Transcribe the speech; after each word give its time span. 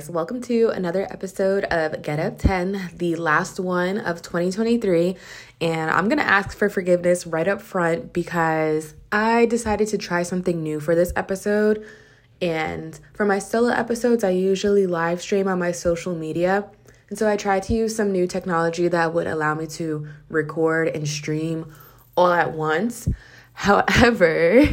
guys, 0.00 0.08
welcome 0.08 0.40
to 0.40 0.70
another 0.70 1.06
episode 1.10 1.64
of 1.64 2.00
Get 2.00 2.18
Up 2.18 2.38
10, 2.38 2.92
the 2.96 3.16
last 3.16 3.60
one 3.60 3.98
of 3.98 4.22
2023. 4.22 5.14
And 5.60 5.90
I'm 5.90 6.08
gonna 6.08 6.22
ask 6.22 6.56
for 6.56 6.70
forgiveness 6.70 7.26
right 7.26 7.46
up 7.46 7.60
front 7.60 8.14
because 8.14 8.94
I 9.12 9.44
decided 9.44 9.88
to 9.88 9.98
try 9.98 10.22
something 10.22 10.62
new 10.62 10.80
for 10.80 10.94
this 10.94 11.12
episode. 11.16 11.84
And 12.40 12.98
for 13.12 13.26
my 13.26 13.38
solo 13.38 13.68
episodes, 13.68 14.24
I 14.24 14.30
usually 14.30 14.86
live 14.86 15.20
stream 15.20 15.46
on 15.46 15.58
my 15.58 15.70
social 15.70 16.14
media. 16.14 16.64
And 17.10 17.18
so 17.18 17.28
I 17.28 17.36
tried 17.36 17.64
to 17.64 17.74
use 17.74 17.94
some 17.94 18.10
new 18.10 18.26
technology 18.26 18.88
that 18.88 19.12
would 19.12 19.26
allow 19.26 19.54
me 19.54 19.66
to 19.66 20.08
record 20.30 20.88
and 20.88 21.06
stream 21.06 21.70
all 22.16 22.32
at 22.32 22.52
once. 22.54 23.06
However, 23.52 24.66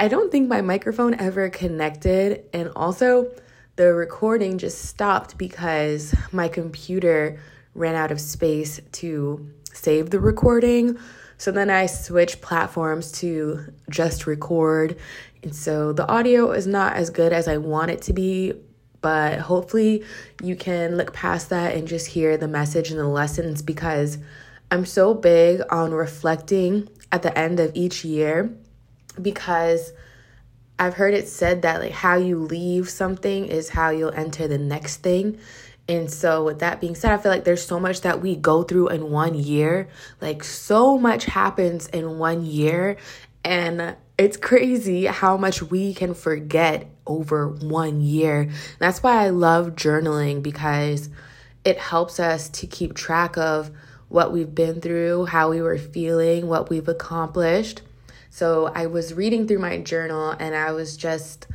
I 0.00 0.08
don't 0.08 0.32
think 0.32 0.48
my 0.48 0.60
microphone 0.60 1.14
ever 1.20 1.50
connected. 1.50 2.46
And 2.52 2.72
also, 2.74 3.30
the 3.76 3.92
recording 3.92 4.58
just 4.58 4.86
stopped 4.86 5.36
because 5.36 6.14
my 6.32 6.48
computer 6.48 7.38
ran 7.74 7.94
out 7.94 8.10
of 8.10 8.20
space 8.20 8.80
to 8.92 9.50
save 9.72 10.10
the 10.10 10.18
recording. 10.18 10.98
So 11.38 11.52
then 11.52 11.68
I 11.68 11.84
switched 11.86 12.40
platforms 12.40 13.12
to 13.20 13.72
just 13.90 14.26
record. 14.26 14.96
And 15.42 15.54
so 15.54 15.92
the 15.92 16.08
audio 16.08 16.52
is 16.52 16.66
not 16.66 16.96
as 16.96 17.10
good 17.10 17.32
as 17.32 17.46
I 17.46 17.58
want 17.58 17.90
it 17.90 18.00
to 18.02 18.14
be, 18.14 18.54
but 19.02 19.40
hopefully 19.40 20.02
you 20.42 20.56
can 20.56 20.96
look 20.96 21.12
past 21.12 21.50
that 21.50 21.74
and 21.74 21.86
just 21.86 22.06
hear 22.06 22.38
the 22.38 22.48
message 22.48 22.90
and 22.90 22.98
the 22.98 23.06
lessons 23.06 23.60
because 23.60 24.16
I'm 24.70 24.86
so 24.86 25.12
big 25.12 25.60
on 25.70 25.92
reflecting 25.92 26.88
at 27.12 27.22
the 27.22 27.38
end 27.38 27.60
of 27.60 27.72
each 27.74 28.04
year 28.04 28.50
because 29.20 29.92
I've 30.78 30.94
heard 30.94 31.14
it 31.14 31.28
said 31.28 31.62
that 31.62 31.80
like 31.80 31.92
how 31.92 32.16
you 32.16 32.38
leave 32.38 32.90
something 32.90 33.46
is 33.46 33.70
how 33.70 33.90
you'll 33.90 34.12
enter 34.12 34.46
the 34.46 34.58
next 34.58 34.98
thing. 34.98 35.38
And 35.88 36.10
so, 36.10 36.44
with 36.44 36.58
that 36.58 36.80
being 36.80 36.96
said, 36.96 37.12
I 37.12 37.18
feel 37.18 37.30
like 37.30 37.44
there's 37.44 37.64
so 37.64 37.78
much 37.78 38.00
that 38.00 38.20
we 38.20 38.34
go 38.34 38.64
through 38.64 38.88
in 38.88 39.10
one 39.10 39.34
year. 39.34 39.88
Like, 40.20 40.42
so 40.42 40.98
much 40.98 41.26
happens 41.26 41.86
in 41.86 42.18
one 42.18 42.44
year. 42.44 42.96
And 43.44 43.94
it's 44.18 44.36
crazy 44.36 45.06
how 45.06 45.36
much 45.36 45.62
we 45.62 45.94
can 45.94 46.14
forget 46.14 46.90
over 47.06 47.48
one 47.48 48.00
year. 48.00 48.50
That's 48.80 49.00
why 49.02 49.24
I 49.24 49.28
love 49.28 49.76
journaling 49.76 50.42
because 50.42 51.08
it 51.64 51.78
helps 51.78 52.18
us 52.18 52.48
to 52.48 52.66
keep 52.66 52.94
track 52.94 53.38
of 53.38 53.70
what 54.08 54.32
we've 54.32 54.54
been 54.54 54.80
through, 54.80 55.26
how 55.26 55.50
we 55.50 55.62
were 55.62 55.78
feeling, 55.78 56.48
what 56.48 56.68
we've 56.68 56.88
accomplished. 56.88 57.82
So 58.36 58.70
I 58.74 58.84
was 58.84 59.14
reading 59.14 59.48
through 59.48 59.60
my 59.60 59.78
journal 59.78 60.36
and 60.38 60.54
I 60.54 60.72
was 60.72 60.98
just 60.98 61.46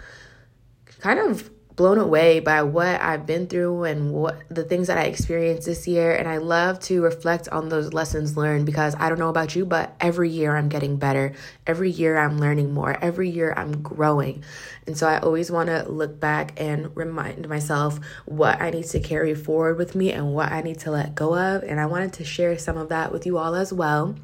kind 1.00 1.20
of 1.20 1.52
blown 1.76 2.00
away 2.00 2.40
by 2.40 2.64
what 2.64 3.00
I've 3.00 3.28
been 3.28 3.46
through 3.46 3.84
and 3.84 4.12
what 4.12 4.42
the 4.50 4.64
things 4.64 4.88
that 4.88 4.98
I 4.98 5.04
experienced 5.04 5.68
this 5.68 5.88
year. 5.88 6.16
And 6.16 6.28
I 6.28 6.38
love 6.38 6.80
to 6.80 7.04
reflect 7.04 7.48
on 7.50 7.70
those 7.70 7.94
lessons 7.94 8.36
learned 8.36 8.66
because 8.66 8.96
I 8.98 9.10
don't 9.10 9.20
know 9.20 9.30
about 9.30 9.56
you, 9.56 9.64
but 9.64 9.96
every 10.00 10.32
year 10.32 10.58
I'm 10.58 10.70
getting 10.70 10.98
better. 10.98 11.34
Every 11.68 11.92
year 11.92 12.18
I'm 12.18 12.40
learning 12.40 12.74
more. 12.74 12.98
Every 13.00 13.30
year 13.30 13.54
I'm 13.56 13.84
growing. 13.84 14.44
And 14.88 14.98
so 14.98 15.08
I 15.08 15.20
always 15.20 15.52
want 15.52 15.68
to 15.68 15.88
look 15.88 16.20
back 16.20 16.60
and 16.60 16.98
remind 16.98 17.48
myself 17.48 18.00
what 18.26 18.60
I 18.60 18.72
need 18.72 18.86
to 18.86 19.00
carry 19.00 19.36
forward 19.36 19.78
with 19.78 19.94
me 19.94 20.12
and 20.12 20.34
what 20.34 20.52
I 20.52 20.62
need 20.62 20.80
to 20.80 20.90
let 20.90 21.14
go 21.14 21.38
of. 21.38 21.62
And 21.62 21.80
I 21.80 21.86
wanted 21.86 22.14
to 22.14 22.26
share 22.26 22.58
some 22.58 22.78
of 22.78 22.90
that 22.90 23.12
with 23.12 23.28
you 23.28 23.38
all 23.38 23.54
as 23.54 23.72
well. 23.72 24.16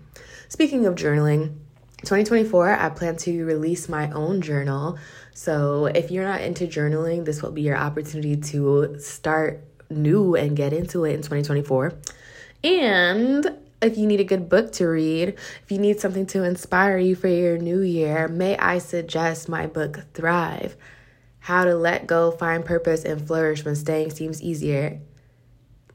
Speaking 0.49 0.87
of 0.87 0.95
journaling, 0.95 1.53
2024, 2.03 2.77
I 2.77 2.89
plan 2.89 3.15
to 3.17 3.43
release 3.45 3.89
my 3.89 4.11
own 4.11 4.41
journal. 4.41 4.99
So, 5.33 5.87
if 5.87 6.11
you're 6.11 6.23
not 6.23 6.41
into 6.41 6.67
journaling, 6.67 7.25
this 7.25 7.41
will 7.41 7.51
be 7.51 7.63
your 7.63 7.75
opportunity 7.75 8.37
to 8.37 8.97
start 8.99 9.63
new 9.89 10.35
and 10.35 10.55
get 10.55 10.73
into 10.73 11.05
it 11.05 11.13
in 11.13 11.21
2024. 11.21 11.93
And 12.63 13.57
if 13.81 13.97
you 13.97 14.05
need 14.05 14.19
a 14.19 14.23
good 14.23 14.47
book 14.47 14.71
to 14.73 14.85
read, 14.85 15.29
if 15.29 15.71
you 15.71 15.79
need 15.79 15.99
something 15.99 16.27
to 16.27 16.43
inspire 16.43 16.99
you 16.99 17.15
for 17.15 17.29
your 17.29 17.57
new 17.57 17.81
year, 17.81 18.27
may 18.27 18.55
I 18.57 18.77
suggest 18.77 19.49
my 19.49 19.65
book 19.65 20.05
Thrive 20.13 20.77
How 21.39 21.65
to 21.65 21.75
Let 21.75 22.05
Go, 22.05 22.29
Find 22.29 22.63
Purpose, 22.63 23.05
and 23.05 23.25
Flourish 23.25 23.65
When 23.65 23.75
Staying 23.75 24.11
Seems 24.11 24.41
Easier. 24.41 24.99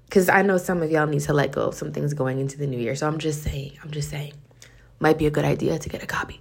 Because 0.06 0.28
I 0.28 0.42
know 0.42 0.58
some 0.58 0.82
of 0.82 0.90
y'all 0.90 1.06
need 1.06 1.22
to 1.22 1.32
let 1.32 1.52
go 1.52 1.68
of 1.68 1.74
some 1.74 1.92
things 1.92 2.12
going 2.12 2.40
into 2.40 2.58
the 2.58 2.66
new 2.66 2.78
year. 2.78 2.96
So, 2.96 3.06
I'm 3.06 3.18
just 3.18 3.44
saying, 3.44 3.78
I'm 3.84 3.92
just 3.92 4.10
saying 4.10 4.32
might 5.02 5.18
be 5.18 5.26
a 5.26 5.30
good 5.30 5.44
idea 5.44 5.78
to 5.78 5.88
get 5.88 6.02
a 6.02 6.06
copy. 6.06 6.40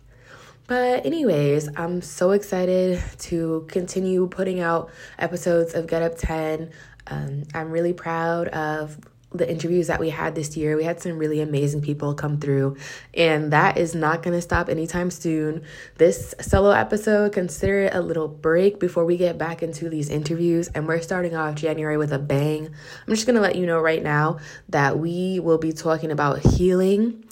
But, 0.67 1.05
anyways, 1.05 1.67
I'm 1.75 2.01
so 2.01 2.31
excited 2.31 3.03
to 3.19 3.65
continue 3.67 4.27
putting 4.27 4.61
out 4.61 4.89
episodes 5.19 5.73
of 5.73 5.87
Get 5.87 6.01
Up 6.01 6.17
10. 6.17 6.71
Um, 7.07 7.43
I'm 7.53 7.71
really 7.71 7.91
proud 7.91 8.47
of 8.49 8.97
the 9.33 9.49
interviews 9.49 9.87
that 9.87 9.99
we 9.99 10.09
had 10.09 10.35
this 10.35 10.55
year. 10.55 10.77
We 10.77 10.83
had 10.83 11.01
some 11.01 11.17
really 11.17 11.41
amazing 11.41 11.81
people 11.81 12.13
come 12.13 12.39
through, 12.39 12.77
and 13.13 13.51
that 13.51 13.77
is 13.77 13.95
not 13.95 14.23
going 14.23 14.33
to 14.33 14.41
stop 14.41 14.69
anytime 14.69 15.09
soon. 15.09 15.63
This 15.97 16.35
solo 16.41 16.71
episode, 16.71 17.33
consider 17.33 17.83
it 17.83 17.95
a 17.95 18.01
little 18.01 18.27
break 18.27 18.79
before 18.79 19.05
we 19.05 19.17
get 19.17 19.37
back 19.37 19.63
into 19.63 19.89
these 19.89 20.09
interviews, 20.09 20.67
and 20.69 20.87
we're 20.87 21.01
starting 21.01 21.35
off 21.35 21.55
January 21.55 21.97
with 21.97 22.13
a 22.13 22.19
bang. 22.19 22.67
I'm 22.67 23.13
just 23.13 23.25
going 23.25 23.35
to 23.35 23.41
let 23.41 23.55
you 23.55 23.65
know 23.65 23.79
right 23.79 24.03
now 24.03 24.39
that 24.69 24.99
we 24.99 25.39
will 25.39 25.57
be 25.57 25.71
talking 25.71 26.11
about 26.11 26.39
healing 26.39 27.23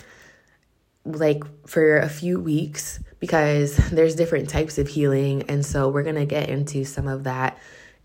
like 1.06 1.44
for 1.68 1.98
a 1.98 2.10
few 2.10 2.40
weeks 2.40 3.00
because 3.20 3.76
there's 3.92 4.16
different 4.16 4.50
types 4.50 4.78
of 4.78 4.88
healing. 4.88 5.44
And 5.50 5.66
so 5.66 5.90
we're 5.90 6.04
going 6.04 6.16
to 6.16 6.26
get 6.26 6.50
into 6.50 6.84
some 6.84 7.08
of 7.08 7.24
that. 7.24 7.58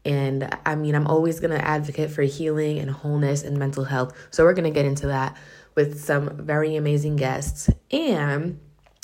And 0.05 0.55
I 0.67 0.75
mean 0.75 0.95
I'm 0.95 1.07
always 1.07 1.41
going 1.41 1.51
to 1.51 1.65
advocate 1.65 2.11
for 2.11 2.23
healing 2.23 2.79
and 2.79 2.91
wholeness 2.91 3.43
and 3.43 3.57
mental 3.59 3.85
health. 3.85 4.15
So 4.31 4.45
we're 4.45 4.55
going 4.55 4.65
to 4.65 4.71
get 4.71 4.85
into 4.85 5.07
that 5.09 5.37
with 5.75 6.03
some 6.03 6.37
very 6.45 6.77
amazing 6.77 7.17
guests. 7.17 7.71
And 7.91 8.61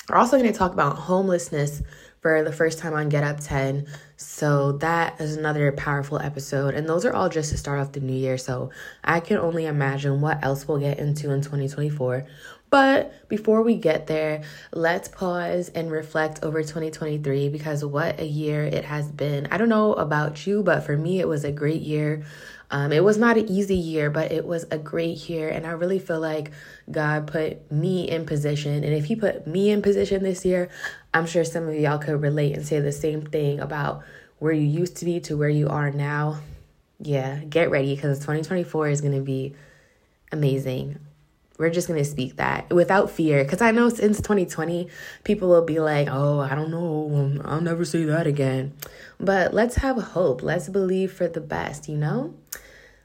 we're 0.09 0.17
also 0.17 0.37
going 0.37 0.51
to 0.51 0.57
talk 0.57 0.73
about 0.73 0.97
homelessness 0.97 1.81
for 2.21 2.43
the 2.43 2.51
first 2.51 2.79
time 2.79 2.93
on 2.93 3.09
Get 3.09 3.23
Up 3.23 3.39
10. 3.39 3.87
So 4.21 4.73
that 4.73 5.19
is 5.19 5.35
another 5.35 5.71
powerful 5.71 6.19
episode. 6.19 6.75
And 6.75 6.87
those 6.87 7.05
are 7.05 7.13
all 7.13 7.29
just 7.29 7.51
to 7.51 7.57
start 7.57 7.79
off 7.79 7.91
the 7.91 7.99
new 7.99 8.13
year. 8.13 8.37
So 8.37 8.69
I 9.03 9.19
can 9.19 9.37
only 9.37 9.65
imagine 9.65 10.21
what 10.21 10.43
else 10.43 10.67
we'll 10.67 10.79
get 10.79 10.99
into 10.99 11.31
in 11.31 11.41
2024. 11.41 12.25
But 12.69 13.27
before 13.27 13.63
we 13.63 13.75
get 13.75 14.07
there, 14.07 14.43
let's 14.71 15.09
pause 15.09 15.69
and 15.69 15.91
reflect 15.91 16.41
over 16.41 16.61
2023 16.61 17.49
because 17.49 17.83
what 17.83 18.19
a 18.19 18.25
year 18.25 18.63
it 18.63 18.85
has 18.85 19.11
been. 19.11 19.47
I 19.51 19.57
don't 19.57 19.67
know 19.67 19.93
about 19.93 20.47
you, 20.47 20.63
but 20.63 20.85
for 20.85 20.95
me, 20.95 21.19
it 21.19 21.27
was 21.27 21.43
a 21.43 21.51
great 21.51 21.81
year. 21.81 22.23
Um, 22.71 22.93
it 22.93 23.03
was 23.03 23.17
not 23.17 23.37
an 23.37 23.49
easy 23.49 23.75
year, 23.75 24.09
but 24.09 24.31
it 24.31 24.45
was 24.45 24.65
a 24.71 24.77
great 24.77 25.27
year. 25.27 25.49
And 25.49 25.67
I 25.67 25.71
really 25.71 25.99
feel 25.99 26.21
like 26.21 26.51
God 26.89 27.27
put 27.27 27.69
me 27.69 28.09
in 28.09 28.25
position. 28.25 28.85
And 28.85 28.93
if 28.93 29.05
He 29.05 29.17
put 29.17 29.45
me 29.45 29.69
in 29.69 29.81
position 29.81 30.23
this 30.23 30.45
year, 30.45 30.69
I'm 31.13 31.25
sure 31.25 31.43
some 31.43 31.67
of 31.67 31.75
y'all 31.75 31.97
could 31.97 32.21
relate 32.21 32.55
and 32.55 32.65
say 32.65 32.79
the 32.79 32.91
same 32.91 33.21
thing 33.21 33.59
about 33.59 34.03
where 34.39 34.53
you 34.53 34.63
used 34.63 34.97
to 34.97 35.05
be 35.05 35.19
to 35.21 35.37
where 35.37 35.49
you 35.49 35.67
are 35.67 35.91
now. 35.91 36.39
Yeah, 36.99 37.37
get 37.37 37.69
ready 37.69 37.95
because 37.95 38.19
2024 38.19 38.87
is 38.89 39.01
going 39.01 39.15
to 39.15 39.21
be 39.21 39.53
amazing. 40.31 40.99
We're 41.57 41.69
just 41.69 41.87
going 41.87 42.01
to 42.01 42.09
speak 42.09 42.37
that 42.37 42.73
without 42.73 43.11
fear. 43.11 43.43
Because 43.43 43.61
I 43.61 43.71
know 43.71 43.89
since 43.89 44.17
2020, 44.17 44.87
people 45.23 45.49
will 45.49 45.65
be 45.65 45.79
like, 45.79 46.07
oh, 46.09 46.39
I 46.39 46.55
don't 46.55 46.71
know. 46.71 47.39
I'll 47.45 47.61
never 47.61 47.85
say 47.85 48.05
that 48.05 48.25
again. 48.25 48.73
But 49.19 49.53
let's 49.53 49.75
have 49.75 49.97
hope. 50.01 50.41
Let's 50.41 50.69
believe 50.69 51.11
for 51.11 51.27
the 51.27 51.41
best, 51.41 51.87
you 51.87 51.97
know? 51.97 52.33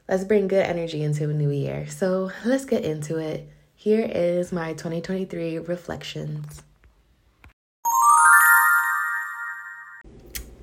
Let's 0.07 0.23
bring 0.23 0.47
good 0.47 0.65
energy 0.65 1.03
into 1.03 1.29
a 1.29 1.33
new 1.33 1.51
year. 1.51 1.87
So 1.87 2.31
let's 2.45 2.65
get 2.65 2.85
into 2.85 3.17
it. 3.17 3.47
Here 3.75 4.09
is 4.09 4.51
my 4.51 4.73
2023 4.73 5.59
reflections. 5.59 6.63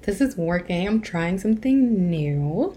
This 0.05 0.21
is 0.21 0.37
working. 0.37 0.87
I'm 0.87 1.01
trying 1.01 1.39
something 1.39 2.11
new. 2.11 2.77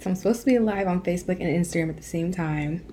So 0.00 0.10
I'm 0.10 0.16
supposed 0.16 0.40
to 0.40 0.46
be 0.46 0.58
live 0.58 0.88
on 0.88 1.02
Facebook 1.02 1.40
and 1.40 1.64
Instagram 1.64 1.90
at 1.90 1.96
the 1.96 2.02
same 2.02 2.32
time 2.32 2.84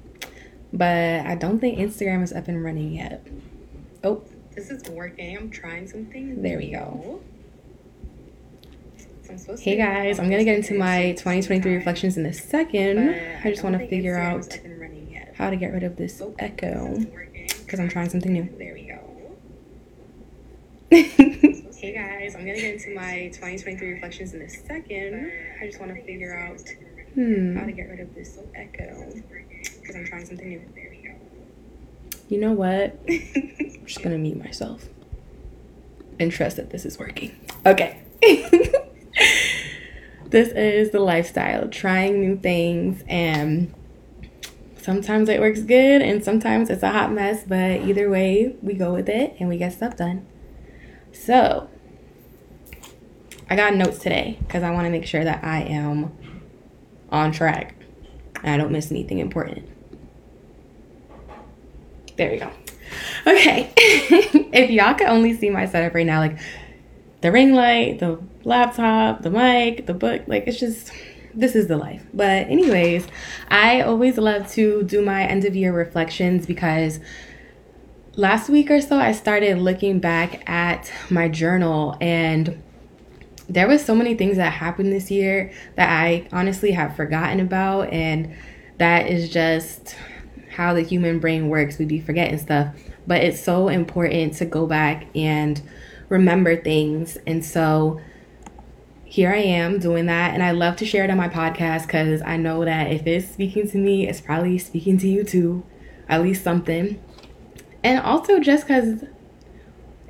but 0.74 1.26
I 1.26 1.36
don't 1.36 1.60
think 1.60 1.80
Instagram 1.80 2.24
is 2.24 2.34
up 2.34 2.48
and 2.48 2.64
running 2.64 2.94
yet. 2.94 3.26
Oh, 4.04 4.24
this 4.56 4.70
is 4.70 4.88
working. 4.90 5.38
I'm 5.38 5.50
trying 5.50 5.88
something. 5.88 6.42
There 6.42 6.58
we 6.58 6.72
go. 6.72 7.22
hey 9.60 9.78
guys, 9.78 10.20
I'm 10.20 10.30
gonna 10.30 10.44
get 10.44 10.58
into 10.58 10.78
my 10.78 11.12
2023 11.14 11.76
reflections 11.76 12.18
in 12.18 12.26
a 12.26 12.34
second. 12.34 13.10
I 13.44 13.50
just 13.50 13.64
want 13.64 13.78
to 13.78 13.88
figure 13.88 14.18
out 14.18 14.60
how 15.36 15.50
to 15.50 15.56
get 15.56 15.74
rid 15.74 15.84
of 15.84 15.96
this 15.96 16.22
oh, 16.22 16.36
echo 16.40 16.98
because 17.60 17.80
I'm 17.80 17.90
trying 17.90 18.10
something 18.10 18.34
new. 18.34 18.50
There 18.58 18.74
we 18.74 18.84
go. 18.84 19.07
Hey 20.90 21.94
guys, 21.94 22.34
I'm 22.34 22.46
gonna 22.46 22.56
get 22.56 22.76
into 22.76 22.96
my 22.96 23.30
2023 23.34 23.90
reflections 23.90 24.34
in 24.34 24.42
a 24.42 24.50
second. 24.50 25.34
I 25.62 25.66
just 25.66 25.82
want 25.82 25.94
to 25.94 26.02
figure 26.04 26.34
out 26.34 26.62
hmm. 27.14 27.58
how 27.58 27.66
to 27.66 27.74
get 27.74 27.90
rid 27.90 28.00
of 28.00 28.16
this 28.16 28.38
little 28.38 28.52
echo 28.56 29.14
because 29.82 29.96
I'm 29.96 30.06
trying 30.06 30.26
something 30.26 30.48
new. 30.48 30.62
There 30.74 30.90
we 30.90 31.06
go. 31.06 31.16
You 32.30 32.40
know 32.40 32.54
what? 32.54 32.98
I'm 33.10 33.86
just 33.86 34.02
gonna 34.02 34.18
mute 34.18 34.42
myself 34.42 34.88
and 36.20 36.32
trust 36.32 36.56
that 36.56 36.70
this 36.70 36.86
is 36.86 36.98
working. 36.98 37.38
Okay. 37.66 38.02
this 40.30 40.50
is 40.50 40.92
the 40.92 41.02
lifestyle, 41.02 41.68
trying 41.68 42.22
new 42.22 42.38
things 42.38 43.04
and 43.10 43.74
sometimes 44.82 45.28
it 45.28 45.42
works 45.42 45.60
good 45.64 46.02
and 46.02 46.24
sometimes 46.24 46.70
it's 46.70 46.84
a 46.84 46.92
hot 46.92 47.12
mess, 47.12 47.44
but 47.46 47.82
either 47.82 48.10
way, 48.10 48.56
we 48.62 48.74
go 48.74 48.94
with 48.94 49.10
it 49.10 49.36
and 49.38 49.50
we 49.50 49.58
get 49.58 49.74
stuff 49.74 49.98
done. 49.98 50.26
So, 51.18 51.70
I 53.50 53.56
got 53.56 53.76
notes 53.76 54.00
today 54.00 54.38
because 54.40 54.64
I 54.64 54.72
want 54.72 54.86
to 54.86 54.90
make 54.90 55.06
sure 55.06 55.24
that 55.24 55.44
I 55.44 55.62
am 55.62 56.18
on 57.10 57.32
track 57.32 57.76
and 58.44 58.54
I 58.54 58.58
don't 58.58 58.72
miss 58.72 58.92
anything 58.92 59.20
important. 59.20 59.68
There 62.18 62.32
we 62.32 62.38
go. 62.38 62.50
Okay. 63.26 63.72
if 63.78 64.70
y'all 64.70 64.94
could 64.94 65.08
only 65.08 65.36
see 65.36 65.50
my 65.50 65.66
setup 65.66 65.94
right 65.94 66.06
now, 66.06 66.20
like 66.20 66.40
the 67.22 67.32
ring 67.32 67.54
light, 67.54 68.00
the 68.00 68.20
laptop, 68.44 69.22
the 69.22 69.30
mic, 69.30 69.86
the 69.86 69.94
book, 69.94 70.24
like 70.28 70.48
it's 70.48 70.60
just 70.60 70.92
this 71.34 71.56
is 71.56 71.68
the 71.68 71.78
life. 71.78 72.04
But 72.14 72.48
anyways, 72.48 73.06
I 73.50 73.82
always 73.82 74.18
love 74.18 74.50
to 74.54 74.84
do 74.84 75.04
my 75.04 75.24
end 75.26 75.46
of 75.46 75.56
year 75.56 75.74
reflections 75.74 76.46
because 76.46 77.00
last 78.18 78.50
week 78.50 78.72
or 78.72 78.82
so 78.82 78.98
I 78.98 79.12
started 79.12 79.60
looking 79.60 80.00
back 80.00 80.50
at 80.50 80.92
my 81.12 81.30
journal 81.30 81.96
and 82.02 82.62
there 83.48 83.68
was 83.68 83.86
so 83.86 83.94
many 83.94 84.16
things 84.16 84.38
that 84.38 84.52
happened 84.52 84.92
this 84.92 85.12
year 85.12 85.54
that 85.76 85.88
I 85.88 86.28
honestly 86.32 86.72
have 86.72 86.96
forgotten 86.96 87.40
about 87.40 87.94
and 87.94 88.36
that 88.80 89.08
is 89.08 89.30
just 89.30 89.96
how 90.50 90.74
the 90.74 90.82
human 90.82 91.20
brain 91.20 91.48
works. 91.48 91.78
We 91.78 91.86
be 91.86 92.00
forgetting 92.00 92.40
stuff, 92.40 92.74
but 93.06 93.22
it's 93.22 93.40
so 93.40 93.68
important 93.68 94.34
to 94.38 94.46
go 94.46 94.66
back 94.66 95.06
and 95.16 95.62
remember 96.10 96.60
things. 96.60 97.18
And 97.28 97.46
so 97.46 98.02
here 99.06 99.32
I 99.32 99.38
am 99.38 99.78
doing 99.78 100.08
that. 100.08 100.34
And 100.34 100.42
I 100.42 100.52
love 100.52 100.76
to 100.78 100.86
share 100.88 101.04
it 101.04 101.12
on 101.12 101.18
my 101.18 101.30
podcast 101.30 101.84
because 101.84 102.24
I 102.24 102.38
know 102.38 102.66
that 102.66 102.92
if 102.92 103.06
it's 103.06 103.28
speaking 103.28 103.70
to 103.70 103.78
me, 103.78 104.10
it's 104.10 104.22
probably 104.22 104.58
speaking 104.58 104.98
to 104.98 105.08
you 105.08 105.24
too, 105.24 105.64
at 106.10 106.24
least 106.24 106.44
something. 106.44 107.00
And 107.84 108.00
also 108.00 108.40
just 108.40 108.68
because 108.68 109.04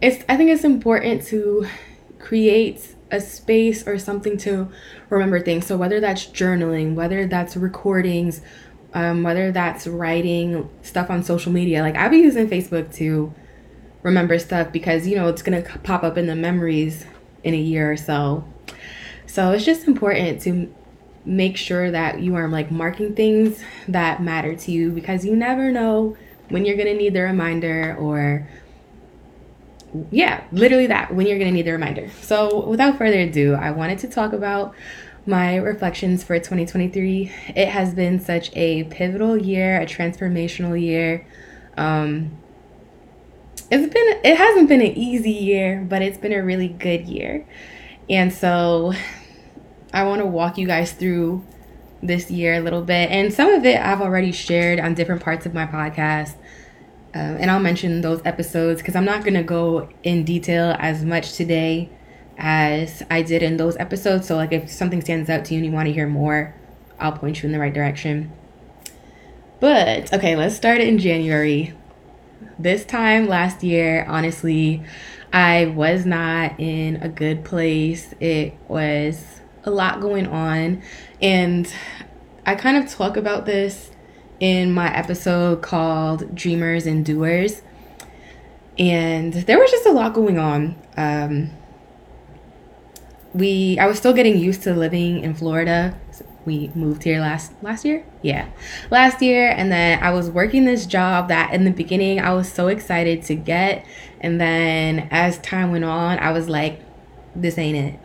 it's, 0.02 0.24
I 0.30 0.38
think 0.38 0.50
it's 0.50 0.64
important 0.64 1.24
to 1.28 1.68
create 2.20 2.96
a 3.12 3.22
space 3.22 3.88
or 3.88 3.98
something 3.98 4.38
to 4.38 4.70
remember 5.10 5.40
things. 5.40 5.66
So 5.66 5.78
whether 5.78 6.00
that's 6.00 6.26
journaling, 6.28 6.96
whether 6.96 7.26
that's 7.26 7.56
recordings, 7.56 8.42
um, 8.94 9.24
whether 9.24 9.52
that's 9.52 9.88
writing 9.88 10.70
stuff 10.82 11.10
on 11.10 11.24
social 11.24 11.52
media, 11.52 11.82
like 11.82 11.96
I've 11.96 12.12
been 12.12 12.24
using 12.24 12.50
Facebook 12.50 12.94
to 12.96 13.34
remember 14.04 14.40
stuff 14.40 14.72
because 14.72 15.08
you 15.08 15.16
know 15.16 15.28
it's 15.28 15.42
gonna 15.42 15.64
pop 15.84 16.04
up 16.04 16.18
in 16.18 16.28
the 16.28 16.36
memories 16.36 17.06
in 17.44 17.54
a 17.54 17.58
year 17.58 17.92
or 17.92 17.98
so. 17.98 18.44
So 19.26 19.52
it's 19.52 19.66
just 19.66 19.88
important 19.88 20.42
to 20.44 20.74
make 21.26 21.58
sure 21.58 21.92
that 21.92 22.22
you 22.22 22.36
are 22.36 22.48
like 22.48 22.72
marking 22.72 23.14
things 23.14 23.62
that 23.88 24.24
matter 24.24 24.56
to 24.56 24.72
you 24.72 24.92
because 24.92 25.26
you 25.26 25.36
never 25.36 25.72
know 25.72 26.16
when 26.50 26.66
you're 26.66 26.78
gonna 26.78 26.94
need 26.94 27.14
the 27.14 27.22
reminder 27.22 27.96
or 28.00 28.48
yeah, 30.12 30.44
literally 30.52 30.88
that 30.88 31.14
when 31.14 31.28
you're 31.28 31.40
gonna 31.40 31.52
need 31.52 31.66
the 31.66 31.72
reminder. 31.72 32.10
So 32.22 32.68
without 32.68 32.98
further 32.98 33.20
ado, 33.20 33.54
I 33.54 33.72
wanted 33.72 34.00
to 34.00 34.08
talk 34.08 34.34
about 34.34 34.76
my 35.26 35.58
reflections 35.58 36.24
for 36.24 36.38
2023. 36.38 37.32
It 37.56 37.68
has 37.68 37.94
been 37.94 38.20
such 38.20 38.56
a 38.56 38.86
pivotal 38.86 39.38
year, 39.38 39.82
a 39.82 39.86
transformational 39.86 40.80
year. 40.80 41.28
Um, 41.76 42.38
it's 43.70 43.94
been 43.94 44.20
it 44.24 44.38
hasn't 44.38 44.70
been 44.70 44.82
an 44.82 44.98
easy 44.98 45.32
year, 45.32 45.86
but 45.88 46.02
it's 46.02 46.18
been 46.18 46.34
a 46.34 46.44
really 46.44 46.70
good 46.70 47.08
year. 47.08 47.46
And 48.10 48.34
so 48.34 48.94
I 49.94 50.04
want 50.04 50.22
to 50.22 50.26
walk 50.26 50.58
you 50.58 50.68
guys 50.68 50.94
through 50.94 51.46
this 52.08 52.32
year 52.32 52.56
a 52.56 52.60
little 52.60 52.82
bit. 52.82 53.10
And 53.12 53.34
some 53.34 53.50
of 53.50 53.66
it 53.66 53.80
I've 53.80 54.02
already 54.02 54.32
shared 54.32 54.80
on 54.80 54.94
different 54.94 55.22
parts 55.22 55.46
of 55.46 55.54
my 55.54 55.66
podcast. 55.66 56.36
Um, 57.14 57.38
and 57.40 57.52
I'll 57.52 57.60
mention 57.60 58.02
those 58.02 58.22
episodes 58.26 58.82
because 58.82 58.96
I'm 58.96 59.06
not 59.06 59.24
going 59.24 59.34
to 59.36 59.44
go 59.44 59.90
in 60.04 60.24
detail 60.24 60.76
as 60.80 61.04
much 61.04 61.34
today 61.34 61.90
as 62.38 63.02
I 63.10 63.22
did 63.22 63.44
in 63.44 63.58
those 63.58 63.78
episodes. 63.78 64.28
So, 64.28 64.36
like, 64.36 64.52
if 64.52 64.70
something 64.70 65.02
stands 65.02 65.30
out 65.30 65.46
to 65.46 65.54
you 65.54 65.60
and 65.60 65.66
you 65.66 65.72
want 65.72 65.88
to 65.88 65.94
hear 65.94 66.08
more, 66.08 66.56
I'll 67.00 67.14
point 67.14 67.42
you 67.42 67.48
in 67.48 67.54
the 67.54 67.60
right 67.60 67.74
direction. 67.74 68.32
But, 69.60 70.14
okay, 70.14 70.36
let's 70.36 70.56
start 70.56 70.82
in 70.82 71.00
January 71.00 71.74
this 72.60 72.86
time 72.86 73.28
last 73.28 73.64
year, 73.64 74.06
honestly, 74.08 74.84
I 75.32 75.68
was 75.68 76.06
not 76.06 76.60
in 76.60 76.98
a 76.98 77.10
good 77.10 77.44
place. 77.44 78.14
It 78.20 78.56
was 78.68 79.42
a 79.64 79.72
lot 79.72 80.02
going 80.02 80.28
on. 80.28 80.82
And 81.22 81.72
I 82.46 82.56
kind 82.56 82.78
of 82.78 82.90
talk 82.90 83.18
about 83.18 83.46
this 83.46 83.92
in 84.40 84.72
my 84.72 84.96
episode 84.96 85.62
called 85.62 86.36
Dreamers 86.36 86.86
and 86.86 87.06
Doers. 87.06 87.62
And 88.78 89.34
there 89.34 89.58
was 89.58 89.72
just 89.72 89.86
a 89.86 89.92
lot 89.92 90.14
going 90.14 90.38
on. 90.38 90.76
Um, 90.96 91.52
we 93.34 93.78
I 93.80 93.88
was 93.88 93.98
still 93.98 94.14
getting 94.14 94.38
used 94.38 94.64
to 94.64 94.74
living 94.74 95.24
in 95.24 95.34
Florida. 95.34 96.00
We 96.46 96.72
moved 96.76 97.04
here 97.04 97.20
last 97.20 97.52
last 97.62 97.84
year? 97.84 98.06
Yeah. 98.22 98.48
Last 98.90 99.22
year. 99.22 99.50
And 99.50 99.72
then 99.72 100.02
i 100.02 100.12
was 100.12 100.30
working 100.30 100.66
this 100.66 100.86
job 100.86 101.28
that 101.28 101.54
in 101.54 101.66
the 101.66 101.72
beginning 101.72 102.20
i 102.20 102.34
was 102.34 102.52
so 102.52 102.68
excited 102.68 103.24
to 103.24 103.36
get. 103.36 103.86
And 104.22 104.40
then 104.40 105.08
as 105.12 105.40
time 105.40 105.72
went 105.72 105.84
on 105.84 106.20
i 106.20 106.32
was 106.32 106.48
like 106.48 106.82
this 107.36 107.58
ain't 107.58 107.78
it 107.78 108.00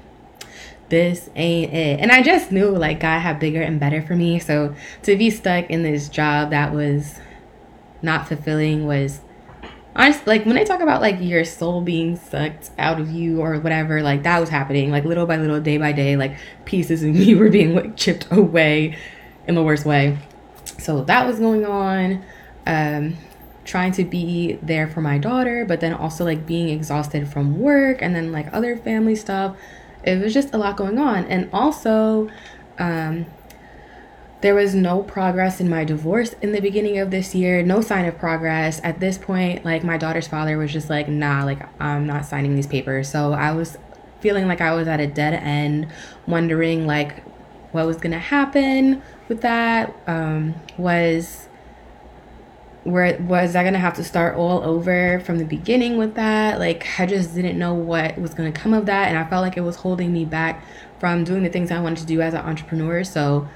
this 0.92 1.30
ain't 1.34 1.72
it. 1.72 2.00
And 2.00 2.12
i 2.12 2.22
just 2.22 2.52
knew 2.52 2.68
like 2.68 3.00
god 3.00 3.20
had 3.20 3.40
bigger 3.40 3.62
and 3.62 3.80
better 3.80 4.02
for 4.02 4.14
me. 4.14 4.38
So 4.38 4.74
to 5.04 5.16
be 5.16 5.30
stuck 5.30 5.70
in 5.70 5.82
this 5.82 6.10
job 6.10 6.50
that 6.50 6.72
was 6.72 7.18
not 8.02 8.28
fulfilling 8.28 8.86
was 8.86 9.20
honestly 9.96 10.24
like 10.26 10.44
when 10.44 10.58
I 10.58 10.64
talk 10.64 10.80
about 10.80 11.00
like 11.00 11.16
your 11.18 11.46
soul 11.46 11.80
being 11.80 12.16
sucked 12.16 12.70
out 12.78 13.00
of 13.00 13.10
you 13.10 13.40
or 13.40 13.58
whatever 13.58 14.02
like 14.02 14.22
that 14.24 14.38
was 14.38 14.50
happening 14.50 14.90
like 14.90 15.04
little 15.04 15.24
by 15.24 15.38
little 15.38 15.60
day 15.60 15.78
by 15.78 15.92
day 15.92 16.14
like 16.16 16.36
pieces 16.66 17.02
of 17.02 17.14
me 17.14 17.34
were 17.36 17.48
being 17.48 17.74
like 17.74 17.96
chipped 17.96 18.30
away 18.30 18.98
in 19.48 19.54
the 19.54 19.62
worst 19.62 19.86
way. 19.86 20.18
So 20.78 21.04
that 21.04 21.26
was 21.26 21.38
going 21.38 21.64
on 21.64 22.22
um 22.66 23.16
trying 23.64 23.92
to 23.92 24.04
be 24.04 24.58
there 24.60 24.88
for 24.88 25.00
my 25.00 25.16
daughter 25.16 25.64
but 25.64 25.80
then 25.80 25.94
also 25.94 26.22
like 26.22 26.44
being 26.44 26.68
exhausted 26.68 27.26
from 27.26 27.58
work 27.58 28.02
and 28.02 28.14
then 28.14 28.30
like 28.30 28.52
other 28.52 28.76
family 28.76 29.16
stuff 29.16 29.56
it 30.04 30.20
was 30.20 30.34
just 30.34 30.52
a 30.54 30.58
lot 30.58 30.76
going 30.76 30.98
on 30.98 31.24
and 31.26 31.48
also 31.52 32.28
um 32.78 33.26
there 34.42 34.56
was 34.56 34.74
no 34.74 35.02
progress 35.04 35.60
in 35.60 35.70
my 35.70 35.84
divorce 35.84 36.34
in 36.42 36.50
the 36.50 36.60
beginning 36.60 36.98
of 36.98 37.12
this 37.12 37.32
year, 37.32 37.62
no 37.62 37.80
sign 37.80 38.06
of 38.06 38.18
progress. 38.18 38.80
At 38.82 38.98
this 38.98 39.16
point, 39.16 39.64
like 39.64 39.84
my 39.84 39.96
daughter's 39.96 40.26
father 40.26 40.58
was 40.58 40.72
just 40.72 40.90
like, 40.90 41.08
nah, 41.08 41.44
like 41.44 41.60
I'm 41.80 42.08
not 42.08 42.26
signing 42.26 42.56
these 42.56 42.66
papers. 42.66 43.08
So 43.08 43.32
I 43.32 43.52
was 43.52 43.78
feeling 44.20 44.48
like 44.48 44.60
I 44.60 44.74
was 44.74 44.88
at 44.88 44.98
a 44.98 45.06
dead 45.06 45.34
end, 45.34 45.86
wondering 46.26 46.88
like 46.88 47.24
what 47.70 47.86
was 47.86 47.98
gonna 47.98 48.18
happen 48.18 49.00
with 49.28 49.42
that. 49.42 49.94
Um, 50.08 50.56
was 50.76 51.48
where 52.84 53.16
was 53.20 53.54
I 53.54 53.62
gonna 53.62 53.78
have 53.78 53.94
to 53.94 54.04
start 54.04 54.36
all 54.36 54.62
over 54.62 55.20
from 55.20 55.38
the 55.38 55.44
beginning 55.44 55.98
with 55.98 56.14
that? 56.14 56.58
Like 56.58 56.86
I 56.98 57.06
just 57.06 57.34
didn't 57.34 57.58
know 57.58 57.74
what 57.74 58.18
was 58.18 58.34
gonna 58.34 58.52
come 58.52 58.74
of 58.74 58.86
that, 58.86 59.08
and 59.08 59.18
I 59.18 59.24
felt 59.28 59.42
like 59.42 59.56
it 59.56 59.62
was 59.62 59.76
holding 59.76 60.12
me 60.12 60.24
back 60.24 60.64
from 60.98 61.24
doing 61.24 61.42
the 61.42 61.48
things 61.48 61.70
I 61.70 61.80
wanted 61.80 61.98
to 61.98 62.06
do 62.06 62.20
as 62.20 62.34
an 62.34 62.40
entrepreneur. 62.40 63.04
So 63.04 63.48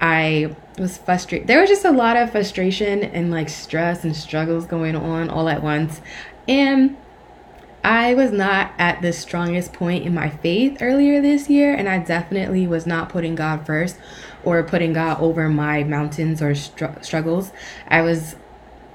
I 0.00 0.54
was 0.78 0.98
frustrated. 0.98 1.46
There 1.46 1.60
was 1.60 1.70
just 1.70 1.84
a 1.84 1.90
lot 1.90 2.16
of 2.16 2.30
frustration 2.30 3.02
and 3.02 3.30
like 3.30 3.48
stress 3.48 4.04
and 4.04 4.14
struggles 4.14 4.66
going 4.66 4.94
on 4.94 5.30
all 5.30 5.48
at 5.48 5.62
once. 5.62 6.00
And 6.46 6.96
I 7.82 8.14
was 8.14 8.32
not 8.32 8.72
at 8.78 9.00
the 9.00 9.12
strongest 9.12 9.72
point 9.72 10.04
in 10.04 10.12
my 10.12 10.28
faith 10.28 10.78
earlier 10.80 11.22
this 11.22 11.48
year, 11.48 11.72
and 11.72 11.88
I 11.88 11.98
definitely 11.98 12.66
was 12.66 12.84
not 12.84 13.08
putting 13.08 13.36
God 13.36 13.64
first 13.64 13.96
or 14.44 14.62
putting 14.62 14.92
God 14.92 15.20
over 15.20 15.48
my 15.48 15.84
mountains 15.84 16.42
or 16.42 16.54
str- 16.54 17.00
struggles. 17.00 17.52
I 17.88 18.02
was 18.02 18.36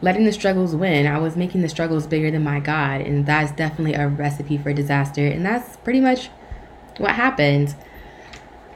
letting 0.02 0.26
the 0.26 0.32
struggles 0.32 0.76
win. 0.76 1.08
I 1.08 1.20
was 1.20 1.36
making 1.36 1.62
the 1.62 1.70
struggles 1.70 2.08
bigger 2.08 2.32
than 2.32 2.44
my 2.44 2.60
God, 2.60 3.02
and 3.02 3.26
that's 3.26 3.52
definitely 3.52 3.94
a 3.94 4.08
recipe 4.08 4.58
for 4.58 4.74
disaster. 4.74 5.26
And 5.26 5.46
that's 5.46 5.78
pretty 5.78 6.02
much 6.02 6.30
what 6.98 7.12
happened. 7.12 7.76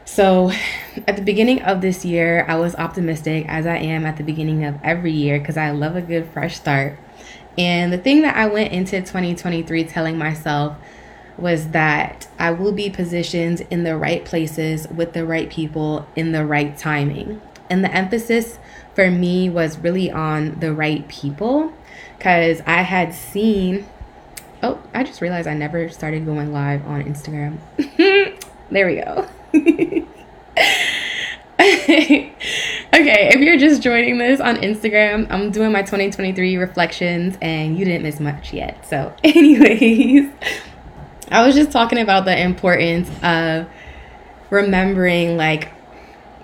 So, 0.05 0.51
at 1.07 1.15
the 1.15 1.23
beginning 1.23 1.61
of 1.63 1.81
this 1.81 2.05
year, 2.05 2.45
I 2.47 2.55
was 2.55 2.75
optimistic 2.75 3.45
as 3.47 3.65
I 3.65 3.77
am 3.77 4.05
at 4.05 4.17
the 4.17 4.23
beginning 4.23 4.63
of 4.63 4.79
every 4.83 5.11
year 5.11 5.39
because 5.39 5.57
I 5.57 5.71
love 5.71 5.95
a 5.95 6.01
good 6.01 6.29
fresh 6.29 6.55
start. 6.55 6.99
And 7.57 7.91
the 7.91 7.97
thing 7.97 8.21
that 8.21 8.35
I 8.35 8.47
went 8.47 8.71
into 8.71 8.99
2023 8.99 9.85
telling 9.85 10.17
myself 10.17 10.77
was 11.37 11.69
that 11.69 12.27
I 12.39 12.51
will 12.51 12.71
be 12.71 12.89
positioned 12.89 13.65
in 13.69 13.83
the 13.83 13.97
right 13.97 14.23
places 14.23 14.87
with 14.89 15.13
the 15.13 15.25
right 15.25 15.49
people 15.49 16.07
in 16.15 16.31
the 16.31 16.45
right 16.45 16.77
timing. 16.77 17.41
And 17.69 17.83
the 17.83 17.93
emphasis 17.93 18.59
for 18.95 19.11
me 19.11 19.49
was 19.49 19.77
really 19.77 20.09
on 20.09 20.59
the 20.59 20.73
right 20.73 21.07
people 21.07 21.73
because 22.17 22.61
I 22.65 22.81
had 22.81 23.13
seen. 23.13 23.85
Oh, 24.63 24.81
I 24.93 25.03
just 25.03 25.21
realized 25.21 25.47
I 25.47 25.53
never 25.53 25.89
started 25.89 26.25
going 26.25 26.51
live 26.51 26.87
on 26.87 27.03
Instagram. 27.03 27.59
there 28.71 28.87
we 28.87 28.95
go. 28.95 29.27
okay, 31.59 32.33
if 32.93 33.39
you're 33.41 33.57
just 33.57 33.81
joining 33.81 34.17
this 34.17 34.39
on 34.39 34.55
Instagram, 34.57 35.27
I'm 35.29 35.51
doing 35.51 35.71
my 35.71 35.81
2023 35.81 36.57
reflections 36.57 37.37
and 37.41 37.77
you 37.77 37.85
didn't 37.85 38.03
miss 38.03 38.19
much 38.19 38.53
yet. 38.53 38.85
So, 38.87 39.13
anyways, 39.23 40.31
I 41.29 41.45
was 41.45 41.55
just 41.55 41.71
talking 41.71 41.99
about 41.99 42.25
the 42.25 42.39
importance 42.39 43.09
of 43.23 43.67
remembering 44.49 45.37
like 45.37 45.71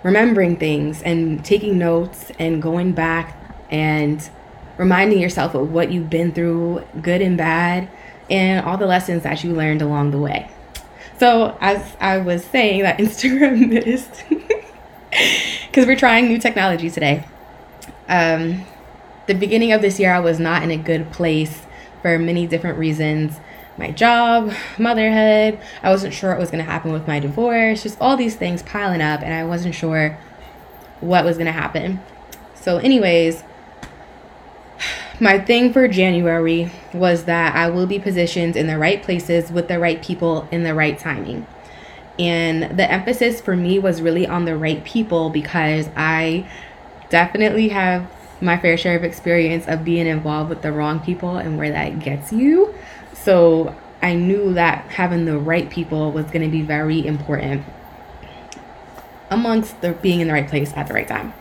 remembering 0.03 0.58
things 0.58 1.01
and 1.03 1.43
taking 1.46 1.77
notes 1.77 2.31
and 2.39 2.62
going 2.62 2.91
back 2.93 3.38
and 3.70 4.29
reminding 4.77 5.20
yourself 5.20 5.53
of 5.53 5.72
what 5.72 5.91
you've 5.91 6.10
been 6.10 6.31
through, 6.31 6.84
good 7.01 7.22
and 7.22 7.38
bad, 7.38 7.88
and 8.29 8.65
all 8.65 8.77
the 8.77 8.88
lessons 8.88 9.24
that 9.24 9.43
you 9.43 9.53
learned 9.53 9.81
along 9.81 10.12
the 10.12 10.17
way. 10.17 10.50
So, 11.20 11.55
as 11.62 11.96
I 12.00 12.17
was 12.17 12.43
saying, 12.43 12.81
that 12.81 12.98
Instagram 13.00 13.70
missed 13.70 14.24
because 15.67 15.86
we're 15.86 15.96
trying 15.96 16.27
new 16.27 16.39
technology 16.39 16.89
today. 16.89 17.25
Um, 18.08 18.65
the 19.27 19.36
beginning 19.36 19.72
of 19.72 19.81
this 19.81 20.00
year, 20.00 20.13
I 20.13 20.20
was 20.20 20.39
not 20.39 20.63
in 20.63 20.72
a 20.72 20.77
good 20.77 21.12
place 21.12 21.63
for 22.01 22.17
many 22.17 22.48
different 22.48 22.79
reasons 22.79 23.39
my 23.81 23.91
job, 23.91 24.53
motherhood. 24.77 25.59
I 25.81 25.89
wasn't 25.89 26.13
sure 26.13 26.29
what 26.29 26.39
was 26.39 26.51
going 26.51 26.63
to 26.63 26.71
happen 26.71 26.93
with 26.93 27.07
my 27.07 27.19
divorce, 27.19 27.83
just 27.83 28.00
all 28.00 28.15
these 28.15 28.35
things 28.35 28.61
piling 28.61 29.01
up, 29.01 29.21
and 29.21 29.33
I 29.33 29.43
wasn't 29.43 29.73
sure 29.73 30.17
what 31.00 31.25
was 31.25 31.38
going 31.38 31.47
to 31.47 31.51
happen. 31.51 32.00
So, 32.53 32.77
anyways, 32.77 33.43
my 35.19 35.39
thing 35.39 35.73
for 35.73 35.88
January 35.88 36.71
was 36.93 37.25
that 37.25 37.55
I 37.55 37.69
will 37.69 37.88
be 37.88 37.97
positioned 37.97 38.55
in 38.55 38.67
the 38.67 38.77
right 38.77 39.01
places 39.01 39.51
with 39.51 39.67
the 39.67 39.79
right 39.79 40.01
people 40.01 40.47
in 40.51 40.63
the 40.63 40.75
right 40.75 40.97
timing. 40.97 41.47
And 42.19 42.77
the 42.77 42.89
emphasis 42.89 43.41
for 43.41 43.55
me 43.55 43.79
was 43.79 44.01
really 44.01 44.27
on 44.27 44.45
the 44.45 44.55
right 44.55 44.83
people 44.83 45.31
because 45.31 45.89
I 45.95 46.47
definitely 47.09 47.69
have 47.69 48.11
my 48.41 48.59
fair 48.59 48.77
share 48.77 48.95
of 48.95 49.03
experience 49.03 49.67
of 49.67 49.83
being 49.83 50.05
involved 50.05 50.50
with 50.50 50.61
the 50.61 50.71
wrong 50.71 51.00
people 51.00 51.38
and 51.38 51.57
where 51.57 51.71
that 51.71 52.00
gets 52.00 52.31
you. 52.31 52.75
So 53.23 53.75
I 54.01 54.15
knew 54.15 54.53
that 54.53 54.85
having 54.89 55.25
the 55.25 55.37
right 55.37 55.69
people 55.69 56.11
was 56.11 56.25
going 56.25 56.41
to 56.41 56.49
be 56.49 56.61
very 56.61 57.05
important 57.05 57.63
amongst 59.29 59.79
the 59.81 59.93
being 59.93 60.19
in 60.19 60.27
the 60.27 60.33
right 60.33 60.47
place 60.47 60.73
at 60.75 60.87
the 60.87 60.93
right 60.93 61.07
time. 61.07 61.33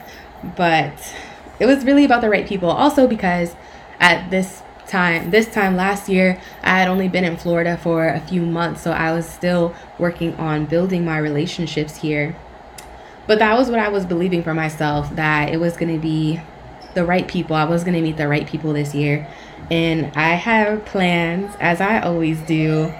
But 0.56 1.14
it 1.58 1.66
was 1.66 1.84
really 1.84 2.04
about 2.04 2.20
the 2.20 2.30
right 2.30 2.46
people. 2.46 2.70
Also 2.70 3.06
because 3.06 3.54
at 3.98 4.30
this 4.30 4.62
time 4.86 5.30
this 5.30 5.46
time 5.52 5.76
last 5.76 6.08
year 6.08 6.40
i 6.64 6.80
had 6.80 6.88
only 6.88 7.06
been 7.06 7.22
in 7.22 7.36
florida 7.36 7.76
for 7.76 8.08
a 8.08 8.18
few 8.18 8.42
months 8.42 8.82
so 8.82 8.90
i 8.90 9.12
was 9.12 9.24
still 9.24 9.72
working 10.00 10.34
on 10.34 10.66
building 10.66 11.04
my 11.04 11.16
relationships 11.16 11.96
here. 11.96 12.34
But 13.26 13.38
that 13.38 13.56
was 13.56 13.70
what 13.70 13.78
i 13.78 13.88
was 13.88 14.04
believing 14.04 14.42
for 14.42 14.52
myself 14.52 15.14
that 15.16 15.50
it 15.50 15.58
was 15.58 15.76
going 15.76 15.94
to 15.94 16.00
be 16.00 16.40
the 16.94 17.04
right 17.04 17.28
people. 17.28 17.54
I 17.54 17.64
was 17.64 17.84
going 17.84 17.94
to 17.94 18.02
meet 18.02 18.16
the 18.16 18.26
right 18.26 18.46
people 18.46 18.72
this 18.72 18.94
year 18.94 19.28
and 19.70 20.12
i 20.16 20.30
have 20.30 20.84
plans 20.84 21.54
as 21.60 21.80
i 21.80 22.00
always 22.00 22.40
do 22.42 22.92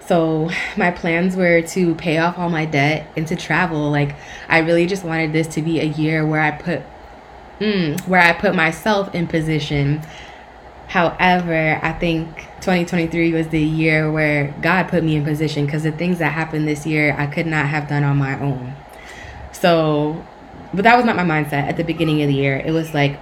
so 0.00 0.50
my 0.76 0.90
plans 0.90 1.36
were 1.36 1.62
to 1.62 1.94
pay 1.94 2.18
off 2.18 2.38
all 2.38 2.50
my 2.50 2.64
debt 2.64 3.06
and 3.16 3.26
to 3.26 3.36
travel 3.36 3.90
like 3.90 4.14
i 4.48 4.58
really 4.58 4.86
just 4.86 5.04
wanted 5.04 5.32
this 5.32 5.46
to 5.46 5.62
be 5.62 5.80
a 5.80 5.84
year 5.84 6.26
where 6.26 6.40
i 6.40 6.50
put 6.50 6.82
mm, 7.60 8.00
where 8.06 8.20
i 8.20 8.32
put 8.32 8.54
myself 8.54 9.14
in 9.14 9.26
position 9.26 10.02
However, 10.94 11.80
I 11.82 11.92
think 11.92 12.28
2023 12.60 13.32
was 13.32 13.48
the 13.48 13.60
year 13.60 14.12
where 14.12 14.54
God 14.62 14.88
put 14.88 15.02
me 15.02 15.16
in 15.16 15.24
position 15.24 15.66
because 15.66 15.82
the 15.82 15.90
things 15.90 16.18
that 16.18 16.32
happened 16.32 16.68
this 16.68 16.86
year 16.86 17.16
I 17.18 17.26
could 17.26 17.46
not 17.46 17.66
have 17.66 17.88
done 17.88 18.04
on 18.04 18.16
my 18.16 18.38
own. 18.40 18.74
So, 19.50 20.24
but 20.72 20.82
that 20.82 20.96
was 20.96 21.04
not 21.04 21.16
my 21.16 21.24
mindset 21.24 21.68
at 21.68 21.76
the 21.76 21.84
beginning 21.84 22.22
of 22.22 22.28
the 22.28 22.34
year. 22.34 22.62
It 22.64 22.70
was 22.70 22.94
like, 22.94 23.18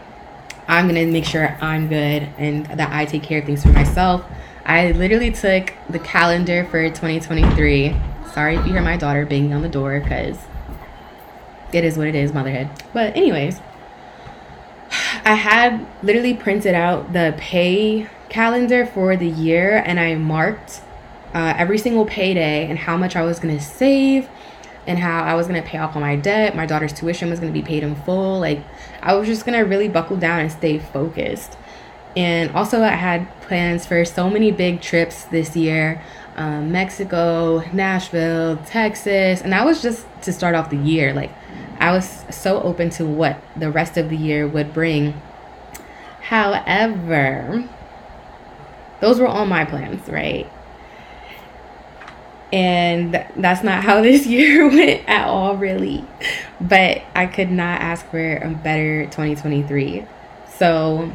I'm 0.72 0.88
to 0.88 1.04
make 1.04 1.26
sure 1.26 1.54
I'm 1.60 1.86
good 1.86 2.30
and 2.38 2.64
that 2.64 2.90
I 2.90 3.04
take 3.04 3.22
care 3.22 3.40
of 3.40 3.44
things 3.44 3.62
for 3.62 3.68
myself. 3.68 4.24
I 4.64 4.92
literally 4.92 5.30
took 5.30 5.74
the 5.90 5.98
calendar 5.98 6.64
for 6.64 6.88
2023. 6.88 7.94
Sorry 8.32 8.56
if 8.56 8.64
you 8.64 8.72
hear 8.72 8.80
my 8.80 8.96
daughter 8.96 9.26
banging 9.26 9.52
on 9.52 9.60
the 9.60 9.68
door 9.68 10.00
because 10.00 10.38
it 11.74 11.84
is 11.84 11.98
what 11.98 12.06
it 12.06 12.14
is, 12.14 12.32
motherhood. 12.32 12.70
But, 12.94 13.14
anyways, 13.14 13.60
I 15.26 15.34
had 15.34 15.86
literally 16.02 16.32
printed 16.32 16.74
out 16.74 17.12
the 17.12 17.34
pay 17.36 18.08
calendar 18.30 18.86
for 18.86 19.14
the 19.14 19.28
year 19.28 19.82
and 19.84 20.00
I 20.00 20.14
marked 20.14 20.80
uh, 21.34 21.52
every 21.54 21.76
single 21.76 22.06
payday 22.06 22.66
and 22.66 22.78
how 22.78 22.96
much 22.96 23.14
I 23.14 23.24
was 23.24 23.40
to 23.40 23.60
save 23.60 24.26
and 24.86 24.98
how 24.98 25.22
I 25.22 25.34
was 25.34 25.48
to 25.48 25.62
pay 25.62 25.76
off 25.76 25.96
all 25.96 26.00
my 26.00 26.16
debt. 26.16 26.56
My 26.56 26.64
daughter's 26.64 26.94
tuition 26.94 27.28
was 27.28 27.40
to 27.40 27.50
be 27.50 27.60
paid 27.60 27.82
in 27.82 27.94
full. 27.94 28.40
Like, 28.40 28.64
I 29.02 29.14
was 29.14 29.26
just 29.26 29.44
to 29.44 29.58
really 29.60 29.88
buckle 29.88 30.16
down 30.16 30.40
and 30.40 30.52
stay 30.52 30.78
focused. 30.78 31.56
And 32.16 32.50
also, 32.50 32.82
I 32.82 32.88
had 32.88 33.28
plans 33.42 33.86
for 33.86 34.04
so 34.04 34.28
many 34.28 34.50
big 34.50 34.80
trips 34.80 35.24
this 35.24 35.56
year 35.56 36.02
um, 36.36 36.72
Mexico, 36.72 37.62
Nashville, 37.72 38.56
Texas. 38.66 39.40
And 39.42 39.52
that 39.52 39.64
was 39.64 39.82
just 39.82 40.06
to 40.22 40.32
start 40.32 40.54
off 40.54 40.70
the 40.70 40.76
year. 40.76 41.12
Like, 41.12 41.30
I 41.78 41.92
was 41.92 42.24
so 42.30 42.62
open 42.62 42.90
to 42.90 43.04
what 43.04 43.42
the 43.56 43.70
rest 43.70 43.96
of 43.96 44.08
the 44.08 44.16
year 44.16 44.46
would 44.46 44.72
bring. 44.72 45.20
However, 46.20 47.68
those 49.00 49.18
were 49.18 49.26
all 49.26 49.46
my 49.46 49.64
plans, 49.64 50.08
right? 50.08 50.50
And 52.52 53.14
that's 53.36 53.62
not 53.62 53.82
how 53.82 54.00
this 54.02 54.26
year 54.26 54.68
went 54.68 55.08
at 55.08 55.26
all, 55.26 55.56
really. 55.56 56.04
But 56.60 57.02
I 57.14 57.26
could 57.26 57.50
not 57.50 57.80
ask 57.80 58.06
for 58.06 58.36
a 58.36 58.50
better 58.50 59.04
2023. 59.06 60.06
So 60.56 61.10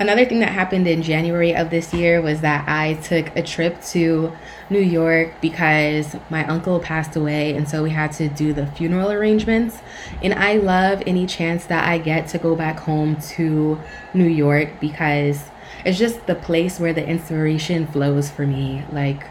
Another 0.00 0.24
thing 0.24 0.40
that 0.40 0.52
happened 0.52 0.86
in 0.86 1.02
January 1.02 1.54
of 1.54 1.68
this 1.68 1.92
year 1.92 2.22
was 2.22 2.40
that 2.40 2.66
I 2.66 2.94
took 2.94 3.36
a 3.36 3.42
trip 3.42 3.82
to 3.88 4.32
New 4.70 4.80
York 4.80 5.34
because 5.42 6.16
my 6.30 6.46
uncle 6.46 6.80
passed 6.80 7.16
away, 7.16 7.54
and 7.54 7.68
so 7.68 7.82
we 7.82 7.90
had 7.90 8.10
to 8.12 8.30
do 8.30 8.54
the 8.54 8.66
funeral 8.66 9.12
arrangements. 9.12 9.76
And 10.22 10.32
I 10.32 10.54
love 10.54 11.02
any 11.06 11.26
chance 11.26 11.66
that 11.66 11.86
I 11.86 11.98
get 11.98 12.28
to 12.28 12.38
go 12.38 12.56
back 12.56 12.80
home 12.80 13.16
to 13.32 13.78
New 14.14 14.24
York 14.24 14.80
because 14.80 15.49
it's 15.84 15.98
just 15.98 16.26
the 16.26 16.34
place 16.34 16.78
where 16.78 16.92
the 16.92 17.06
inspiration 17.06 17.86
flows 17.86 18.30
for 18.30 18.46
me. 18.46 18.84
Like, 18.92 19.26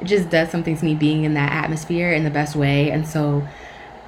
it 0.00 0.04
just 0.06 0.30
does 0.30 0.50
something 0.50 0.76
to 0.76 0.84
me 0.84 0.94
being 0.94 1.24
in 1.24 1.34
that 1.34 1.52
atmosphere 1.52 2.12
in 2.12 2.24
the 2.24 2.30
best 2.30 2.56
way. 2.56 2.90
And 2.90 3.06
so 3.06 3.46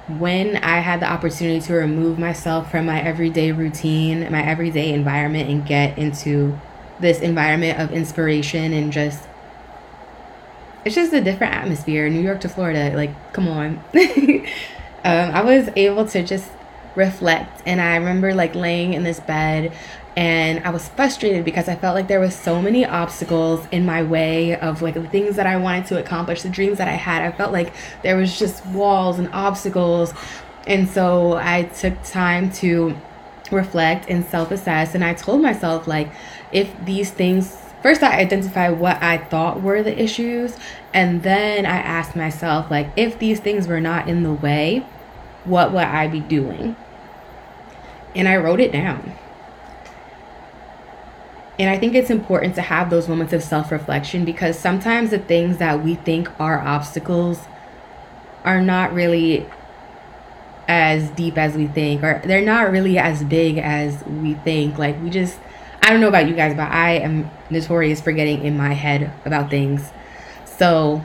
when 0.07 0.57
I 0.57 0.79
had 0.79 0.99
the 0.99 1.09
opportunity 1.09 1.61
to 1.61 1.73
remove 1.73 2.19
myself 2.19 2.71
from 2.71 2.85
my 2.85 3.01
everyday 3.01 3.51
routine, 3.51 4.29
my 4.31 4.43
everyday 4.43 4.93
environment, 4.93 5.49
and 5.49 5.65
get 5.65 5.97
into 5.97 6.59
this 6.99 7.19
environment 7.19 7.79
of 7.79 7.91
inspiration 7.91 8.73
and 8.73 8.91
just 8.91 9.27
it's 10.85 10.95
just 10.95 11.13
a 11.13 11.21
different 11.21 11.53
atmosphere. 11.53 12.09
New 12.09 12.19
York 12.19 12.41
to 12.41 12.49
Florida, 12.49 12.91
like, 12.93 13.11
come 13.31 13.47
on. 13.47 13.81
um, 13.95 15.31
I 15.31 15.41
was 15.41 15.69
able 15.77 16.05
to 16.07 16.23
just 16.23 16.51
reflect, 16.95 17.61
and 17.65 17.79
I 17.79 17.95
remember 17.95 18.33
like 18.33 18.53
laying 18.53 18.93
in 18.93 19.03
this 19.03 19.19
bed 19.19 19.73
and 20.15 20.63
I 20.63 20.69
was 20.69 20.87
frustrated 20.89 21.43
because 21.43 21.67
I 21.67 21.75
felt 21.75 21.95
like 21.95 22.07
there 22.07 22.19
was 22.19 22.35
so 22.35 22.61
many 22.61 22.85
obstacles 22.85 23.65
in 23.71 23.85
my 23.85 24.03
way 24.03 24.55
of 24.55 24.81
like 24.81 24.93
the 24.93 25.07
things 25.07 25.37
that 25.37 25.47
I 25.47 25.57
wanted 25.57 25.87
to 25.87 25.99
accomplish, 25.99 26.43
the 26.43 26.49
dreams 26.49 26.77
that 26.77 26.87
I 26.87 26.93
had. 26.93 27.23
I 27.23 27.35
felt 27.35 27.51
like 27.51 27.73
there 28.03 28.15
was 28.15 28.37
just 28.37 28.63
walls 28.67 29.17
and 29.17 29.27
obstacles. 29.33 30.13
And 30.67 30.87
so 30.87 31.33
I 31.33 31.63
took 31.63 32.01
time 32.03 32.51
to 32.53 32.95
reflect 33.51 34.09
and 34.09 34.23
self-assess 34.25 34.95
and 34.95 35.03
I 35.03 35.13
told 35.13 35.41
myself 35.41 35.87
like 35.87 36.11
if 36.51 36.73
these 36.85 37.11
things 37.11 37.55
first 37.83 38.01
I 38.01 38.17
identified 38.17 38.79
what 38.79 39.01
I 39.03 39.17
thought 39.17 39.61
were 39.61 39.83
the 39.83 40.01
issues 40.01 40.57
and 40.93 41.21
then 41.21 41.65
I 41.65 41.77
asked 41.77 42.15
myself 42.15 42.71
like 42.71 42.89
if 42.95 43.19
these 43.19 43.39
things 43.39 43.67
were 43.67 43.81
not 43.81 44.07
in 44.07 44.23
the 44.23 44.33
way, 44.33 44.85
what 45.43 45.71
would 45.71 45.83
I 45.83 46.07
be 46.07 46.21
doing? 46.21 46.75
And 48.15 48.27
I 48.27 48.37
wrote 48.37 48.59
it 48.59 48.71
down 48.71 49.13
and 51.63 51.69
I 51.69 51.79
think 51.79 51.95
it's 51.95 52.09
important 52.09 52.55
to 52.55 52.61
have 52.61 52.89
those 52.89 53.07
moments 53.07 53.31
of 53.31 53.41
self 53.41 53.71
reflection 53.71 54.25
because 54.25 54.59
sometimes 54.59 55.11
the 55.11 55.17
things 55.17 55.59
that 55.59 55.81
we 55.81 55.95
think 55.95 56.29
are 56.37 56.59
obstacles 56.59 57.39
are 58.43 58.59
not 58.59 58.91
really 58.91 59.45
as 60.67 61.09
deep 61.11 61.37
as 61.37 61.55
we 61.55 61.67
think, 61.67 62.03
or 62.03 62.21
they're 62.25 62.43
not 62.43 62.69
really 62.69 62.97
as 62.97 63.23
big 63.23 63.59
as 63.59 64.03
we 64.03 64.33
think. 64.33 64.77
Like, 64.77 65.01
we 65.01 65.09
just, 65.09 65.39
I 65.81 65.89
don't 65.89 66.01
know 66.01 66.09
about 66.09 66.27
you 66.27 66.35
guys, 66.35 66.53
but 66.53 66.69
I 66.69 66.95
am 66.95 67.31
notorious 67.49 68.01
for 68.01 68.11
getting 68.11 68.43
in 68.43 68.57
my 68.57 68.73
head 68.73 69.13
about 69.23 69.49
things. 69.49 69.89
So, 70.43 71.01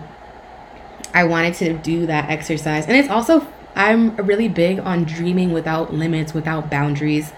I 1.15 1.23
wanted 1.23 1.55
to 1.55 1.75
do 1.75 2.07
that 2.07 2.31
exercise. 2.31 2.85
And 2.87 2.97
it's 2.97 3.09
also, 3.09 3.47
I'm 3.77 4.17
really 4.17 4.49
big 4.49 4.81
on 4.81 5.05
dreaming 5.05 5.53
without 5.53 5.95
limits, 5.95 6.35
without 6.35 6.69
boundaries. 6.69 7.33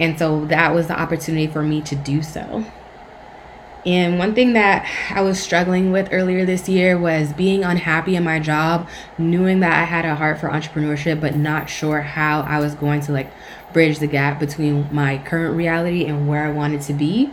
And 0.00 0.18
so 0.18 0.44
that 0.46 0.74
was 0.74 0.86
the 0.86 0.98
opportunity 0.98 1.46
for 1.46 1.62
me 1.62 1.82
to 1.82 1.96
do 1.96 2.22
so. 2.22 2.64
And 3.86 4.18
one 4.18 4.34
thing 4.34 4.52
that 4.54 4.86
I 5.14 5.22
was 5.22 5.40
struggling 5.40 5.92
with 5.92 6.08
earlier 6.12 6.44
this 6.44 6.68
year 6.68 6.98
was 6.98 7.32
being 7.32 7.64
unhappy 7.64 8.16
in 8.16 8.24
my 8.24 8.38
job, 8.38 8.88
knowing 9.16 9.60
that 9.60 9.72
I 9.72 9.84
had 9.84 10.04
a 10.04 10.14
heart 10.14 10.38
for 10.38 10.48
entrepreneurship, 10.48 11.20
but 11.20 11.36
not 11.36 11.70
sure 11.70 12.02
how 12.02 12.40
I 12.42 12.58
was 12.58 12.74
going 12.74 13.00
to 13.02 13.12
like 13.12 13.32
bridge 13.72 13.98
the 13.98 14.06
gap 14.06 14.40
between 14.40 14.92
my 14.92 15.18
current 15.18 15.56
reality 15.56 16.04
and 16.04 16.28
where 16.28 16.44
I 16.44 16.50
wanted 16.50 16.82
to 16.82 16.92
be. 16.92 17.32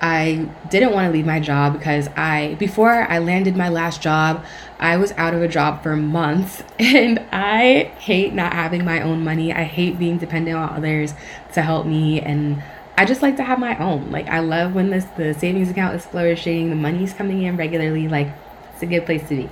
I 0.00 0.48
didn't 0.70 0.92
want 0.92 1.06
to 1.06 1.12
leave 1.12 1.26
my 1.26 1.40
job 1.40 1.72
because 1.72 2.08
I, 2.16 2.54
before 2.60 3.10
I 3.10 3.18
landed 3.18 3.56
my 3.56 3.68
last 3.68 4.00
job, 4.00 4.44
I 4.78 4.96
was 4.96 5.10
out 5.12 5.34
of 5.34 5.42
a 5.42 5.48
job 5.48 5.82
for 5.82 5.96
months 5.96 6.62
and 6.78 7.18
I 7.32 7.92
hate 7.98 8.32
not 8.32 8.52
having 8.52 8.84
my 8.84 9.00
own 9.00 9.24
money. 9.24 9.52
I 9.52 9.64
hate 9.64 9.98
being 9.98 10.18
dependent 10.18 10.56
on 10.56 10.76
others 10.76 11.14
to 11.54 11.62
help 11.62 11.86
me 11.86 12.20
and 12.20 12.62
I 12.98 13.04
just 13.04 13.22
like 13.22 13.36
to 13.36 13.44
have 13.44 13.60
my 13.60 13.78
own. 13.78 14.10
Like 14.10 14.26
I 14.26 14.40
love 14.40 14.74
when 14.74 14.90
this 14.90 15.04
the 15.16 15.32
savings 15.32 15.70
account 15.70 15.94
is 15.94 16.04
flourishing, 16.04 16.70
the 16.70 16.76
money's 16.76 17.12
coming 17.12 17.42
in 17.42 17.56
regularly, 17.56 18.08
like 18.08 18.28
it's 18.72 18.82
a 18.82 18.86
good 18.86 19.06
place 19.06 19.22
to 19.28 19.36
be. 19.36 19.48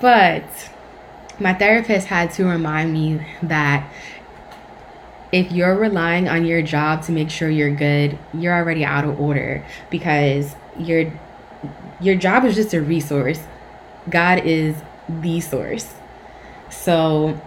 But 0.00 0.44
my 1.40 1.52
therapist 1.52 2.06
had 2.06 2.32
to 2.34 2.44
remind 2.44 2.92
me 2.92 3.26
that 3.42 3.92
if 5.32 5.50
you're 5.50 5.76
relying 5.76 6.28
on 6.28 6.44
your 6.44 6.62
job 6.62 7.02
to 7.04 7.12
make 7.12 7.30
sure 7.30 7.50
you're 7.50 7.74
good, 7.74 8.16
you're 8.32 8.54
already 8.54 8.84
out 8.84 9.04
of 9.04 9.20
order 9.20 9.64
because 9.90 10.54
your 10.78 11.12
your 12.00 12.14
job 12.14 12.44
is 12.44 12.54
just 12.54 12.72
a 12.72 12.80
resource. 12.80 13.40
God 14.08 14.46
is 14.46 14.76
the 15.08 15.40
source. 15.40 15.92
So 16.70 17.40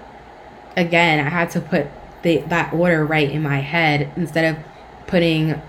again, 0.75 1.25
I 1.25 1.29
had 1.29 1.49
to 1.51 1.61
put 1.61 1.87
the, 2.23 2.37
that 2.47 2.73
order 2.73 3.05
right 3.05 3.29
in 3.29 3.41
my 3.41 3.59
head 3.59 4.11
instead 4.15 4.55
of 4.55 4.63
putting 5.07 5.61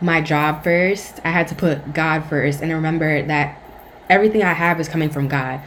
my 0.00 0.20
job 0.20 0.62
first, 0.62 1.20
I 1.24 1.30
had 1.30 1.48
to 1.48 1.54
put 1.54 1.92
God 1.92 2.24
first 2.28 2.60
and 2.60 2.72
remember 2.72 3.22
that 3.26 3.60
everything 4.08 4.42
I 4.42 4.52
have 4.52 4.78
is 4.80 4.88
coming 4.88 5.10
from 5.10 5.28
God. 5.28 5.60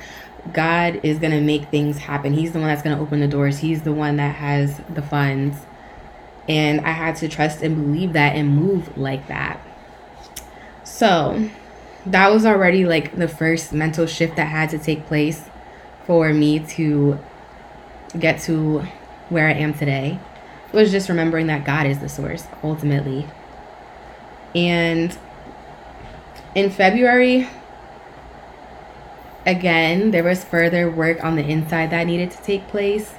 God 0.54 1.02
is 1.04 1.20
going 1.20 1.32
to 1.32 1.42
make 1.42 1.70
things 1.70 1.98
happen. 1.98 2.34
He's 2.34 2.54
the 2.54 2.60
one 2.60 2.70
that's 2.70 2.82
going 2.82 2.96
to 2.96 3.02
open 3.02 3.20
the 3.20 3.28
doors. 3.28 3.60
He's 3.60 3.82
the 3.82 3.92
one 3.92 4.16
that 4.18 4.36
has 4.36 4.80
the 4.90 5.02
funds. 5.02 5.58
And 6.48 6.82
I 6.82 6.92
had 6.92 7.16
to 7.18 7.28
trust 7.28 7.62
and 7.62 7.76
believe 7.76 8.14
that 8.14 8.36
and 8.36 8.56
move 8.56 8.98
like 8.98 9.28
that. 9.28 9.60
So, 10.84 11.50
that 12.06 12.32
was 12.32 12.46
already 12.46 12.86
like 12.86 13.16
the 13.18 13.28
first 13.28 13.74
mental 13.74 14.06
shift 14.06 14.36
that 14.38 14.46
had 14.46 14.70
to 14.70 14.80
take 14.80 15.06
place 15.06 15.44
for 16.06 16.34
me 16.34 16.60
to 16.60 17.20
get 18.18 18.42
to 18.42 18.84
where 19.30 19.48
I 19.48 19.54
am 19.54 19.74
today 19.74 20.20
was 20.72 20.92
just 20.92 21.10
remembering 21.10 21.48
that 21.48 21.66
God 21.66 21.88
is 21.88 22.00
the 22.00 22.10
source 22.10 22.48
ultimately. 22.64 23.28
And 24.54 25.18
in 26.56 26.70
February, 26.70 27.48
again, 29.46 30.12
there 30.12 30.24
was 30.24 30.44
further 30.44 30.90
work 30.90 31.24
on 31.24 31.36
the 31.36 31.44
inside 31.44 31.90
that 31.92 32.06
needed 32.06 32.32
to 32.32 32.38
take 32.44 32.68
place 32.68 33.14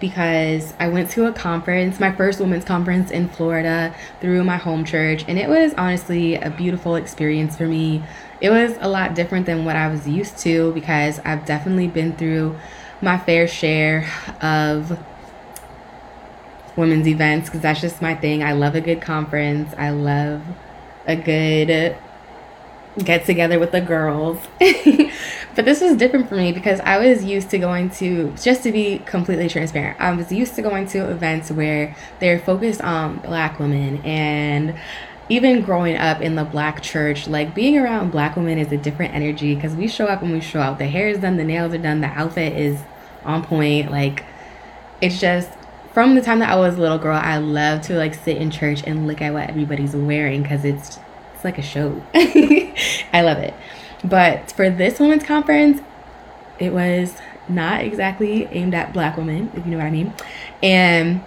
because 0.00 0.74
I 0.78 0.88
went 0.88 1.10
to 1.10 1.26
a 1.26 1.32
conference, 1.32 1.98
my 1.98 2.12
first 2.12 2.38
women's 2.38 2.64
conference 2.64 3.10
in 3.10 3.28
Florida 3.28 3.94
through 4.20 4.44
my 4.44 4.56
home 4.56 4.84
church, 4.84 5.24
and 5.26 5.38
it 5.38 5.48
was 5.48 5.74
honestly 5.74 6.36
a 6.36 6.50
beautiful 6.50 6.94
experience 6.94 7.56
for 7.56 7.66
me. 7.66 8.04
It 8.40 8.50
was 8.50 8.76
a 8.80 8.88
lot 8.88 9.14
different 9.14 9.46
than 9.46 9.64
what 9.64 9.74
I 9.74 9.88
was 9.88 10.06
used 10.06 10.38
to 10.38 10.72
because 10.72 11.18
I've 11.24 11.44
definitely 11.44 11.88
been 11.88 12.16
through 12.16 12.56
my 13.02 13.18
fair 13.18 13.48
share 13.48 14.08
of 14.40 14.96
women's 16.78 17.06
events 17.06 17.48
because 17.48 17.60
that's 17.60 17.80
just 17.80 18.00
my 18.00 18.14
thing. 18.14 18.42
I 18.42 18.52
love 18.52 18.74
a 18.74 18.80
good 18.80 19.02
conference. 19.02 19.74
I 19.76 19.90
love 19.90 20.42
a 21.06 21.16
good 21.16 21.96
get 23.04 23.24
together 23.24 23.58
with 23.58 23.72
the 23.72 23.80
girls. 23.80 24.38
but 25.54 25.64
this 25.64 25.80
was 25.80 25.96
different 25.96 26.28
for 26.28 26.36
me 26.36 26.52
because 26.52 26.80
I 26.80 26.98
was 26.98 27.24
used 27.24 27.50
to 27.50 27.58
going 27.58 27.90
to, 27.90 28.32
just 28.40 28.62
to 28.62 28.72
be 28.72 29.00
completely 29.00 29.48
transparent, 29.48 30.00
I 30.00 30.12
was 30.12 30.32
used 30.32 30.54
to 30.56 30.62
going 30.62 30.86
to 30.88 31.10
events 31.10 31.50
where 31.50 31.96
they're 32.20 32.38
focused 32.38 32.80
on 32.80 33.18
black 33.18 33.58
women 33.58 33.98
and 34.04 34.78
even 35.28 35.62
growing 35.62 35.96
up 35.96 36.20
in 36.22 36.36
the 36.36 36.44
black 36.44 36.82
church, 36.82 37.28
like 37.28 37.54
being 37.54 37.76
around 37.76 38.10
black 38.10 38.36
women 38.36 38.58
is 38.58 38.72
a 38.72 38.78
different 38.78 39.14
energy 39.14 39.54
because 39.54 39.74
we 39.74 39.86
show 39.86 40.06
up 40.06 40.22
and 40.22 40.32
we 40.32 40.40
show 40.40 40.60
out. 40.60 40.78
The 40.78 40.86
hair 40.86 41.08
is 41.08 41.18
done, 41.18 41.36
the 41.36 41.44
nails 41.44 41.74
are 41.74 41.78
done, 41.78 42.00
the 42.00 42.06
outfit 42.06 42.54
is 42.54 42.80
on 43.24 43.44
point. 43.44 43.90
Like, 43.90 44.24
it's 45.02 45.20
just 45.20 45.50
from 45.98 46.14
the 46.14 46.22
time 46.22 46.38
that 46.38 46.48
I 46.48 46.54
was 46.54 46.76
a 46.76 46.80
little 46.80 46.96
girl, 46.96 47.18
I 47.20 47.38
love 47.38 47.82
to 47.86 47.94
like 47.94 48.14
sit 48.14 48.36
in 48.36 48.52
church 48.52 48.84
and 48.86 49.08
look 49.08 49.20
at 49.20 49.32
what 49.32 49.50
everybody's 49.50 49.96
wearing 49.96 50.44
because 50.44 50.64
it's 50.64 50.96
it's 51.34 51.42
like 51.42 51.58
a 51.58 51.62
show. 51.62 52.00
I 52.14 53.22
love 53.22 53.38
it. 53.38 53.52
But 54.04 54.52
for 54.52 54.70
this 54.70 55.00
women's 55.00 55.24
conference, 55.24 55.82
it 56.60 56.72
was 56.72 57.16
not 57.48 57.80
exactly 57.80 58.44
aimed 58.44 58.74
at 58.74 58.92
black 58.92 59.16
women, 59.16 59.50
if 59.56 59.64
you 59.64 59.72
know 59.72 59.78
what 59.78 59.86
I 59.86 59.90
mean. 59.90 60.14
And 60.62 61.20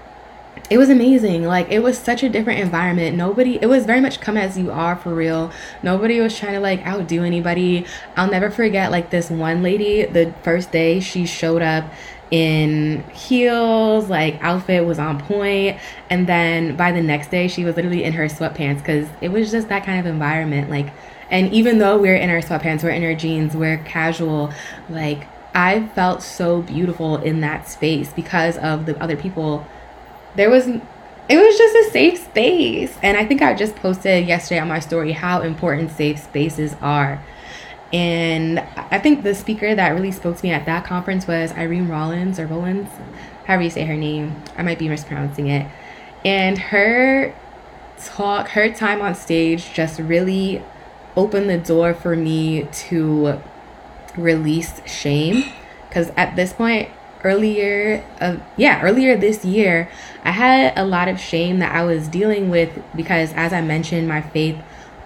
it 0.70 0.78
was 0.78 0.90
amazing. 0.90 1.44
Like 1.44 1.70
it 1.70 1.80
was 1.80 1.98
such 1.98 2.24
a 2.24 2.30
different 2.30 2.62
environment. 2.62 3.18
Nobody 3.18 3.60
it 3.62 3.68
was 3.68 3.86
very 3.86 4.00
much 4.00 4.22
come 4.22 4.38
as 4.38 4.58
you 4.58 4.72
are 4.72 4.96
for 4.96 5.14
real. 5.14 5.52
Nobody 5.84 6.22
was 6.22 6.40
trying 6.40 6.54
to 6.54 6.62
like 6.62 6.88
outdo 6.88 7.24
anybody. 7.24 7.86
I'll 8.16 8.32
never 8.32 8.50
forget 8.50 8.90
like 8.90 9.10
this 9.10 9.30
one 9.30 9.64
lady, 9.64 10.06
the 10.06 10.34
first 10.44 10.72
day 10.72 11.02
she 11.02 11.26
showed 11.26 11.62
up 11.62 11.92
in 12.32 13.04
heels, 13.12 14.10
like 14.10 14.42
outfit 14.42 14.86
was 14.86 14.98
on 15.00 15.20
point, 15.20 15.78
and 16.10 16.28
then 16.28 16.76
by 16.76 16.92
the 16.92 17.02
next 17.02 17.30
day 17.30 17.48
she 17.48 17.64
was 17.64 17.76
literally 17.76 18.04
in 18.04 18.14
her 18.14 18.26
sweatpants 18.26 18.78
because 18.78 19.08
it 19.20 19.30
was 19.30 19.52
just 19.52 19.68
that 19.68 19.86
kind 19.86 20.00
of 20.00 20.06
environment. 20.06 20.70
Like, 20.70 20.94
and 21.30 21.54
even 21.54 21.78
though 21.78 21.98
we're 21.98 22.16
in 22.16 22.30
our 22.30 22.40
sweatpants, 22.40 22.84
we're 22.84 22.92
in 22.92 23.04
our 23.04 23.16
jeans, 23.16 23.56
we're 23.56 23.78
casual, 23.80 24.52
like 24.90 25.28
I 25.54 25.88
felt 25.90 26.24
so 26.24 26.62
beautiful 26.62 27.18
in 27.18 27.42
that 27.42 27.68
space 27.68 28.14
because 28.14 28.58
of 28.58 28.86
the 28.86 29.02
other 29.04 29.18
people. 29.18 29.68
There 30.36 30.50
was 30.50 30.68
it 30.68 31.38
was 31.38 31.58
just 31.58 31.76
a 31.76 31.92
safe 31.92 32.18
space. 32.18 32.98
And 33.02 33.18
I 33.18 33.26
think 33.26 33.42
I 33.42 33.54
just 33.54 33.76
posted 33.78 34.28
yesterday 34.28 34.60
on 34.60 34.68
my 34.68 34.80
story 34.80 35.14
how 35.14 35.42
important 35.42 35.92
safe 35.92 36.20
spaces 36.20 36.76
are. 36.82 37.24
And 37.94 38.60
I 38.60 39.00
think 39.00 39.24
the 39.24 39.36
speaker 39.36 39.76
that 39.76 39.90
really 39.90 40.12
spoke 40.12 40.38
to 40.38 40.44
me 40.46 40.52
at 40.52 40.66
that 40.66 40.86
conference 40.86 41.28
was 41.28 41.52
Irene 41.52 41.90
Rollins 41.90 42.40
or 42.40 42.48
Rollins, 42.48 42.90
however 43.46 43.64
you 43.64 43.70
say 43.70 43.86
her 43.86 43.98
name. 43.98 44.42
I 44.58 44.64
might 44.64 44.80
be 44.80 44.88
mispronouncing 44.88 45.48
it. 45.48 45.70
And 46.24 46.58
her 46.58 47.36
talk, 48.04 48.50
her 48.50 48.72
time 48.74 49.02
on 49.02 49.16
stage 49.16 49.74
just 49.74 50.00
really 50.00 50.64
opened 51.16 51.50
the 51.50 51.58
door 51.58 51.94
for 51.94 52.16
me 52.16 52.68
to 52.72 53.42
release 54.16 54.82
shame. 54.86 55.52
Because 55.90 56.12
at 56.16 56.38
this 56.38 56.54
point, 56.54 56.90
earlier, 57.24 58.04
uh, 58.20 58.38
yeah, 58.58 58.82
earlier 58.82 59.18
this 59.18 59.44
year, 59.44 59.90
I 60.24 60.32
had 60.32 60.78
a 60.78 60.86
lot 60.86 61.08
of 61.08 61.20
shame 61.20 61.60
that 61.60 61.76
I 61.76 61.84
was 61.84 62.08
dealing 62.08 62.50
with 62.50 62.82
because, 62.96 63.34
as 63.34 63.52
I 63.52 63.62
mentioned, 63.62 64.08
my 64.08 64.22
faith 64.22 64.58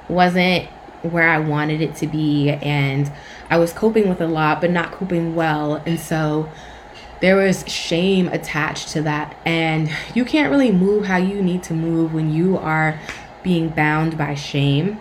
wasn't 0.08 0.70
where 1.12 1.28
I 1.28 1.40
wanted 1.40 1.82
it 1.82 1.96
to 1.98 2.08
be 2.08 2.50
and 2.50 3.12
I 3.50 3.58
was 3.58 3.74
coping 3.74 4.10
with 4.10 4.22
a 4.22 4.28
lot 4.28 4.62
but 4.62 4.72
not 4.72 4.92
coping 4.92 5.36
well 5.36 5.76
and 5.86 6.00
so 6.00 6.50
there 7.22 7.38
was 7.38 7.68
shame 7.68 8.28
attached 8.30 8.90
to 8.90 9.02
that 9.04 9.36
and 9.46 9.90
you 10.14 10.26
can't 10.26 10.52
really 10.52 10.72
move 10.72 11.06
how 11.06 11.18
you 11.18 11.42
need 11.42 11.64
to 11.64 11.74
move 11.74 12.14
when 12.14 12.32
you 12.32 12.58
are 12.58 13.00
being 13.44 13.70
bound 13.70 14.18
by 14.18 14.34
shame. 14.34 15.00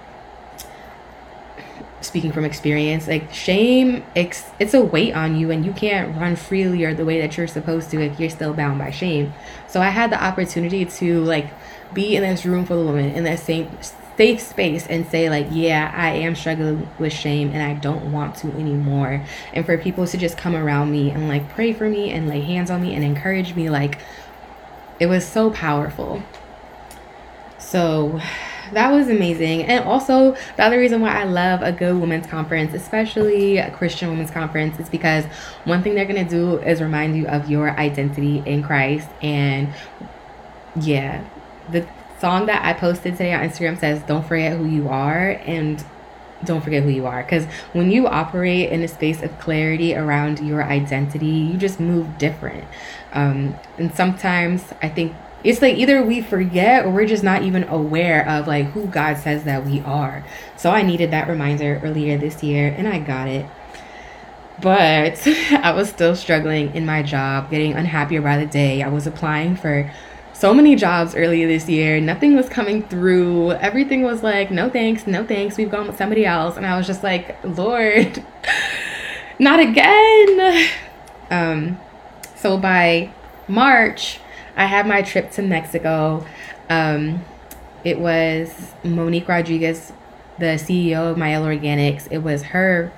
Speaking 2.01 2.33
from 2.33 2.45
experience 2.45 3.09
like 3.09 3.33
shame 3.33 4.05
it's, 4.15 4.45
it's 4.59 4.75
a 4.75 4.81
weight 4.83 5.15
on 5.15 5.37
you 5.37 5.51
and 5.51 5.65
you 5.65 5.73
can't 5.73 6.17
run 6.17 6.37
freely 6.37 6.85
or 6.85 6.95
the 6.95 7.05
way 7.05 7.21
that 7.21 7.37
you're 7.37 7.47
supposed 7.47 7.91
to 7.91 8.01
if 8.01 8.21
you're 8.21 8.31
still 8.31 8.53
bound 8.53 8.79
by 8.79 8.91
shame. 8.91 9.33
So 9.67 9.81
i 9.81 9.89
had 9.89 10.11
the 10.11 10.23
opportunity 10.23 10.85
to 10.85 11.25
like 11.25 11.51
be 11.95 12.17
in 12.17 12.23
this 12.23 12.45
room 12.45 12.67
full 12.67 12.81
of 12.81 12.95
women 12.95 13.11
in 13.11 13.25
that 13.25 13.39
same 13.39 13.71
safe 14.17 14.41
space 14.41 14.87
and 14.87 15.07
say 15.09 15.29
like 15.29 15.47
yeah 15.51 15.93
i 15.95 16.11
am 16.11 16.35
struggling 16.35 16.89
with 16.99 17.13
shame 17.13 17.51
and 17.51 17.63
i 17.63 17.75
don't 17.81 18.13
want 18.13 18.37
to 18.37 18.49
anymore. 18.53 19.25
And 19.53 19.65
for 19.67 19.77
people 19.79 20.07
to 20.07 20.17
just 20.17 20.37
come 20.37 20.55
around 20.55 20.91
me 20.91 21.11
and 21.11 21.29
like 21.29 21.49
pray 21.51 21.73
for 21.73 21.89
me 21.89 22.11
and 22.11 22.29
lay 22.29 22.41
hands 22.41 22.71
on 22.71 22.83
me 22.83 22.95
and 22.95 23.05
encourage 23.05 23.55
me 23.55 23.71
like 23.71 23.99
it 25.01 25.07
was 25.07 25.27
so 25.27 25.51
powerful. 25.51 26.23
So 27.59 28.21
that 28.73 28.91
was 28.93 29.09
amazing. 29.09 29.65
And 29.65 29.85
also 29.85 30.37
the 30.57 30.63
other 30.63 30.79
reason 30.79 31.01
why 31.01 31.21
i 31.21 31.25
love 31.25 31.63
a 31.63 31.73
good 31.73 31.99
women's 32.01 32.27
conference 32.27 32.75
especially 32.75 33.59
a 33.59 33.71
christian 33.73 34.09
women's 34.09 34.31
conference 34.31 34.79
is 34.79 34.89
because 34.89 35.25
one 35.65 35.83
thing 35.83 35.95
they're 35.95 36.07
going 36.07 36.25
to 36.25 36.31
do 36.31 36.59
is 36.59 36.81
remind 36.81 37.17
you 37.17 37.27
of 37.27 37.51
your 37.51 37.71
identity 37.79 38.43
in 38.47 38.63
christ 38.63 39.09
and 39.23 39.73
yeah 40.81 41.23
the 41.71 41.87
song 42.25 42.47
that 42.47 42.65
I 42.65 42.73
posted 42.73 43.19
today 43.19 43.35
on 43.35 43.47
Instagram 43.47 43.79
says, 43.79 44.03
Don't 44.05 44.27
forget 44.27 44.57
who 44.57 44.65
you 44.65 44.89
are. 44.89 45.33
And 45.45 45.85
don't 46.43 46.65
forget 46.65 46.83
who 46.83 46.89
you 46.89 47.05
are. 47.05 47.23
Because 47.23 47.45
when 47.75 47.91
you 47.91 48.07
operate 48.07 48.71
in 48.71 48.83
a 48.83 48.89
space 48.89 49.23
of 49.23 49.39
clarity 49.39 49.95
around 49.95 50.41
your 50.41 50.65
identity, 50.65 51.27
you 51.27 51.59
just 51.59 51.79
move 51.79 52.17
different. 52.17 52.65
Um, 53.13 53.55
and 53.77 53.95
sometimes 53.95 54.65
I 54.81 54.89
think 54.89 55.15
it's 55.43 55.61
like 55.61 55.77
either 55.77 56.03
we 56.03 56.23
forget 56.23 56.87
or 56.87 56.93
we're 56.93 57.07
just 57.07 57.25
not 57.25 57.43
even 57.43 57.65
aware 57.65 58.27
of 58.27 58.47
like 58.47 58.71
who 58.71 58.87
God 58.87 59.19
says 59.19 59.45
that 59.45 59.67
we 59.67 59.81
are. 59.81 60.25
So 60.57 60.71
I 60.71 60.81
needed 60.81 61.11
that 61.11 61.29
reminder 61.29 61.79
earlier 61.85 62.17
this 62.17 62.43
year 62.43 62.75
and 62.79 62.89
I 62.89 63.01
got 63.01 63.29
it. 63.29 63.45
But 64.63 65.27
I 65.53 65.73
was 65.73 65.91
still 65.91 66.17
struggling 66.17 66.75
in 66.75 66.87
my 66.87 67.03
job, 67.03 67.51
getting 67.51 67.75
unhappier 67.75 68.23
by 68.23 68.39
the 68.39 68.47
day. 68.47 68.83
I 68.83 68.89
was 68.89 69.07
applying 69.07 69.57
for 69.57 69.93
so 70.35 70.53
many 70.53 70.75
jobs 70.75 71.15
earlier 71.15 71.47
this 71.47 71.69
year. 71.69 72.01
Nothing 72.01 72.35
was 72.35 72.49
coming 72.49 72.83
through. 72.83 73.53
Everything 73.53 74.03
was 74.03 74.23
like, 74.23 74.51
no 74.51 74.69
thanks, 74.69 75.07
no 75.07 75.25
thanks. 75.25 75.57
We've 75.57 75.71
gone 75.71 75.87
with 75.87 75.97
somebody 75.97 76.27
else. 76.27 76.57
And 76.57 76.67
I 76.67 76.77
was 76.77 76.87
just 76.87 77.03
like, 77.03 77.39
Lord, 77.45 78.23
not 79.39 79.61
again. 79.61 80.69
Um, 81.31 81.81
so 82.35 82.59
by 82.59 83.13
March, 83.47 84.19
I 84.57 84.67
had 84.67 84.87
my 84.87 85.03
trip 85.03 85.31
to 85.33 85.43
Mexico. 85.43 86.27
Um, 86.69 87.25
it 87.85 88.01
was 88.01 88.73
Monique 88.83 89.29
Rodriguez, 89.29 89.93
the 90.39 90.57
CEO 90.57 91.13
of 91.13 91.17
Mielle 91.17 91.45
Organics. 91.45 92.09
It 92.11 92.19
was 92.19 92.43
her 92.43 92.93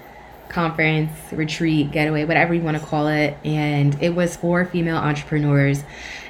conference, 0.57 1.13
retreat, 1.33 1.91
getaway, 1.91 2.25
whatever 2.25 2.55
you 2.55 2.63
want 2.63 2.79
to 2.79 2.83
call 2.83 3.09
it. 3.09 3.37
And 3.45 4.03
it 4.03 4.15
was 4.15 4.37
for 4.37 4.65
female 4.65 4.97
entrepreneurs. 4.97 5.85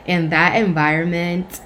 And 0.04 0.32
that 0.32 0.56
environment 0.56 1.60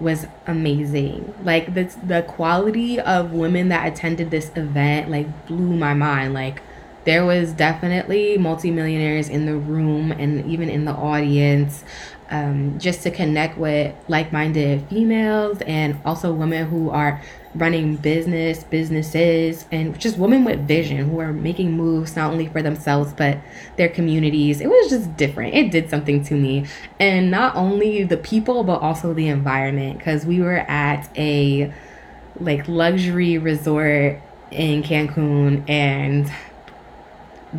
was 0.00 0.26
amazing. 0.48 1.32
Like 1.44 1.74
the 1.74 1.84
the 2.04 2.22
quality 2.22 2.98
of 2.98 3.32
women 3.32 3.68
that 3.68 3.86
attended 3.86 4.32
this 4.32 4.50
event 4.56 5.08
like 5.08 5.46
blew 5.46 5.76
my 5.76 5.94
mind. 5.94 6.34
Like 6.34 6.62
there 7.04 7.24
was 7.24 7.52
definitely 7.52 8.38
multimillionaires 8.38 9.28
in 9.28 9.46
the 9.46 9.56
room 9.56 10.12
and 10.12 10.44
even 10.50 10.68
in 10.68 10.84
the 10.84 10.92
audience 10.92 11.84
um, 12.30 12.78
just 12.78 13.02
to 13.02 13.10
connect 13.10 13.58
with 13.58 13.94
like-minded 14.08 14.88
females 14.88 15.60
and 15.66 16.00
also 16.04 16.32
women 16.32 16.66
who 16.66 16.90
are 16.90 17.22
running 17.54 17.94
business 17.96 18.64
businesses 18.64 19.66
and 19.70 19.98
just 20.00 20.18
women 20.18 20.44
with 20.44 20.66
vision 20.66 21.08
who 21.08 21.20
are 21.20 21.32
making 21.32 21.72
moves 21.72 22.16
not 22.16 22.32
only 22.32 22.48
for 22.48 22.62
themselves 22.62 23.12
but 23.12 23.38
their 23.76 23.88
communities. 23.88 24.60
It 24.60 24.68
was 24.68 24.90
just 24.90 25.16
different. 25.16 25.54
It 25.54 25.70
did 25.70 25.88
something 25.88 26.24
to 26.24 26.34
me. 26.34 26.66
And 26.98 27.30
not 27.30 27.54
only 27.54 28.02
the 28.02 28.16
people 28.16 28.64
but 28.64 28.80
also 28.80 29.14
the 29.14 29.28
environment 29.28 29.98
because 29.98 30.26
we 30.26 30.40
were 30.40 30.58
at 30.68 31.08
a 31.16 31.72
like 32.40 32.66
luxury 32.66 33.38
resort 33.38 34.20
in 34.50 34.82
cancun 34.82 35.68
and 35.68 36.30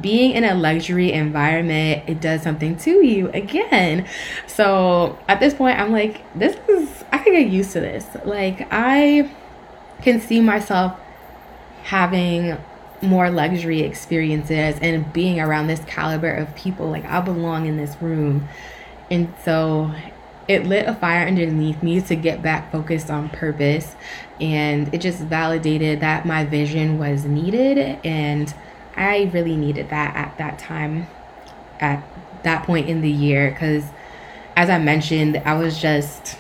being 0.02 0.32
in 0.32 0.44
a 0.44 0.56
luxury 0.56 1.12
environment, 1.12 2.04
it 2.08 2.20
does 2.20 2.42
something 2.42 2.78
to 2.78 3.06
you 3.06 3.30
again. 3.30 4.08
So 4.48 5.18
at 5.28 5.40
this 5.40 5.54
point, 5.54 5.80
I'm 5.80 5.92
like, 5.92 6.22
this 6.38 6.58
is, 6.68 7.04
I 7.12 7.20
can 7.20 7.34
get 7.34 7.50
used 7.50 7.72
to 7.74 7.80
this. 7.80 8.06
Like, 8.26 8.68
I 8.72 9.32
can 10.02 10.20
see 10.20 10.42
myself 10.42 11.00
having 11.84 12.58
more 13.02 13.30
luxury 13.30 13.82
experiences 13.82 14.78
and 14.82 15.12
being 15.14 15.40
around 15.40 15.68
this 15.68 15.82
caliber 15.86 16.32
of 16.32 16.54
people. 16.56 16.90
Like, 16.90 17.06
I 17.06 17.22
belong 17.22 17.66
in 17.66 17.78
this 17.78 17.96
room. 18.02 18.48
And 19.12 19.34
so 19.44 19.94
it 20.48 20.66
lit 20.66 20.88
a 20.88 20.94
fire 20.96 21.28
underneath 21.28 21.82
me 21.82 22.02
to 22.02 22.16
get 22.16 22.42
back 22.42 22.72
focused 22.72 23.10
on 23.10 23.30
purpose. 23.30 23.96
And 24.40 24.94
it 24.94 25.00
just 25.00 25.20
validated 25.20 26.02
that 26.02 26.26
my 26.26 26.44
vision 26.46 26.98
was 26.98 27.26
needed 27.26 28.00
and 28.04 28.54
I 28.96 29.30
really 29.34 29.56
needed 29.56 29.90
that 29.90 30.16
at 30.16 30.38
that 30.38 30.60
time, 30.60 31.08
at 31.80 32.04
that 32.44 32.66
point 32.66 32.88
in 32.88 33.02
the 33.02 33.12
year, 33.12 33.50
because 33.52 33.84
as 34.56 34.70
I 34.70 34.80
mentioned, 34.80 35.42
I 35.46 35.56
was 35.56 35.80
just, 35.80 36.38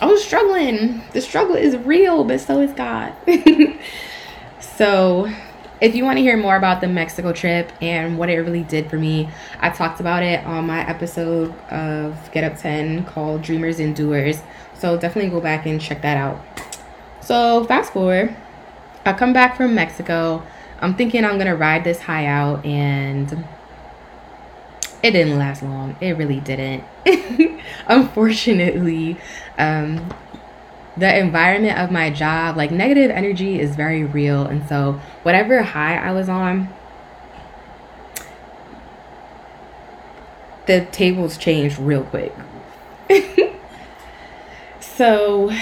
I 0.00 0.06
was 0.06 0.22
struggling. 0.22 1.02
The 1.12 1.20
struggle 1.20 1.56
is 1.56 1.76
real, 1.76 2.24
but 2.24 2.40
so 2.40 2.60
is 2.60 2.72
God. 2.72 3.14
so, 4.60 5.32
if 5.80 5.94
you 5.94 6.04
want 6.04 6.18
to 6.18 6.22
hear 6.22 6.36
more 6.36 6.56
about 6.56 6.80
the 6.80 6.88
Mexico 6.88 7.32
trip 7.32 7.70
and 7.82 8.18
what 8.18 8.30
it 8.30 8.38
really 8.38 8.62
did 8.62 8.88
for 8.90 8.98
me, 8.98 9.28
I 9.60 9.70
talked 9.70 10.00
about 10.00 10.22
it 10.22 10.44
on 10.44 10.66
my 10.66 10.86
episode 10.86 11.54
of 11.70 12.30
Get 12.32 12.44
Up 12.44 12.58
10 12.58 13.04
called 13.06 13.42
Dreamers 13.42 13.78
and 13.78 13.96
Doers. 13.96 14.42
So, 14.78 14.98
definitely 14.98 15.30
go 15.30 15.40
back 15.40 15.64
and 15.64 15.80
check 15.80 16.02
that 16.02 16.18
out. 16.18 16.42
So, 17.22 17.64
fast 17.64 17.94
forward, 17.94 18.36
I 19.06 19.14
come 19.14 19.32
back 19.32 19.56
from 19.56 19.74
Mexico. 19.74 20.42
I'm 20.80 20.94
thinking 20.94 21.24
I'm 21.24 21.38
gonna 21.38 21.56
ride 21.56 21.84
this 21.84 22.00
high 22.00 22.26
out, 22.26 22.64
and 22.64 23.44
it 25.02 25.12
didn't 25.12 25.38
last 25.38 25.62
long. 25.62 25.96
It 26.00 26.16
really 26.16 26.40
didn't. 26.40 26.84
Unfortunately, 27.86 29.16
um, 29.58 30.12
the 30.96 31.18
environment 31.18 31.78
of 31.78 31.90
my 31.90 32.10
job, 32.10 32.56
like 32.56 32.70
negative 32.70 33.10
energy, 33.10 33.60
is 33.60 33.76
very 33.76 34.04
real, 34.04 34.44
and 34.46 34.66
so 34.68 35.00
whatever 35.22 35.62
high 35.62 35.96
I 35.96 36.12
was 36.12 36.28
on, 36.28 36.68
the 40.66 40.86
tables 40.86 41.38
changed 41.38 41.78
real 41.78 42.02
quick. 42.04 42.34
so, 44.80 45.52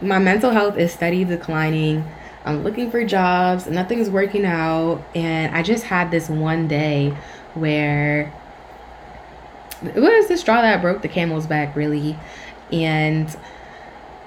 my 0.00 0.18
mental 0.18 0.50
health 0.50 0.76
is 0.76 0.92
steady 0.92 1.24
declining 1.24 2.04
I'm 2.44 2.64
looking 2.64 2.90
for 2.90 3.04
jobs, 3.04 3.66
nothing's 3.66 4.08
working 4.08 4.46
out, 4.46 5.04
and 5.14 5.54
I 5.54 5.62
just 5.62 5.84
had 5.84 6.10
this 6.10 6.28
one 6.28 6.68
day 6.68 7.14
where 7.54 8.32
it 9.82 10.00
was 10.00 10.28
the 10.28 10.36
straw 10.36 10.62
that 10.62 10.80
broke 10.80 11.02
the 11.02 11.08
camel's 11.08 11.46
back, 11.46 11.76
really, 11.76 12.18
and 12.72 13.36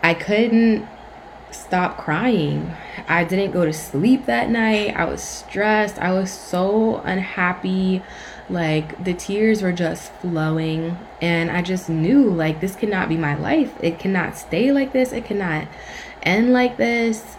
I 0.03 0.13
couldn't 0.13 0.87
stop 1.51 1.97
crying. 1.97 2.71
I 3.07 3.23
didn't 3.23 3.51
go 3.51 3.65
to 3.65 3.73
sleep 3.73 4.25
that 4.25 4.49
night. 4.49 4.95
I 4.95 5.05
was 5.05 5.21
stressed. 5.21 5.99
I 5.99 6.11
was 6.11 6.31
so 6.31 6.97
unhappy. 6.97 8.01
Like 8.49 9.03
the 9.03 9.13
tears 9.13 9.61
were 9.61 9.71
just 9.71 10.11
flowing, 10.13 10.97
and 11.21 11.49
I 11.49 11.61
just 11.61 11.89
knew 11.89 12.29
like 12.29 12.59
this 12.59 12.75
cannot 12.75 13.09
be 13.09 13.17
my 13.17 13.35
life. 13.35 13.73
It 13.81 13.99
cannot 13.99 14.37
stay 14.37 14.71
like 14.71 14.91
this. 14.91 15.13
It 15.13 15.25
cannot 15.25 15.67
end 16.23 16.53
like 16.53 16.77
this 16.77 17.37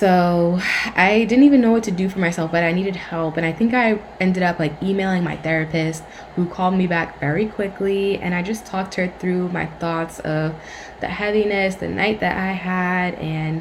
so 0.00 0.58
I 0.96 1.26
didn't 1.28 1.44
even 1.44 1.60
know 1.60 1.72
what 1.72 1.82
to 1.82 1.90
do 1.90 2.08
for 2.08 2.20
myself, 2.20 2.50
but 2.50 2.64
I 2.64 2.72
needed 2.72 2.96
help. 2.96 3.36
And 3.36 3.44
I 3.44 3.52
think 3.52 3.74
I 3.74 4.00
ended 4.18 4.42
up 4.42 4.58
like 4.58 4.82
emailing 4.82 5.22
my 5.22 5.36
therapist 5.36 6.02
who 6.36 6.46
called 6.46 6.72
me 6.72 6.86
back 6.86 7.20
very 7.20 7.44
quickly. 7.44 8.16
And 8.16 8.34
I 8.34 8.42
just 8.42 8.64
talked 8.64 8.94
her 8.94 9.08
through 9.18 9.50
my 9.50 9.66
thoughts 9.66 10.18
of 10.20 10.54
the 11.00 11.08
heaviness, 11.08 11.74
the 11.74 11.88
night 11.88 12.20
that 12.20 12.38
I 12.38 12.52
had. 12.52 13.14
And 13.16 13.60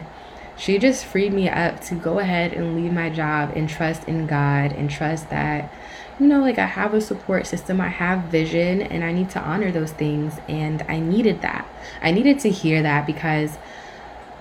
she 0.56 0.80
just 0.80 1.04
freed 1.04 1.34
me 1.34 1.50
up 1.50 1.82
to 1.82 1.96
go 1.96 2.20
ahead 2.20 2.54
and 2.54 2.74
leave 2.74 2.94
my 2.94 3.10
job 3.10 3.52
and 3.54 3.70
trust 3.70 4.08
in 4.08 4.26
God 4.26 4.72
and 4.72 4.90
trust 4.90 5.30
that, 5.32 5.74
you 6.22 6.26
know, 6.26 6.40
like 6.40 6.58
I 6.58 6.68
have 6.68 6.94
a 6.94 7.02
support 7.02 7.48
system, 7.48 7.82
I 7.82 7.90
have 7.90 8.32
vision, 8.32 8.82
and 8.82 9.04
I 9.04 9.12
need 9.12 9.30
to 9.32 9.42
honor 9.42 9.74
those 9.74 9.92
things. 9.92 10.36
And 10.48 10.86
I 10.88 11.02
needed 11.02 11.42
that. 11.42 11.68
I 12.02 12.12
needed 12.12 12.40
to 12.40 12.50
hear 12.50 12.82
that 12.82 13.06
because 13.06 13.58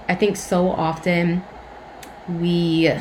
I 0.09 0.15
think 0.15 0.37
so 0.37 0.71
often 0.71 1.43
we 2.29 2.93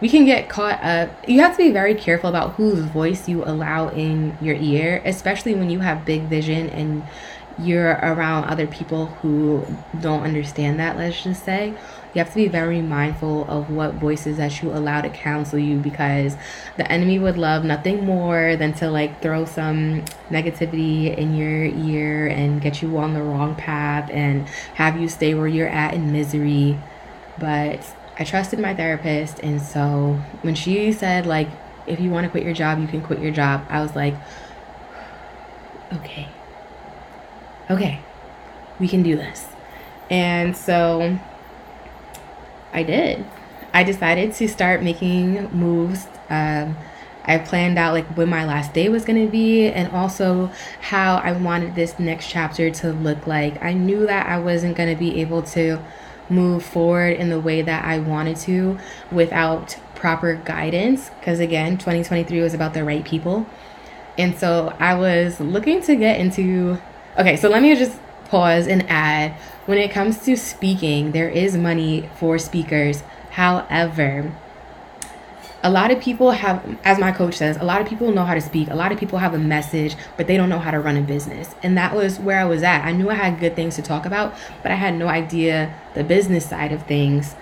we 0.00 0.08
can 0.08 0.24
get 0.24 0.48
caught 0.48 0.82
up. 0.82 1.10
You 1.28 1.40
have 1.40 1.56
to 1.56 1.58
be 1.58 1.72
very 1.72 1.94
careful 1.94 2.30
about 2.30 2.52
whose 2.52 2.80
voice 2.80 3.28
you 3.28 3.44
allow 3.44 3.88
in 3.88 4.38
your 4.40 4.54
ear, 4.54 5.02
especially 5.04 5.54
when 5.54 5.70
you 5.70 5.80
have 5.80 6.04
big 6.04 6.22
vision 6.22 6.70
and 6.70 7.02
you're 7.58 7.90
around 7.90 8.44
other 8.44 8.68
people 8.68 9.06
who 9.06 9.66
don't 10.00 10.22
understand 10.22 10.78
that, 10.78 10.96
let's 10.96 11.22
just 11.22 11.44
say. 11.44 11.74
You 12.14 12.24
have 12.24 12.30
to 12.30 12.36
be 12.36 12.48
very 12.48 12.80
mindful 12.80 13.44
of 13.50 13.70
what 13.70 13.94
voices 13.94 14.36
that 14.36 14.62
you 14.62 14.70
allow 14.70 15.00
to 15.00 15.10
counsel 15.10 15.58
you 15.58 15.78
because 15.78 16.36
the 16.76 16.90
enemy 16.90 17.18
would 17.18 17.36
love 17.36 17.64
nothing 17.64 18.04
more 18.04 18.56
than 18.56 18.72
to 18.74 18.90
like 18.90 19.20
throw 19.20 19.44
some 19.44 20.04
negativity 20.30 21.16
in 21.16 21.34
your 21.34 21.64
ear 21.64 22.28
and 22.28 22.62
get 22.62 22.80
you 22.80 22.96
on 22.96 23.14
the 23.14 23.22
wrong 23.22 23.56
path 23.56 24.08
and 24.10 24.48
have 24.74 24.98
you 24.98 25.08
stay 25.08 25.34
where 25.34 25.48
you're 25.48 25.68
at 25.68 25.94
in 25.94 26.12
misery 26.12 26.78
but 27.38 27.84
I 28.18 28.24
trusted 28.24 28.58
my 28.58 28.74
therapist. 28.74 29.40
And 29.40 29.60
so 29.60 30.20
when 30.42 30.54
she 30.54 30.92
said, 30.92 31.26
like, 31.26 31.48
if 31.86 32.00
you 32.00 32.10
want 32.10 32.24
to 32.24 32.30
quit 32.30 32.44
your 32.44 32.54
job, 32.54 32.80
you 32.80 32.86
can 32.86 33.02
quit 33.02 33.20
your 33.20 33.32
job, 33.32 33.64
I 33.68 33.80
was 33.80 33.94
like, 33.94 34.14
okay, 35.92 36.28
okay, 37.70 38.00
we 38.78 38.88
can 38.88 39.02
do 39.02 39.16
this. 39.16 39.46
And 40.10 40.56
so 40.56 41.18
I 42.72 42.82
did. 42.82 43.24
I 43.72 43.84
decided 43.84 44.34
to 44.34 44.48
start 44.48 44.82
making 44.82 45.50
moves. 45.50 46.06
Um, 46.30 46.76
I 47.24 47.36
planned 47.38 47.78
out 47.78 47.92
like 47.92 48.06
when 48.16 48.30
my 48.30 48.46
last 48.46 48.72
day 48.72 48.88
was 48.88 49.04
going 49.04 49.24
to 49.24 49.30
be 49.30 49.66
and 49.66 49.92
also 49.92 50.50
how 50.80 51.16
I 51.16 51.32
wanted 51.32 51.74
this 51.74 51.98
next 51.98 52.30
chapter 52.30 52.70
to 52.70 52.92
look 52.92 53.26
like. 53.26 53.62
I 53.62 53.74
knew 53.74 54.06
that 54.06 54.26
I 54.26 54.38
wasn't 54.38 54.76
going 54.76 54.88
to 54.88 54.98
be 54.98 55.20
able 55.20 55.42
to 55.42 55.82
move 56.30 56.64
forward 56.64 57.16
in 57.16 57.30
the 57.30 57.40
way 57.40 57.62
that 57.62 57.84
I 57.84 57.98
wanted 57.98 58.36
to 58.38 58.78
without 59.10 59.76
proper 59.94 60.34
guidance. 60.34 61.10
Because 61.18 61.40
again, 61.40 61.78
2023 61.78 62.40
was 62.40 62.54
about 62.54 62.74
the 62.74 62.84
right 62.84 63.04
people. 63.04 63.46
And 64.16 64.38
so 64.38 64.74
I 64.78 64.94
was 64.94 65.40
looking 65.40 65.80
to 65.82 65.96
get 65.96 66.20
into. 66.20 66.78
Okay, 67.18 67.36
so 67.36 67.48
let 67.48 67.62
me 67.62 67.74
just 67.74 67.98
pause 68.26 68.66
and 68.66 68.84
add 68.88 69.32
when 69.68 69.76
it 69.76 69.90
comes 69.90 70.24
to 70.24 70.34
speaking, 70.34 71.12
there 71.12 71.28
is 71.28 71.54
money 71.54 72.08
for 72.16 72.38
speakers. 72.38 73.02
However, 73.32 74.32
a 75.62 75.70
lot 75.70 75.90
of 75.90 76.00
people 76.00 76.30
have, 76.30 76.78
as 76.84 76.98
my 76.98 77.10
coach 77.10 77.34
says, 77.34 77.56
a 77.56 77.64
lot 77.64 77.80
of 77.80 77.88
people 77.88 78.12
know 78.12 78.24
how 78.24 78.34
to 78.34 78.40
speak. 78.40 78.68
A 78.70 78.76
lot 78.76 78.92
of 78.92 78.98
people 78.98 79.18
have 79.18 79.34
a 79.34 79.38
message, 79.38 79.96
but 80.16 80.28
they 80.28 80.36
don't 80.36 80.48
know 80.48 80.60
how 80.60 80.70
to 80.70 80.78
run 80.78 80.96
a 80.96 81.02
business. 81.02 81.52
And 81.62 81.76
that 81.76 81.96
was 81.96 82.20
where 82.20 82.38
I 82.38 82.44
was 82.44 82.62
at. 82.62 82.84
I 82.84 82.92
knew 82.92 83.10
I 83.10 83.14
had 83.14 83.40
good 83.40 83.56
things 83.56 83.74
to 83.76 83.82
talk 83.82 84.06
about, 84.06 84.34
but 84.62 84.70
I 84.70 84.76
had 84.76 84.94
no 84.94 85.08
idea 85.08 85.74
the 85.94 86.04
business 86.04 86.48
side 86.48 86.70
of 86.70 86.86
things. 86.86 87.34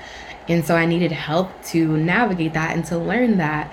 And 0.49 0.65
so 0.65 0.77
I 0.77 0.87
needed 0.87 1.13
help 1.13 1.51
to 1.67 1.97
navigate 1.99 2.55
that 2.55 2.75
and 2.75 2.85
to 2.87 2.97
learn 2.97 3.37
that. 3.37 3.73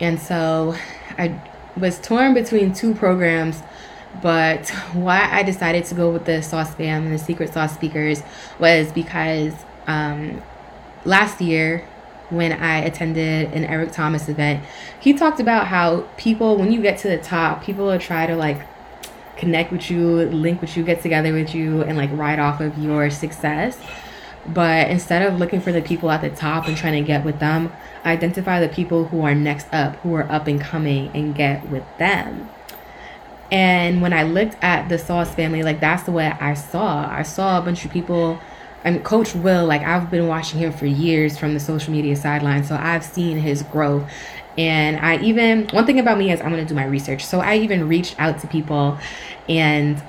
And 0.00 0.20
so 0.20 0.74
I 1.16 1.40
was 1.76 2.00
torn 2.00 2.34
between 2.34 2.72
two 2.74 2.94
programs. 2.94 3.62
But 4.20 4.68
why 4.92 5.28
I 5.30 5.44
decided 5.44 5.84
to 5.86 5.94
go 5.94 6.10
with 6.10 6.24
the 6.24 6.42
Sauce 6.42 6.74
Fam 6.74 7.04
and 7.04 7.14
the 7.14 7.18
Secret 7.18 7.52
Sauce 7.52 7.74
Speakers 7.74 8.24
was 8.58 8.90
because 8.90 9.52
um, 9.86 10.42
last 11.04 11.40
year 11.40 11.86
when 12.34 12.52
I 12.52 12.78
attended 12.78 13.52
an 13.52 13.64
Eric 13.64 13.92
Thomas 13.92 14.28
event, 14.28 14.64
he 15.00 15.12
talked 15.12 15.40
about 15.40 15.68
how 15.68 16.02
people, 16.16 16.56
when 16.56 16.72
you 16.72 16.82
get 16.82 16.98
to 16.98 17.08
the 17.08 17.18
top, 17.18 17.62
people 17.62 17.86
will 17.86 17.98
try 17.98 18.26
to 18.26 18.36
like 18.36 18.60
connect 19.36 19.72
with 19.72 19.90
you, 19.90 20.26
link 20.26 20.60
with 20.60 20.76
you, 20.76 20.84
get 20.84 21.02
together 21.02 21.32
with 21.32 21.54
you, 21.54 21.82
and 21.82 21.96
like 21.96 22.10
ride 22.12 22.38
off 22.38 22.60
of 22.60 22.78
your 22.78 23.10
success. 23.10 23.78
But 24.46 24.90
instead 24.90 25.22
of 25.22 25.38
looking 25.38 25.60
for 25.60 25.72
the 25.72 25.80
people 25.80 26.10
at 26.10 26.20
the 26.20 26.30
top 26.30 26.66
and 26.66 26.76
trying 26.76 27.02
to 27.02 27.06
get 27.06 27.24
with 27.24 27.38
them, 27.38 27.72
identify 28.04 28.60
the 28.60 28.68
people 28.68 29.06
who 29.06 29.22
are 29.22 29.34
next 29.34 29.66
up, 29.72 29.96
who 29.96 30.14
are 30.14 30.30
up 30.30 30.46
and 30.46 30.60
coming, 30.60 31.10
and 31.14 31.34
get 31.34 31.68
with 31.70 31.84
them. 31.98 32.50
And 33.50 34.02
when 34.02 34.12
I 34.12 34.22
looked 34.22 34.56
at 34.62 34.88
the 34.88 34.98
Sauce 34.98 35.34
family, 35.34 35.62
like 35.62 35.80
that's 35.80 36.02
the 36.02 36.12
way 36.12 36.26
I 36.40 36.54
saw. 36.54 37.08
I 37.10 37.22
saw 37.22 37.58
a 37.58 37.62
bunch 37.62 37.84
of 37.84 37.90
people 37.90 38.38
and 38.84 39.02
Coach 39.02 39.34
Will, 39.34 39.64
like 39.66 39.82
I've 39.82 40.10
been 40.10 40.28
watching 40.28 40.60
him 40.60 40.72
for 40.72 40.86
years 40.86 41.38
from 41.38 41.54
the 41.54 41.60
social 41.60 41.92
media 41.92 42.14
sideline, 42.14 42.64
so 42.64 42.76
I've 42.76 43.04
seen 43.04 43.38
his 43.38 43.62
growth. 43.62 44.08
And 44.56 44.98
I 44.98 45.20
even 45.22 45.66
one 45.68 45.86
thing 45.86 45.98
about 45.98 46.18
me 46.18 46.30
is 46.30 46.40
I'm 46.40 46.50
gonna 46.50 46.64
do 46.64 46.74
my 46.74 46.84
research. 46.84 47.24
So 47.24 47.40
I 47.40 47.56
even 47.56 47.88
reached 47.88 48.14
out 48.20 48.40
to 48.40 48.46
people 48.46 48.98
and 49.48 50.00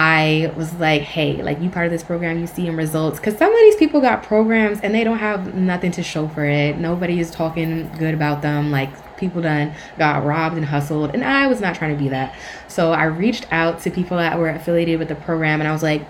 I 0.00 0.52
was 0.56 0.72
like, 0.74 1.02
hey, 1.02 1.42
like 1.42 1.60
you 1.60 1.70
part 1.70 1.86
of 1.86 1.90
this 1.90 2.04
program, 2.04 2.38
you 2.38 2.46
see 2.46 2.68
in 2.68 2.76
results. 2.76 3.18
Because 3.18 3.36
some 3.36 3.52
of 3.52 3.58
these 3.58 3.74
people 3.74 4.00
got 4.00 4.22
programs 4.22 4.80
and 4.80 4.94
they 4.94 5.02
don't 5.02 5.18
have 5.18 5.54
nothing 5.54 5.90
to 5.92 6.04
show 6.04 6.28
for 6.28 6.44
it. 6.44 6.78
Nobody 6.78 7.18
is 7.18 7.32
talking 7.32 7.90
good 7.98 8.14
about 8.14 8.40
them. 8.40 8.70
Like 8.70 9.16
people 9.16 9.42
done 9.42 9.74
got 9.98 10.24
robbed 10.24 10.56
and 10.56 10.64
hustled. 10.64 11.14
And 11.14 11.24
I 11.24 11.48
was 11.48 11.60
not 11.60 11.74
trying 11.74 11.96
to 11.96 12.00
be 12.00 12.10
that. 12.10 12.36
So 12.68 12.92
I 12.92 13.04
reached 13.04 13.52
out 13.52 13.80
to 13.80 13.90
people 13.90 14.18
that 14.18 14.38
were 14.38 14.50
affiliated 14.50 15.00
with 15.00 15.08
the 15.08 15.16
program 15.16 15.60
and 15.60 15.68
I 15.68 15.72
was 15.72 15.82
like, 15.82 16.06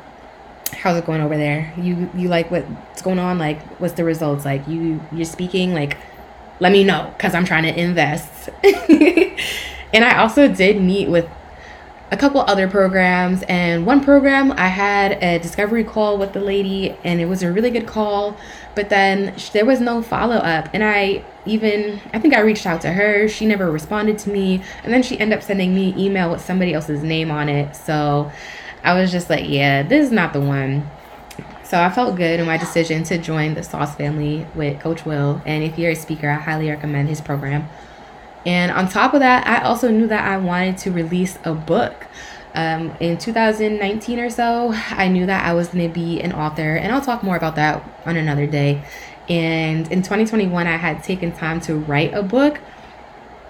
how's 0.75 0.97
it 0.97 1.07
going 1.07 1.21
over 1.21 1.37
there? 1.37 1.73
You 1.77 2.11
you 2.15 2.29
like 2.29 2.51
what's 2.51 3.03
going 3.03 3.19
on? 3.19 3.39
Like 3.39 3.61
what's 3.81 3.95
the 3.95 4.05
results? 4.05 4.45
Like 4.45 4.67
you 4.69 5.01
you're 5.13 5.25
speaking? 5.25 5.75
Like 5.75 5.97
let 6.61 6.73
me 6.73 6.83
know 6.83 7.13
because 7.17 7.35
i'm 7.35 7.45
trying 7.45 7.63
to 7.63 7.81
invest. 7.81 8.51
And 9.91 10.05
i 10.05 10.19
also 10.19 10.49
did 10.49 10.81
meet 10.83 11.09
with 11.09 11.27
a 12.11 12.17
couple 12.17 12.41
other 12.43 12.69
programs 12.69 13.43
and 13.45 13.85
one 13.85 14.03
program 14.03 14.53
i 14.53 14.67
had 14.67 15.13
a 15.23 15.39
discovery 15.39 15.85
call 15.85 16.17
with 16.19 16.33
the 16.33 16.41
lady 16.41 16.97
and 17.05 17.21
it 17.21 17.27
was 17.27 17.43
a 17.43 17.53
really 17.53 17.71
good 17.71 17.87
call 17.87 18.37
but 18.75 18.89
then 18.89 19.35
there 19.53 19.67
was 19.67 19.81
no 19.81 20.03
follow-up 20.03 20.69
and 20.73 20.83
i 20.85 21.23
even 21.45 22.01
i 22.15 22.19
think 22.19 22.35
i 22.35 22.41
reached 22.41 22.67
out 22.67 22.81
to 22.81 22.93
her 22.93 23.29
she 23.29 23.45
never 23.45 23.71
responded 23.71 24.19
to 24.19 24.31
me 24.31 24.63
and 24.85 24.93
then 24.93 25.03
she 25.03 25.19
ended 25.19 25.39
up 25.39 25.45
sending 25.45 25.75
me 25.75 25.95
email 25.99 26.31
with 26.31 26.41
somebody 26.41 26.73
else's 26.73 27.03
name 27.03 27.31
on 27.31 27.49
it 27.49 27.75
so 27.77 28.31
I 28.83 28.95
was 28.95 29.11
just 29.11 29.29
like, 29.29 29.49
yeah, 29.49 29.83
this 29.83 30.07
is 30.07 30.12
not 30.12 30.33
the 30.33 30.41
one. 30.41 30.88
So 31.64 31.79
I 31.79 31.91
felt 31.91 32.17
good 32.17 32.41
in 32.41 32.47
my 32.47 32.57
decision 32.57 33.03
to 33.05 33.19
join 33.19 33.55
the 33.55 33.62
Sauce 33.62 33.95
family 33.95 34.47
with 34.55 34.81
Coach 34.81 35.05
Will. 35.05 35.43
And 35.45 35.62
if 35.62 35.79
you're 35.79 35.91
a 35.91 35.97
speaker, 35.97 36.31
I 36.31 36.37
highly 36.37 36.71
recommend 36.71 37.09
his 37.09 37.21
program. 37.21 37.69
And 38.47 38.73
on 38.73 38.88
top 38.88 39.12
of 39.12 39.21
that, 39.21 39.47
I 39.47 39.62
also 39.62 39.91
knew 39.91 40.07
that 40.07 40.27
I 40.27 40.38
wanted 40.38 40.79
to 40.79 40.91
release 40.91 41.38
a 41.45 41.53
book. 41.53 42.07
Um, 42.55 42.97
in 43.01 43.19
2019 43.19 44.19
or 44.19 44.31
so, 44.31 44.73
I 44.91 45.09
knew 45.09 45.27
that 45.27 45.45
I 45.45 45.53
was 45.53 45.69
going 45.69 45.87
to 45.87 45.93
be 45.93 46.21
an 46.23 46.33
author, 46.33 46.77
and 46.77 46.91
I'll 46.91 47.03
talk 47.03 47.23
more 47.23 47.37
about 47.37 47.57
that 47.57 47.85
on 48.07 48.17
another 48.17 48.47
day. 48.47 48.83
And 49.29 49.91
in 49.93 50.03
2021, 50.03 50.67
I 50.67 50.77
had 50.77 51.05
taken 51.05 51.33
time 51.33 51.61
to 51.62 51.75
write 51.75 52.14
a 52.14 52.23
book. 52.23 52.61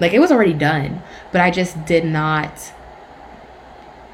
Like 0.00 0.12
it 0.12 0.18
was 0.18 0.32
already 0.32 0.52
done, 0.52 1.02
but 1.30 1.40
I 1.40 1.50
just 1.50 1.84
did 1.84 2.04
not 2.04 2.72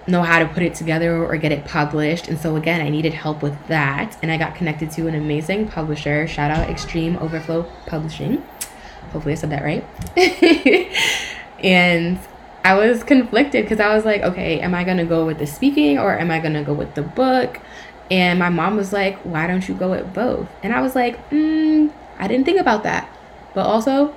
know 0.06 0.22
how 0.22 0.38
to 0.38 0.46
put 0.46 0.62
it 0.62 0.74
together 0.74 1.24
or 1.24 1.36
get 1.36 1.52
it 1.52 1.64
published. 1.64 2.28
And 2.28 2.38
so, 2.38 2.56
again, 2.56 2.80
I 2.80 2.88
needed 2.88 3.14
help 3.14 3.42
with 3.42 3.66
that. 3.68 4.16
And 4.22 4.30
I 4.30 4.36
got 4.36 4.54
connected 4.54 4.90
to 4.92 5.06
an 5.06 5.14
amazing 5.14 5.68
publisher. 5.68 6.26
Shout 6.26 6.50
out 6.50 6.68
Extreme 6.68 7.16
Overflow 7.16 7.70
Publishing. 7.86 8.42
Hopefully, 9.12 9.32
I 9.32 9.36
said 9.36 9.50
that 9.50 9.62
right. 9.62 9.84
and 11.64 12.18
I 12.64 12.74
was 12.74 13.04
conflicted 13.04 13.64
because 13.64 13.80
I 13.80 13.94
was 13.94 14.04
like, 14.04 14.22
okay, 14.22 14.60
am 14.60 14.74
I 14.74 14.84
going 14.84 14.96
to 14.96 15.04
go 15.04 15.26
with 15.26 15.38
the 15.38 15.46
speaking 15.46 15.98
or 15.98 16.18
am 16.18 16.30
I 16.30 16.40
going 16.40 16.54
to 16.54 16.62
go 16.62 16.74
with 16.74 16.94
the 16.94 17.02
book? 17.02 17.60
And 18.10 18.38
my 18.38 18.48
mom 18.48 18.76
was 18.76 18.92
like, 18.92 19.18
why 19.20 19.46
don't 19.46 19.66
you 19.68 19.74
go 19.74 19.90
with 19.90 20.12
both? 20.12 20.48
And 20.62 20.74
I 20.74 20.80
was 20.80 20.94
like, 20.94 21.30
mm, 21.30 21.92
I 22.18 22.28
didn't 22.28 22.44
think 22.44 22.60
about 22.60 22.82
that. 22.82 23.08
But 23.54 23.66
also, 23.66 24.14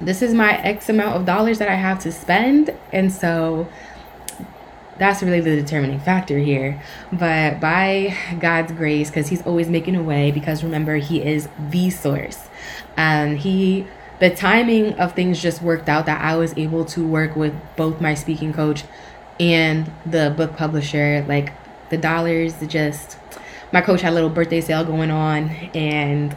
this 0.00 0.22
is 0.22 0.32
my 0.32 0.56
X 0.58 0.88
amount 0.88 1.16
of 1.16 1.26
dollars 1.26 1.58
that 1.58 1.68
I 1.68 1.74
have 1.74 1.98
to 2.00 2.12
spend. 2.12 2.74
And 2.92 3.12
so 3.12 3.68
that's 5.00 5.22
really 5.22 5.40
the 5.40 5.56
determining 5.56 5.98
factor 5.98 6.38
here. 6.38 6.80
But 7.10 7.58
by 7.58 8.14
God's 8.38 8.70
grace, 8.72 9.08
because 9.08 9.28
He's 9.28 9.40
always 9.42 9.68
making 9.68 9.96
a 9.96 10.02
way, 10.02 10.30
because 10.30 10.62
remember, 10.62 10.96
He 10.96 11.22
is 11.22 11.48
the 11.58 11.88
source. 11.88 12.48
And 12.98 13.38
He, 13.38 13.86
the 14.18 14.28
timing 14.28 14.92
of 15.00 15.14
things 15.14 15.40
just 15.40 15.62
worked 15.62 15.88
out 15.88 16.04
that 16.04 16.22
I 16.22 16.36
was 16.36 16.52
able 16.58 16.84
to 16.84 17.04
work 17.04 17.34
with 17.34 17.54
both 17.76 17.98
my 17.98 18.12
speaking 18.12 18.52
coach 18.52 18.84
and 19.40 19.90
the 20.04 20.34
book 20.36 20.54
publisher. 20.54 21.24
Like 21.26 21.54
the 21.88 21.96
dollars, 21.96 22.54
just, 22.66 23.18
my 23.72 23.80
coach 23.80 24.02
had 24.02 24.12
a 24.12 24.14
little 24.14 24.28
birthday 24.28 24.60
sale 24.60 24.84
going 24.84 25.10
on, 25.10 25.48
and 25.74 26.36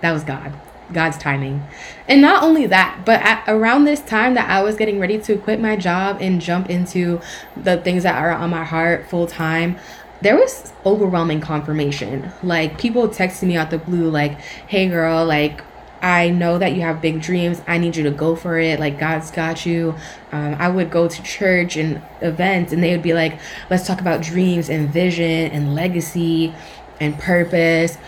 that 0.00 0.12
was 0.12 0.24
God. 0.24 0.54
God's 0.92 1.18
timing. 1.18 1.64
And 2.08 2.20
not 2.20 2.42
only 2.42 2.66
that, 2.66 3.02
but 3.04 3.20
at, 3.20 3.44
around 3.46 3.84
this 3.84 4.00
time 4.00 4.34
that 4.34 4.48
I 4.48 4.62
was 4.62 4.76
getting 4.76 4.98
ready 4.98 5.18
to 5.20 5.36
quit 5.36 5.60
my 5.60 5.76
job 5.76 6.18
and 6.20 6.40
jump 6.40 6.68
into 6.70 7.20
the 7.56 7.76
things 7.78 8.02
that 8.02 8.16
are 8.16 8.32
on 8.32 8.50
my 8.50 8.64
heart 8.64 9.08
full 9.08 9.26
time, 9.26 9.76
there 10.22 10.36
was 10.36 10.72
overwhelming 10.84 11.40
confirmation. 11.40 12.30
Like 12.42 12.78
people 12.78 13.08
texting 13.08 13.48
me 13.48 13.56
out 13.56 13.70
the 13.70 13.78
blue, 13.78 14.10
like, 14.10 14.40
hey 14.40 14.88
girl, 14.88 15.24
like, 15.24 15.62
I 16.02 16.30
know 16.30 16.58
that 16.58 16.72
you 16.72 16.80
have 16.80 17.02
big 17.02 17.20
dreams. 17.20 17.60
I 17.66 17.78
need 17.78 17.94
you 17.94 18.04
to 18.04 18.10
go 18.10 18.34
for 18.34 18.58
it. 18.58 18.80
Like, 18.80 18.98
God's 18.98 19.30
got 19.30 19.66
you. 19.66 19.94
Um, 20.32 20.54
I 20.58 20.68
would 20.68 20.90
go 20.90 21.08
to 21.08 21.22
church 21.22 21.76
and 21.76 22.00
events, 22.22 22.72
and 22.72 22.82
they 22.82 22.92
would 22.92 23.02
be 23.02 23.12
like, 23.12 23.38
let's 23.68 23.86
talk 23.86 24.00
about 24.00 24.22
dreams 24.22 24.70
and 24.70 24.88
vision 24.88 25.50
and 25.50 25.74
legacy 25.74 26.54
and 27.00 27.18
purpose. 27.18 27.98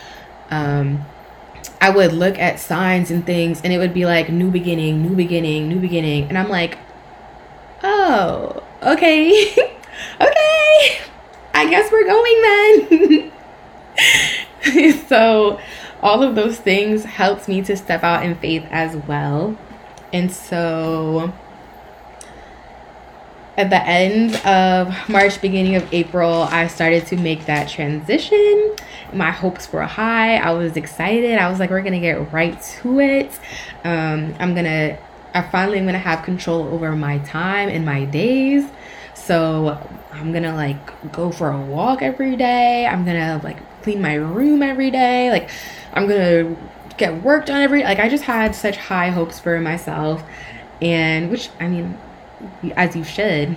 Um, 0.50 1.04
I 1.82 1.90
would 1.90 2.12
look 2.12 2.38
at 2.38 2.60
signs 2.60 3.10
and 3.10 3.26
things 3.26 3.60
and 3.62 3.72
it 3.72 3.78
would 3.78 3.92
be 3.92 4.06
like 4.06 4.28
new 4.28 4.52
beginning, 4.52 5.02
new 5.02 5.16
beginning, 5.16 5.68
new 5.68 5.80
beginning. 5.80 6.28
And 6.28 6.38
I'm 6.38 6.48
like, 6.48 6.78
oh, 7.82 8.62
okay. 8.82 9.50
okay. 10.20 11.00
I 11.52 11.68
guess 11.68 11.90
we're 11.90 12.06
going 12.06 13.32
then. 14.70 15.02
so 15.08 15.60
all 16.00 16.22
of 16.22 16.36
those 16.36 16.56
things 16.60 17.02
helped 17.02 17.48
me 17.48 17.62
to 17.62 17.76
step 17.76 18.04
out 18.04 18.24
in 18.24 18.36
faith 18.36 18.64
as 18.70 18.94
well. 19.08 19.58
And 20.12 20.30
so 20.30 21.32
at 23.56 23.68
the 23.68 23.82
end 23.86 24.36
of 24.46 25.08
March, 25.08 25.40
beginning 25.40 25.76
of 25.76 25.92
April, 25.92 26.44
I 26.44 26.68
started 26.68 27.06
to 27.08 27.16
make 27.16 27.44
that 27.46 27.68
transition. 27.68 28.76
My 29.12 29.30
hopes 29.30 29.70
were 29.70 29.82
high. 29.82 30.36
I 30.36 30.52
was 30.52 30.76
excited. 30.76 31.38
I 31.38 31.50
was 31.50 31.58
like, 31.60 31.70
we're 31.70 31.82
gonna 31.82 32.00
get 32.00 32.32
right 32.32 32.60
to 32.62 33.00
it. 33.00 33.30
Um, 33.84 34.34
I'm 34.38 34.54
gonna, 34.54 34.98
I 35.34 35.42
finally 35.42 35.78
am 35.78 35.84
gonna 35.84 35.98
have 35.98 36.24
control 36.24 36.64
over 36.68 36.92
my 36.96 37.18
time 37.18 37.68
and 37.68 37.84
my 37.84 38.06
days. 38.06 38.64
So 39.14 39.78
I'm 40.12 40.32
gonna 40.32 40.54
like 40.54 41.12
go 41.12 41.30
for 41.30 41.50
a 41.50 41.60
walk 41.60 42.00
every 42.00 42.36
day. 42.36 42.86
I'm 42.86 43.04
gonna 43.04 43.40
like 43.44 43.58
clean 43.82 44.00
my 44.00 44.14
room 44.14 44.62
every 44.62 44.90
day. 44.90 45.30
Like 45.30 45.50
I'm 45.92 46.08
gonna 46.08 46.56
get 46.96 47.22
work 47.22 47.46
done 47.46 47.60
every 47.60 47.82
like 47.82 47.98
I 47.98 48.08
just 48.08 48.24
had 48.24 48.54
such 48.54 48.76
high 48.76 49.10
hopes 49.10 49.38
for 49.38 49.58
myself 49.60 50.22
and 50.80 51.30
which 51.30 51.48
I 51.58 51.68
mean 51.68 51.98
as 52.76 52.96
you 52.96 53.04
should. 53.04 53.56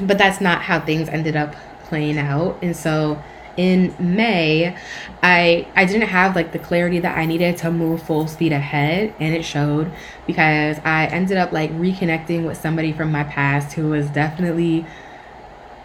But 0.00 0.18
that's 0.18 0.40
not 0.40 0.62
how 0.62 0.80
things 0.80 1.08
ended 1.08 1.36
up 1.36 1.54
playing 1.84 2.18
out. 2.18 2.58
And 2.62 2.76
so 2.76 3.22
in 3.56 3.94
May, 3.98 4.76
I 5.22 5.66
I 5.74 5.84
didn't 5.86 6.08
have 6.08 6.36
like 6.36 6.52
the 6.52 6.58
clarity 6.58 6.98
that 7.00 7.16
I 7.16 7.24
needed 7.24 7.56
to 7.58 7.70
move 7.70 8.02
full 8.02 8.28
speed 8.28 8.52
ahead, 8.52 9.14
and 9.18 9.34
it 9.34 9.44
showed 9.44 9.90
because 10.26 10.78
I 10.84 11.06
ended 11.06 11.38
up 11.38 11.52
like 11.52 11.70
reconnecting 11.72 12.46
with 12.46 12.58
somebody 12.58 12.92
from 12.92 13.10
my 13.10 13.24
past 13.24 13.72
who 13.72 13.88
was 13.88 14.08
definitely 14.10 14.86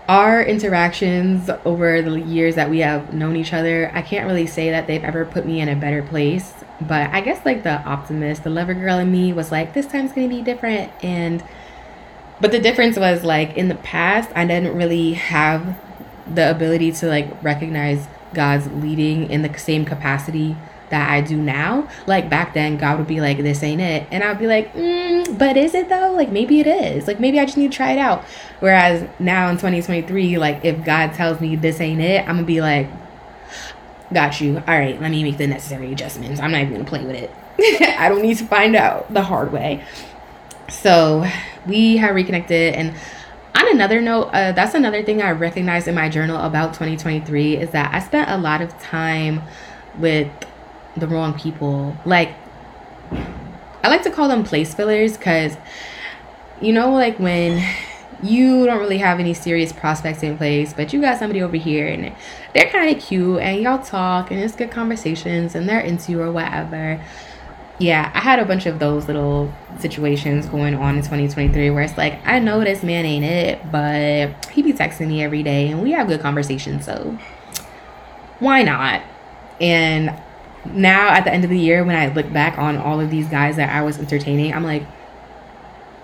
our 0.09 0.43
interactions 0.43 1.49
over 1.63 2.01
the 2.01 2.19
years 2.19 2.55
that 2.55 2.69
we 2.69 2.79
have 2.79 3.13
known 3.13 3.37
each 3.37 3.53
other. 3.53 3.89
I 3.93 4.01
can't 4.01 4.27
really 4.27 4.47
say 4.47 4.71
that 4.71 4.87
they've 4.87 5.03
ever 5.03 5.23
put 5.25 5.45
me 5.45 5.61
in 5.61 5.69
a 5.69 5.75
better 5.75 6.03
place, 6.03 6.53
but 6.81 7.09
I 7.11 7.21
guess 7.21 7.45
like 7.45 7.63
the 7.63 7.81
optimist, 7.83 8.43
the 8.43 8.49
lover 8.49 8.73
girl 8.73 8.97
in 8.97 9.09
me 9.09 9.31
was 9.31 9.51
like 9.51 9.73
this 9.73 9.87
time's 9.87 10.11
to 10.11 10.27
be 10.27 10.41
different 10.41 10.91
and 11.01 11.41
but 12.41 12.51
the 12.51 12.60
difference 12.60 12.97
was 12.97 13.23
like 13.23 13.56
in 13.56 13.67
the 13.67 13.75
past 13.75 14.30
I 14.36 14.45
didn't 14.45 14.75
really 14.75 15.13
have 15.13 15.80
the 16.34 16.49
ability 16.49 16.91
to 16.93 17.08
like 17.08 17.41
recognize 17.43 18.08
God's 18.34 18.67
leading 18.67 19.30
in 19.30 19.41
the 19.41 19.58
same 19.58 19.86
capacity 19.86 20.56
that 20.89 21.10
I 21.10 21.21
do 21.21 21.38
now. 21.38 21.89
Like 22.06 22.30
back 22.30 22.54
then, 22.54 22.77
God 22.77 22.99
would 22.99 23.08
be 23.08 23.21
like, 23.21 23.38
"This 23.38 23.63
ain't 23.63 23.82
it," 23.82 24.06
and 24.12 24.23
I'd 24.23 24.39
be 24.39 24.47
like, 24.47 24.73
mm, 24.73 25.38
"But 25.38 25.58
is 25.58 25.73
it 25.73 25.89
though? 25.89 26.12
Like 26.12 26.30
maybe 26.32 26.60
it 26.60 26.67
is. 26.67 27.08
Like 27.08 27.19
maybe 27.19 27.39
I 27.39 27.45
just 27.45 27.58
need 27.58 27.71
to 27.71 27.75
try 27.77 27.91
it 27.93 27.97
out." 27.97 28.23
Whereas 28.60 29.08
now 29.19 29.49
in 29.49 29.56
2023, 29.56 30.38
like 30.38 30.63
if 30.63 30.84
God 30.86 31.13
tells 31.13 31.41
me 31.41 31.56
this 31.56 31.82
ain't 31.82 32.01
it, 32.01 32.21
I'm 32.21 32.36
gonna 32.36 32.43
be 32.43 32.62
like, 32.62 32.88
"Got 34.13 34.39
you. 34.41 34.58
All 34.67 34.77
right, 34.77 35.01
let 35.01 35.12
me 35.12 35.23
make 35.23 35.38
the 35.38 35.47
necessary 35.47 35.91
adjustments. 35.91 36.39
I'm 36.39 36.51
not 36.51 36.62
even 36.62 36.73
gonna 36.73 36.86
play 36.86 37.06
with 37.06 37.15
it. 37.15 37.32
I 37.97 38.10
don't 38.10 38.21
need 38.21 38.38
to 38.38 38.45
find 38.45 38.75
out 38.75 39.12
the 39.13 39.23
hard 39.23 39.51
way." 39.51 39.84
So 40.69 41.25
we 41.67 41.97
have 41.97 42.15
reconnected 42.15 42.76
and 42.76 42.95
on 43.54 43.67
another 43.69 44.02
note, 44.02 44.30
uh, 44.34 44.54
that's 44.54 44.74
another 44.76 45.04
thing 45.04 45.21
I 45.21 45.32
recognized 45.32 45.88
in 45.88 45.95
my 45.95 46.10
journal 46.10 46.38
about 46.38 46.74
2023 46.74 47.58
is 47.58 47.71
that 47.71 47.93
I 47.93 48.00
spent 48.00 48.30
a 48.30 48.38
lot 48.38 48.62
of 48.62 48.78
time 48.80 49.41
with 49.97 50.32
the 50.95 51.08
wrong 51.08 51.38
people. 51.38 51.95
Like, 52.06 52.34
I 53.84 53.89
like 53.89 54.04
to 54.04 54.12
call 54.12 54.30
them 54.30 54.43
place 54.43 54.74
fillers 54.74 55.17
because, 55.17 55.58
you 56.62 56.71
know, 56.71 56.91
like 56.91 57.19
when 57.19 57.63
you 58.24 58.65
don't 58.65 58.80
really 58.80 59.00
have 59.00 59.19
any 59.19 59.34
serious 59.34 59.74
prospects 59.74 60.24
in 60.24 60.38
place, 60.38 60.74
but 60.74 60.93
you 60.93 61.02
got 61.02 61.19
somebody 61.19 61.41
over 61.41 61.58
here 61.58 61.88
and 61.88 62.15
they're 62.54 62.69
kind 62.69 62.95
of 62.95 63.04
cute 63.04 63.39
and 63.41 63.62
y'all 63.62 63.84
talk 63.84 64.32
and 64.32 64.39
it's 64.39 64.56
good 64.56 64.71
conversations 64.71 65.56
and 65.56 65.67
they're 65.67 65.80
into 65.80 66.12
you 66.12 66.21
or 66.21 66.32
whatever 66.32 67.04
yeah, 67.81 68.11
I 68.13 68.19
had 68.19 68.37
a 68.37 68.45
bunch 68.45 68.67
of 68.67 68.77
those 68.77 69.07
little 69.07 69.51
situations 69.79 70.45
going 70.45 70.75
on 70.75 70.95
in 70.95 71.01
2023 71.01 71.71
where 71.71 71.81
it's 71.81 71.97
like, 71.97 72.25
I 72.25 72.37
know 72.37 72.63
this 72.63 72.83
man 72.83 73.05
ain't 73.05 73.25
it, 73.25 73.71
but 73.71 74.45
he 74.51 74.61
be 74.61 74.71
texting 74.71 75.07
me 75.07 75.23
every 75.23 75.41
day 75.41 75.69
and 75.69 75.81
we 75.81 75.91
have 75.91 76.07
good 76.07 76.21
conversations, 76.21 76.85
so 76.85 77.17
why 78.39 78.61
not? 78.61 79.01
And 79.59 80.13
now 80.65 81.09
at 81.09 81.23
the 81.23 81.33
end 81.33 81.43
of 81.43 81.49
the 81.49 81.57
year, 81.57 81.83
when 81.83 81.95
I 81.95 82.13
look 82.13 82.31
back 82.31 82.59
on 82.59 82.77
all 82.77 82.99
of 82.99 83.09
these 83.09 83.27
guys 83.27 83.55
that 83.55 83.69
I 83.69 83.81
was 83.81 83.97
entertaining, 83.97 84.53
I'm 84.53 84.63
like, 84.63 84.83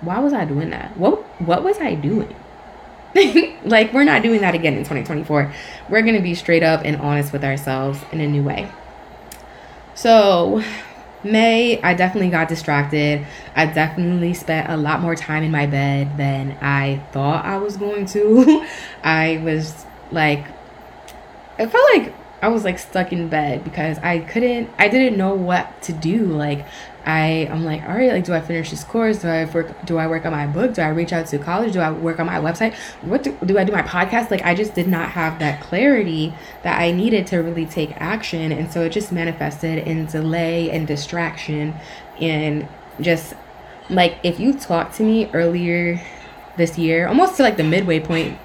why 0.02 0.20
was 0.20 0.34
I 0.34 0.46
doing 0.46 0.72
that? 0.72 0.98
What 0.98 1.20
what 1.42 1.64
was 1.64 1.78
I 1.80 1.94
doing? 1.94 2.36
like 3.64 3.94
we're 3.94 4.04
not 4.04 4.24
doing 4.24 4.42
that 4.42 4.56
again 4.56 4.74
in 4.74 4.80
2024. 4.80 5.54
We're 5.90 6.02
gonna 6.02 6.22
be 6.22 6.34
straight 6.34 6.64
up 6.64 6.82
and 6.84 6.98
honest 6.98 7.34
with 7.34 7.44
ourselves 7.44 8.00
in 8.12 8.20
a 8.20 8.28
new 8.28 8.44
way. 8.44 8.72
So 9.96 10.64
May, 11.24 11.82
I 11.82 11.94
definitely 11.94 12.30
got 12.30 12.48
distracted. 12.48 13.26
I 13.56 13.66
definitely 13.66 14.34
spent 14.34 14.70
a 14.70 14.78
lot 14.78 15.02
more 15.02 15.16
time 15.16 15.44
in 15.44 15.52
my 15.52 15.66
bed 15.66 16.18
than 16.18 16.58
I 16.62 17.02
thought 17.12 17.44
I 17.44 17.58
was 17.58 17.78
going 17.78 18.06
to. 18.08 18.66
I 19.04 19.42
was 19.44 19.86
like, 20.12 20.46
I 21.58 21.66
felt 21.66 21.86
like 21.94 22.14
I 22.42 22.50
was 22.50 22.64
like 22.64 22.78
stuck 22.78 23.12
in 23.12 23.30
bed 23.30 23.64
because 23.64 23.98
I 24.00 24.20
couldn't, 24.20 24.70
I 24.78 24.90
didn't 24.90 25.18
know 25.18 25.34
what 25.34 25.82
to 25.84 25.94
do. 25.94 26.26
Like, 26.26 26.68
I 27.06 27.48
I'm 27.50 27.64
like, 27.64 27.82
all 27.84 27.96
right, 27.96 28.12
like, 28.12 28.26
do 28.26 28.34
I 28.34 28.42
finish 28.42 28.70
this 28.70 28.84
course? 28.84 29.22
Do 29.22 29.30
I 29.30 29.46
work? 29.46 29.86
Do 29.86 29.98
I 29.98 30.08
work 30.08 30.26
on 30.26 30.34
my 30.34 30.46
book? 30.46 30.74
Do 30.74 30.82
I 30.82 30.90
reach 30.90 31.14
out 31.14 31.26
to 31.28 31.40
college? 31.40 31.74
Do 31.74 31.80
I 31.80 31.90
work 31.90 32.20
on 32.20 32.26
my 32.26 32.38
website? 32.40 32.76
What 33.02 33.24
do, 33.24 33.36
do 33.46 33.58
I 33.58 33.64
do 33.64 33.72
my 33.72 33.82
podcast? 33.82 34.30
Like, 34.30 34.44
I 34.44 34.54
just 34.54 34.76
did 34.76 34.88
not 34.88 35.12
have 35.12 35.40
that 35.40 35.62
clarity 35.62 36.34
that 36.64 36.80
I 36.80 36.92
needed 36.92 37.26
to 37.28 37.38
really 37.38 37.66
take 37.66 37.92
action, 37.96 38.52
and 38.52 38.72
so 38.72 38.82
it 38.82 38.90
just 38.90 39.12
manifested 39.12 39.88
in 39.88 40.06
delay 40.08 40.70
and 40.70 40.86
distraction, 40.86 41.74
and 42.20 42.68
just 43.00 43.34
like 43.90 44.18
if 44.24 44.40
you 44.40 44.54
talked 44.54 44.96
to 44.96 45.04
me 45.04 45.30
earlier 45.34 46.02
this 46.58 46.78
year, 46.78 47.08
almost 47.08 47.38
to 47.38 47.44
like 47.44 47.58
the 47.58 47.64
midway 47.64 48.00
point 48.00 48.38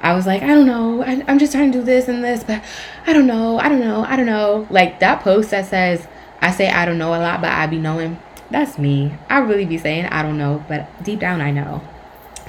I 0.00 0.14
was 0.14 0.26
like, 0.26 0.42
I 0.42 0.48
don't 0.48 0.66
know. 0.66 1.02
I, 1.02 1.12
am 1.26 1.38
just 1.38 1.52
trying 1.52 1.72
to 1.72 1.78
do 1.78 1.84
this 1.84 2.08
and 2.08 2.22
this, 2.22 2.44
but 2.44 2.62
I 3.06 3.12
don't 3.12 3.26
know. 3.26 3.58
I 3.58 3.68
don't 3.68 3.80
know. 3.80 4.04
I 4.04 4.16
don't 4.16 4.26
know. 4.26 4.66
Like 4.70 5.00
that 5.00 5.22
post 5.22 5.50
that 5.50 5.66
says, 5.66 6.06
I 6.40 6.50
say 6.50 6.68
I 6.68 6.84
don't 6.84 6.98
know 6.98 7.10
a 7.10 7.18
lot, 7.18 7.40
but 7.40 7.50
I 7.50 7.66
be 7.66 7.78
knowing. 7.78 8.20
That's 8.50 8.78
me. 8.78 9.14
I 9.28 9.38
really 9.38 9.64
be 9.64 9.78
saying 9.78 10.06
I 10.06 10.22
don't 10.22 10.38
know, 10.38 10.64
but 10.68 11.02
deep 11.02 11.18
down 11.18 11.40
I 11.40 11.50
know. 11.50 11.82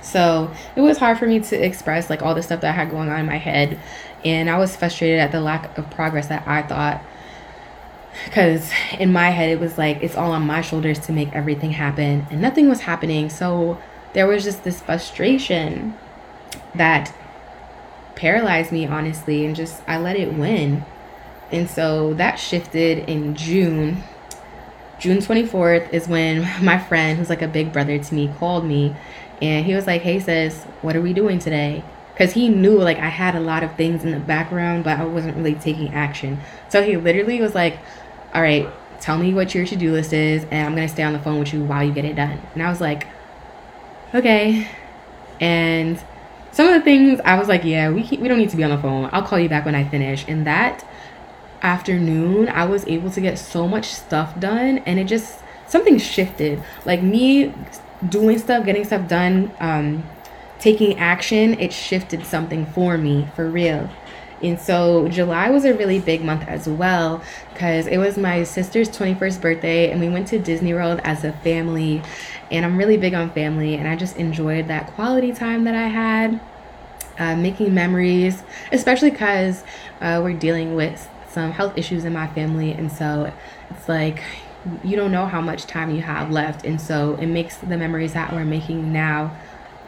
So 0.03 0.51
it 0.75 0.81
was 0.81 0.97
hard 0.97 1.17
for 1.17 1.25
me 1.25 1.39
to 1.39 1.55
express 1.55 2.09
like 2.09 2.21
all 2.21 2.35
the 2.35 2.43
stuff 2.43 2.61
that 2.61 2.69
I 2.69 2.73
had 2.73 2.91
going 2.91 3.09
on 3.09 3.19
in 3.19 3.25
my 3.25 3.37
head. 3.37 3.79
And 4.23 4.49
I 4.49 4.57
was 4.57 4.75
frustrated 4.75 5.19
at 5.19 5.31
the 5.31 5.41
lack 5.41 5.77
of 5.77 5.89
progress 5.89 6.27
that 6.27 6.47
I 6.47 6.61
thought. 6.61 7.01
Because 8.25 8.71
in 8.99 9.11
my 9.11 9.29
head, 9.29 9.49
it 9.49 9.59
was 9.59 9.77
like 9.77 10.01
it's 10.01 10.15
all 10.15 10.31
on 10.31 10.43
my 10.43 10.61
shoulders 10.61 10.99
to 10.99 11.11
make 11.11 11.33
everything 11.33 11.71
happen. 11.71 12.27
And 12.29 12.41
nothing 12.41 12.69
was 12.69 12.81
happening. 12.81 13.29
So 13.29 13.79
there 14.13 14.27
was 14.27 14.43
just 14.43 14.63
this 14.63 14.81
frustration 14.81 15.95
that 16.75 17.13
paralyzed 18.17 18.71
me, 18.71 18.85
honestly. 18.85 19.45
And 19.45 19.55
just 19.55 19.81
I 19.87 19.97
let 19.97 20.17
it 20.17 20.33
win. 20.33 20.85
And 21.51 21.69
so 21.69 22.13
that 22.15 22.35
shifted 22.35 23.07
in 23.09 23.35
June. 23.35 24.03
June 24.99 25.19
24th 25.19 25.93
is 25.93 26.07
when 26.07 26.41
my 26.63 26.77
friend, 26.77 27.17
who's 27.17 27.29
like 27.29 27.41
a 27.41 27.47
big 27.47 27.71
brother 27.71 27.97
to 27.97 28.13
me, 28.13 28.33
called 28.39 28.65
me 28.65 28.95
and 29.41 29.65
he 29.65 29.75
was 29.75 29.87
like, 29.87 30.01
Hey, 30.01 30.19
sis, 30.19 30.63
what 30.81 30.95
are 30.95 31.01
we 31.01 31.13
doing 31.13 31.39
today? 31.39 31.83
Because 32.13 32.33
he 32.33 32.49
knew 32.49 32.77
like 32.77 32.97
I 32.97 33.09
had 33.09 33.35
a 33.35 33.39
lot 33.39 33.63
of 33.63 33.75
things 33.75 34.03
in 34.03 34.11
the 34.11 34.19
background, 34.19 34.83
but 34.83 34.99
I 34.99 35.05
wasn't 35.05 35.37
really 35.37 35.55
taking 35.55 35.93
action. 35.93 36.39
So 36.69 36.83
he 36.83 36.97
literally 36.97 37.39
was 37.39 37.53
like, 37.53 37.77
All 38.33 38.41
right, 38.41 38.67
tell 38.99 39.17
me 39.17 39.33
what 39.33 39.53
your 39.53 39.65
to 39.65 39.75
do 39.75 39.91
list 39.91 40.13
is, 40.13 40.43
and 40.45 40.67
I'm 40.67 40.75
going 40.75 40.87
to 40.87 40.93
stay 40.93 41.03
on 41.03 41.13
the 41.13 41.19
phone 41.19 41.39
with 41.39 41.53
you 41.53 41.63
while 41.63 41.83
you 41.83 41.93
get 41.93 42.05
it 42.05 42.15
done. 42.15 42.41
And 42.53 42.63
I 42.63 42.69
was 42.69 42.81
like, 42.81 43.07
Okay. 44.13 44.67
And 45.39 46.01
some 46.51 46.67
of 46.67 46.73
the 46.73 46.81
things 46.81 47.19
I 47.23 47.37
was 47.37 47.47
like, 47.47 47.63
Yeah, 47.63 47.89
we, 47.89 48.01
we 48.17 48.27
don't 48.27 48.39
need 48.39 48.49
to 48.51 48.57
be 48.57 48.63
on 48.63 48.71
the 48.71 48.77
phone. 48.77 49.09
I'll 49.11 49.23
call 49.23 49.39
you 49.39 49.49
back 49.49 49.65
when 49.65 49.75
I 49.75 49.87
finish. 49.87 50.25
And 50.27 50.45
that 50.47 50.85
afternoon, 51.61 52.49
I 52.49 52.65
was 52.65 52.85
able 52.87 53.11
to 53.11 53.21
get 53.21 53.37
so 53.37 53.67
much 53.67 53.85
stuff 53.85 54.39
done 54.39 54.79
and 54.79 54.99
it 54.99 55.05
just 55.05 55.39
something 55.67 55.97
shifted. 55.97 56.63
Like 56.85 57.01
me 57.01 57.53
doing 58.07 58.37
stuff, 58.39 58.65
getting 58.65 58.85
stuff 58.85 59.07
done, 59.07 59.51
um, 59.59 60.07
taking 60.59 60.97
action, 60.97 61.59
it 61.59 61.73
shifted 61.73 62.25
something 62.25 62.65
for 62.67 62.97
me 62.97 63.27
for 63.35 63.49
real. 63.49 63.89
And 64.41 64.59
so 64.59 65.07
July 65.07 65.49
was 65.49 65.65
a 65.65 65.73
really 65.73 65.99
big 65.99 66.23
month 66.23 66.47
as 66.47 66.67
well 66.67 67.23
because 67.53 67.87
it 67.87 67.97
was 67.97 68.17
my 68.17 68.43
sister's 68.43 68.87
21st 68.89 69.41
birthday 69.41 69.91
and 69.91 69.99
we 69.99 70.09
went 70.09 70.27
to 70.27 70.39
Disney 70.39 70.73
World 70.73 71.01
as 71.03 71.23
a 71.23 71.33
family. 71.33 72.03
And 72.51 72.65
I'm 72.65 72.77
really 72.77 72.97
big 72.97 73.13
on 73.13 73.31
family 73.31 73.75
and 73.75 73.87
I 73.87 73.95
just 73.95 74.17
enjoyed 74.17 74.67
that 74.67 74.87
quality 74.93 75.33
time 75.33 75.65
that 75.65 75.75
I 75.75 75.87
had, 75.87 76.39
uh, 77.19 77.35
making 77.35 77.73
memories, 77.73 78.43
especially 78.71 79.11
because 79.11 79.63
uh, 80.01 80.21
we're 80.23 80.37
dealing 80.37 80.75
with 80.75 81.09
some 81.29 81.51
health 81.51 81.77
issues 81.77 82.05
in 82.05 82.13
my 82.13 82.27
family 82.27 82.71
and 82.71 82.91
so 82.91 83.31
it's 83.69 83.87
like 83.87 84.23
you 84.83 84.95
don't 84.95 85.11
know 85.11 85.25
how 85.25 85.39
much 85.39 85.65
time 85.65 85.93
you 85.93 86.01
have 86.01 86.31
left 86.31 86.65
and 86.65 86.81
so 86.81 87.15
it 87.15 87.27
makes 87.27 87.57
the 87.57 87.77
memories 87.77 88.13
that 88.13 88.33
we're 88.33 88.45
making 88.45 88.91
now 88.91 89.37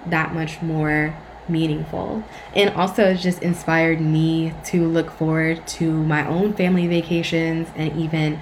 that 0.06 0.34
much 0.34 0.62
more 0.62 1.15
meaningful. 1.50 2.24
And 2.56 2.69
also 2.76 3.04
it's 3.06 3.24
just 3.24 3.41
inspired 3.41 4.00
me 4.00 4.54
to 4.65 4.88
look 4.88 5.12
forward 5.12 5.65
to 5.67 5.91
my 5.91 6.28
own 6.28 6.54
family 6.54 6.88
vacations 6.88 7.67
and 7.76 7.98
even 7.98 8.39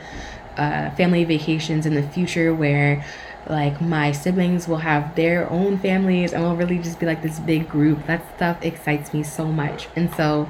uh, 0.58 0.90
family 0.92 1.24
vacations 1.24 1.86
in 1.86 1.94
the 1.94 2.04
future 2.04 2.54
where 2.54 3.06
like 3.50 3.82
my 3.82 4.12
siblings 4.12 4.68
will 4.68 4.78
have 4.78 5.16
their 5.16 5.50
own 5.50 5.78
families 5.80 6.34
and 6.34 6.44
we'll 6.44 6.56
really 6.56 6.80
just 6.80 7.00
be 7.00 7.06
like 7.06 7.22
this 7.22 7.40
big 7.40 7.70
group 7.70 8.06
that 8.08 8.24
stuff 8.36 8.58
excites 8.64 9.14
me 9.14 9.24
so 9.24 9.46
much 9.46 9.88
and 9.96 10.14
so 10.16 10.48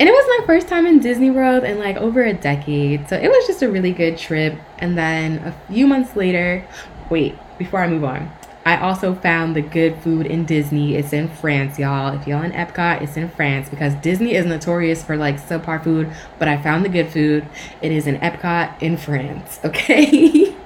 and 0.00 0.08
it 0.08 0.12
was 0.12 0.40
my 0.40 0.46
first 0.46 0.66
time 0.66 0.84
in 0.84 0.98
Disney 0.98 1.30
World 1.30 1.62
in 1.62 1.78
like 1.78 1.96
over 1.96 2.24
a 2.24 2.32
decade. 2.32 3.08
So 3.08 3.16
it 3.16 3.28
was 3.28 3.46
just 3.46 3.62
a 3.62 3.70
really 3.70 3.92
good 3.92 4.18
trip. 4.18 4.58
And 4.78 4.98
then 4.98 5.38
a 5.38 5.52
few 5.72 5.86
months 5.86 6.16
later, 6.16 6.66
wait, 7.08 7.36
before 7.56 7.80
I 7.80 7.88
move 7.88 8.02
on, 8.02 8.32
I 8.64 8.78
also 8.78 9.14
found 9.14 9.54
the 9.54 9.62
good 9.62 9.96
food 9.98 10.26
in 10.26 10.44
Disney. 10.44 10.96
It's 10.96 11.12
in 11.12 11.28
France, 11.28 11.78
y'all. 11.78 12.16
If 12.18 12.26
y'all 12.26 12.42
in 12.42 12.50
Epcot, 12.50 13.02
it's 13.02 13.16
in 13.16 13.28
France 13.28 13.68
because 13.68 13.94
Disney 13.96 14.34
is 14.34 14.44
notorious 14.44 15.04
for 15.04 15.16
like 15.16 15.40
subpar 15.40 15.84
food, 15.84 16.12
but 16.38 16.48
I 16.48 16.60
found 16.60 16.84
the 16.84 16.88
good 16.88 17.08
food. 17.08 17.46
It 17.80 17.92
is 17.92 18.08
in 18.08 18.16
Epcot 18.18 18.82
in 18.82 18.96
France, 18.96 19.60
okay? 19.64 20.56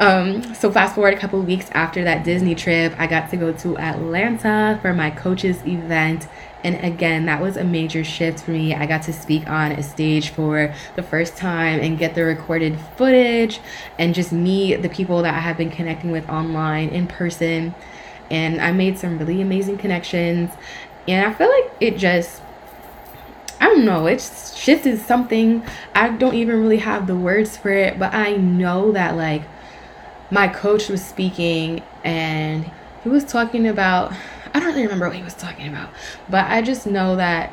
Um, 0.00 0.54
so 0.54 0.72
fast 0.72 0.94
forward 0.94 1.12
a 1.12 1.18
couple 1.18 1.42
weeks 1.42 1.68
after 1.72 2.02
that 2.04 2.24
Disney 2.24 2.54
trip, 2.54 2.94
I 2.96 3.06
got 3.06 3.28
to 3.30 3.36
go 3.36 3.52
to 3.52 3.76
Atlanta 3.76 4.78
for 4.80 4.94
my 4.94 5.10
coach's 5.10 5.62
event. 5.66 6.26
And 6.64 6.82
again, 6.82 7.26
that 7.26 7.42
was 7.42 7.58
a 7.58 7.64
major 7.64 8.02
shift 8.02 8.40
for 8.40 8.52
me. 8.52 8.74
I 8.74 8.86
got 8.86 9.02
to 9.02 9.12
speak 9.12 9.46
on 9.46 9.72
a 9.72 9.82
stage 9.82 10.30
for 10.30 10.74
the 10.96 11.02
first 11.02 11.36
time 11.36 11.80
and 11.80 11.98
get 11.98 12.14
the 12.14 12.24
recorded 12.24 12.78
footage 12.96 13.60
and 13.98 14.14
just 14.14 14.32
meet 14.32 14.76
the 14.76 14.88
people 14.88 15.20
that 15.20 15.34
I 15.34 15.38
have 15.38 15.58
been 15.58 15.70
connecting 15.70 16.10
with 16.10 16.26
online 16.30 16.88
in 16.88 17.06
person. 17.06 17.74
And 18.30 18.58
I 18.58 18.72
made 18.72 18.98
some 18.98 19.18
really 19.18 19.42
amazing 19.42 19.76
connections. 19.76 20.50
And 21.06 21.26
I 21.26 21.34
feel 21.34 21.50
like 21.50 21.72
it 21.78 21.98
just 21.98 22.40
I 23.60 23.66
don't 23.66 23.84
know, 23.84 24.06
it's 24.06 24.56
shifted 24.56 24.98
something. 25.00 25.62
I 25.94 26.08
don't 26.08 26.34
even 26.34 26.62
really 26.62 26.78
have 26.78 27.06
the 27.06 27.14
words 27.14 27.58
for 27.58 27.68
it, 27.68 27.98
but 27.98 28.14
I 28.14 28.36
know 28.36 28.92
that 28.92 29.16
like 29.18 29.42
my 30.30 30.48
coach 30.48 30.88
was 30.88 31.04
speaking 31.04 31.82
and 32.04 32.70
he 33.02 33.08
was 33.08 33.24
talking 33.24 33.66
about 33.66 34.12
I 34.52 34.58
don't 34.58 34.68
really 34.68 34.82
remember 34.82 35.06
what 35.06 35.16
he 35.16 35.22
was 35.22 35.34
talking 35.34 35.68
about, 35.68 35.90
but 36.28 36.46
I 36.46 36.60
just 36.60 36.86
know 36.86 37.16
that 37.16 37.52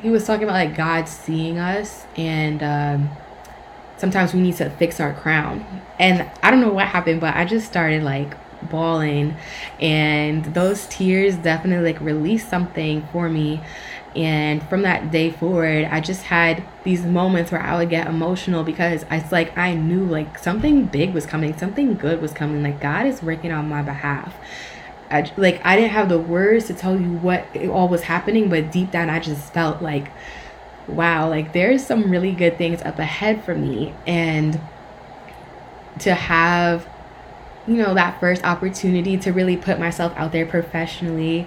he 0.00 0.10
was 0.10 0.26
talking 0.26 0.44
about 0.44 0.54
like 0.54 0.76
God 0.76 1.08
seeing 1.08 1.58
us 1.58 2.04
and 2.16 2.62
um, 2.62 3.10
sometimes 3.96 4.34
we 4.34 4.40
need 4.40 4.56
to 4.56 4.70
fix 4.70 4.98
our 4.98 5.14
crown. 5.14 5.64
And 5.98 6.28
I 6.42 6.50
don't 6.50 6.60
know 6.60 6.72
what 6.72 6.88
happened, 6.88 7.20
but 7.20 7.36
I 7.36 7.44
just 7.44 7.66
started 7.66 8.02
like 8.02 8.36
bawling 8.70 9.36
and 9.80 10.44
those 10.46 10.86
tears 10.86 11.36
definitely 11.36 11.92
like 11.92 12.00
released 12.00 12.48
something 12.48 13.06
for 13.12 13.28
me 13.28 13.60
and 14.16 14.66
from 14.68 14.80
that 14.82 15.10
day 15.10 15.30
forward, 15.30 15.84
I 15.84 16.00
just 16.00 16.22
had 16.22 16.64
these 16.84 17.04
moments 17.04 17.52
where 17.52 17.60
I 17.60 17.76
would 17.76 17.90
get 17.90 18.06
emotional 18.06 18.64
because 18.64 19.04
it's 19.10 19.30
like 19.30 19.56
I 19.58 19.74
knew 19.74 20.06
like 20.06 20.38
something 20.38 20.86
big 20.86 21.12
was 21.12 21.26
coming, 21.26 21.56
something 21.58 21.96
good 21.96 22.22
was 22.22 22.32
coming. 22.32 22.62
Like 22.62 22.80
God 22.80 23.06
is 23.06 23.22
working 23.22 23.52
on 23.52 23.68
my 23.68 23.82
behalf. 23.82 24.34
I, 25.10 25.30
like 25.36 25.60
I 25.66 25.76
didn't 25.76 25.90
have 25.90 26.08
the 26.08 26.18
words 26.18 26.66
to 26.68 26.74
tell 26.74 26.98
you 26.98 27.10
what 27.12 27.44
all 27.68 27.88
was 27.88 28.04
happening, 28.04 28.48
but 28.48 28.72
deep 28.72 28.90
down 28.90 29.10
I 29.10 29.20
just 29.20 29.52
felt 29.52 29.82
like, 29.82 30.10
wow, 30.88 31.28
like 31.28 31.52
there's 31.52 31.86
some 31.86 32.10
really 32.10 32.32
good 32.32 32.56
things 32.56 32.80
up 32.82 32.98
ahead 32.98 33.44
for 33.44 33.54
me, 33.54 33.94
and 34.06 34.58
to 35.98 36.14
have, 36.14 36.88
you 37.66 37.76
know, 37.76 37.92
that 37.92 38.18
first 38.18 38.44
opportunity 38.44 39.18
to 39.18 39.32
really 39.32 39.58
put 39.58 39.78
myself 39.78 40.14
out 40.16 40.32
there 40.32 40.46
professionally 40.46 41.46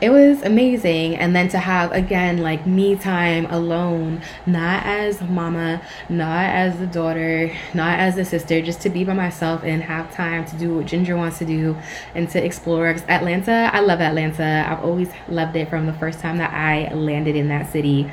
it 0.00 0.10
was 0.10 0.42
amazing. 0.42 1.16
And 1.16 1.36
then 1.36 1.48
to 1.50 1.58
have 1.58 1.92
again 1.92 2.38
like 2.38 2.66
me 2.66 2.96
time 2.96 3.46
alone 3.46 4.22
not 4.46 4.84
as 4.84 5.20
mama 5.20 5.82
not 6.08 6.46
as 6.46 6.78
the 6.78 6.86
daughter 6.86 7.54
not 7.74 7.98
as 7.98 8.16
the 8.16 8.24
sister 8.24 8.62
just 8.62 8.80
to 8.82 8.90
be 8.90 9.04
by 9.04 9.12
myself 9.12 9.62
and 9.62 9.82
have 9.82 10.12
time 10.14 10.44
to 10.46 10.56
do 10.56 10.76
what 10.76 10.86
ginger 10.86 11.16
wants 11.16 11.38
to 11.38 11.44
do 11.44 11.76
and 12.14 12.28
to 12.30 12.44
explore. 12.44 12.88
Atlanta 12.88 13.70
i 13.72 13.80
love 13.80 14.00
atlanta. 14.00 14.66
I've 14.68 14.84
always 14.84 15.10
loved 15.28 15.56
it 15.56 15.68
from 15.68 15.86
the 15.86 15.92
first 15.94 16.20
time 16.20 16.38
that 16.38 16.52
i 16.52 16.92
landed 16.94 17.36
in 17.36 17.48
that 17.48 17.70
city 17.70 18.10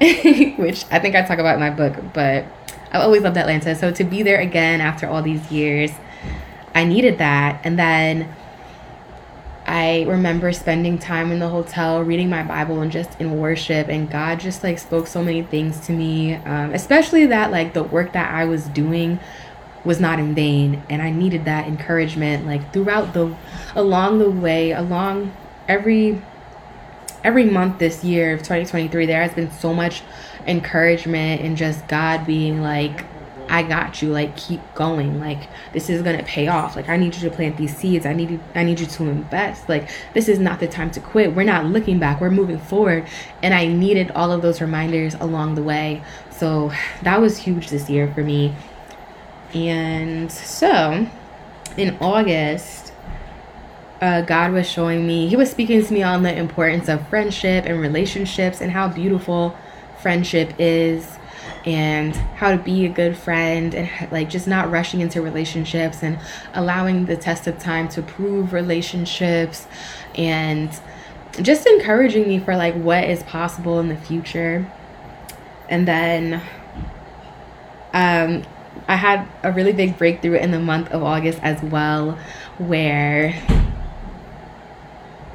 which 0.00 0.84
i 0.90 0.98
think 0.98 1.14
i 1.14 1.22
talk 1.22 1.38
about 1.38 1.54
in 1.54 1.60
my 1.60 1.70
book 1.70 1.96
but 2.12 2.44
i've 2.92 3.02
always 3.02 3.22
loved 3.22 3.36
atlanta. 3.36 3.74
So 3.74 3.90
to 3.92 4.04
be 4.04 4.22
there 4.22 4.40
again 4.40 4.80
after 4.80 5.06
all 5.08 5.22
these 5.22 5.50
years 5.50 5.90
i 6.74 6.84
needed 6.84 7.18
that. 7.18 7.60
And 7.64 7.78
then 7.78 8.34
I 9.66 10.02
remember 10.02 10.52
spending 10.52 10.98
time 10.98 11.32
in 11.32 11.38
the 11.38 11.48
hotel 11.48 12.02
reading 12.02 12.28
my 12.28 12.42
Bible 12.42 12.80
and 12.80 12.92
just 12.92 13.18
in 13.20 13.38
worship, 13.38 13.88
and 13.88 14.10
God 14.10 14.40
just 14.40 14.62
like 14.62 14.78
spoke 14.78 15.06
so 15.06 15.22
many 15.22 15.42
things 15.42 15.80
to 15.86 15.92
me, 15.92 16.34
um, 16.34 16.74
especially 16.74 17.26
that 17.26 17.50
like 17.50 17.72
the 17.72 17.82
work 17.82 18.12
that 18.12 18.32
I 18.32 18.44
was 18.44 18.66
doing 18.66 19.18
was 19.84 20.00
not 20.00 20.18
in 20.18 20.34
vain, 20.34 20.82
and 20.90 21.00
I 21.00 21.10
needed 21.10 21.46
that 21.46 21.66
encouragement 21.66 22.46
like 22.46 22.72
throughout 22.72 23.14
the 23.14 23.34
along 23.74 24.18
the 24.18 24.30
way, 24.30 24.72
along 24.72 25.34
every 25.66 26.20
every 27.22 27.44
month 27.44 27.78
this 27.78 28.04
year 28.04 28.34
of 28.34 28.40
2023 28.40 29.06
there 29.06 29.22
has 29.22 29.32
been 29.32 29.50
so 29.50 29.72
much 29.72 30.02
encouragement 30.46 31.40
and 31.40 31.56
just 31.56 31.88
God 31.88 32.26
being 32.26 32.60
like 32.60 33.06
I 33.48 33.62
got 33.62 34.02
you. 34.02 34.10
Like 34.10 34.36
keep 34.36 34.60
going. 34.74 35.20
Like 35.20 35.48
this 35.72 35.90
is 35.90 36.02
gonna 36.02 36.22
pay 36.22 36.48
off. 36.48 36.76
Like 36.76 36.88
I 36.88 36.96
need 36.96 37.14
you 37.14 37.28
to 37.28 37.34
plant 37.34 37.56
these 37.56 37.76
seeds. 37.76 38.06
I 38.06 38.12
need 38.12 38.30
you, 38.30 38.40
I 38.54 38.64
need 38.64 38.80
you 38.80 38.86
to 38.86 39.04
invest. 39.04 39.68
Like 39.68 39.90
this 40.14 40.28
is 40.28 40.38
not 40.38 40.60
the 40.60 40.68
time 40.68 40.90
to 40.92 41.00
quit. 41.00 41.34
We're 41.34 41.44
not 41.44 41.66
looking 41.66 41.98
back. 41.98 42.20
We're 42.20 42.30
moving 42.30 42.58
forward. 42.58 43.06
And 43.42 43.54
I 43.54 43.66
needed 43.66 44.10
all 44.12 44.32
of 44.32 44.42
those 44.42 44.60
reminders 44.60 45.14
along 45.14 45.54
the 45.54 45.62
way. 45.62 46.02
So 46.30 46.72
that 47.02 47.20
was 47.20 47.38
huge 47.38 47.70
this 47.70 47.88
year 47.88 48.12
for 48.12 48.22
me. 48.22 48.54
And 49.54 50.30
so 50.30 51.06
in 51.76 51.96
August, 52.00 52.92
uh, 54.00 54.22
God 54.22 54.52
was 54.52 54.68
showing 54.68 55.06
me, 55.06 55.28
He 55.28 55.36
was 55.36 55.50
speaking 55.50 55.84
to 55.84 55.92
me 55.92 56.02
on 56.02 56.22
the 56.22 56.36
importance 56.36 56.88
of 56.88 57.08
friendship 57.08 57.64
and 57.66 57.80
relationships 57.80 58.60
and 58.60 58.70
how 58.70 58.88
beautiful 58.88 59.56
friendship 60.00 60.52
is 60.58 61.18
and 61.64 62.14
how 62.14 62.50
to 62.50 62.58
be 62.58 62.84
a 62.84 62.88
good 62.88 63.16
friend 63.16 63.74
and 63.74 64.12
like 64.12 64.28
just 64.28 64.46
not 64.46 64.70
rushing 64.70 65.00
into 65.00 65.22
relationships 65.22 66.02
and 66.02 66.18
allowing 66.52 67.06
the 67.06 67.16
test 67.16 67.46
of 67.46 67.58
time 67.58 67.88
to 67.88 68.02
prove 68.02 68.52
relationships 68.52 69.66
and 70.14 70.78
just 71.40 71.66
encouraging 71.66 72.28
me 72.28 72.38
for 72.38 72.54
like 72.56 72.74
what 72.74 73.04
is 73.04 73.22
possible 73.22 73.80
in 73.80 73.88
the 73.88 73.96
future. 73.96 74.70
And 75.68 75.88
then 75.88 76.42
um 77.92 78.44
I 78.86 78.96
had 78.96 79.26
a 79.42 79.50
really 79.50 79.72
big 79.72 79.96
breakthrough 79.96 80.36
in 80.36 80.50
the 80.50 80.60
month 80.60 80.90
of 80.90 81.02
August 81.02 81.38
as 81.42 81.62
well 81.62 82.18
where 82.58 83.32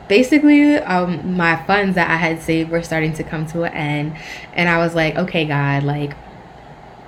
basically 0.10 0.76
um, 0.78 1.38
my 1.38 1.55
funds 1.66 1.95
that 1.95 2.10
I 2.10 2.18
had 2.18 2.41
saved 2.41 2.72
were 2.72 2.82
starting 2.82 3.14
to 3.14 3.24
come 3.24 3.45
to 3.47 3.64
an 3.64 3.74
end. 3.74 4.18
And 4.53 4.68
I 4.68 4.80
was 4.80 4.93
like, 4.93 5.16
okay, 5.16 5.45
God, 5.45 5.84
like, 5.84 6.14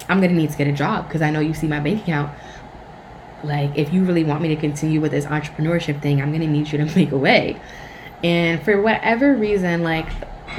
I'm 0.07 0.19
going 0.21 0.31
to 0.31 0.37
need 0.37 0.51
to 0.51 0.57
get 0.57 0.67
a 0.67 0.71
job 0.71 1.07
because 1.07 1.21
I 1.21 1.31
know 1.31 1.41
you 1.41 1.53
see 1.53 1.67
my 1.67 1.81
bank 1.81 2.03
account. 2.03 2.31
Like, 3.43 3.75
if 3.75 3.91
you 3.91 4.05
really 4.05 4.23
want 4.23 4.41
me 4.41 4.49
to 4.49 4.55
continue 4.55 5.01
with 5.01 5.11
this 5.11 5.25
entrepreneurship 5.25 6.01
thing, 6.01 6.21
I'm 6.21 6.29
going 6.29 6.41
to 6.41 6.47
need 6.47 6.71
you 6.71 6.77
to 6.77 6.85
make 6.95 7.11
a 7.11 7.17
way. 7.17 7.59
And 8.23 8.63
for 8.63 8.81
whatever 8.81 9.35
reason, 9.35 9.83
like, 9.83 10.07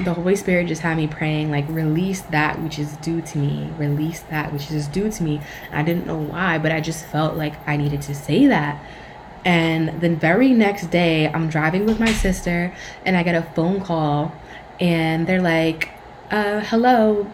the 0.04 0.14
Holy 0.14 0.34
Spirit 0.34 0.66
just 0.66 0.82
had 0.82 0.96
me 0.96 1.06
praying, 1.06 1.50
like, 1.50 1.68
release 1.68 2.22
that 2.22 2.60
which 2.60 2.78
is 2.78 2.96
due 2.96 3.20
to 3.20 3.38
me, 3.38 3.70
release 3.78 4.20
that 4.30 4.52
which 4.52 4.70
is 4.70 4.88
due 4.88 5.10
to 5.12 5.22
me. 5.22 5.40
I 5.70 5.82
didn't 5.84 6.06
know 6.06 6.18
why, 6.18 6.58
but 6.58 6.72
I 6.72 6.80
just 6.80 7.06
felt 7.06 7.36
like 7.36 7.54
I 7.68 7.76
needed 7.76 8.02
to 8.02 8.14
say 8.14 8.46
that 8.48 8.82
and 9.44 10.00
the 10.00 10.14
very 10.14 10.50
next 10.50 10.86
day, 10.86 11.28
I'm 11.28 11.48
driving 11.48 11.86
with 11.86 11.98
my 11.98 12.12
sister 12.12 12.74
and 13.04 13.16
I 13.16 13.22
get 13.22 13.34
a 13.34 13.42
phone 13.54 13.80
call 13.80 14.32
and 14.78 15.26
they're 15.26 15.42
like, 15.42 15.90
uh, 16.30 16.60
hello, 16.60 17.30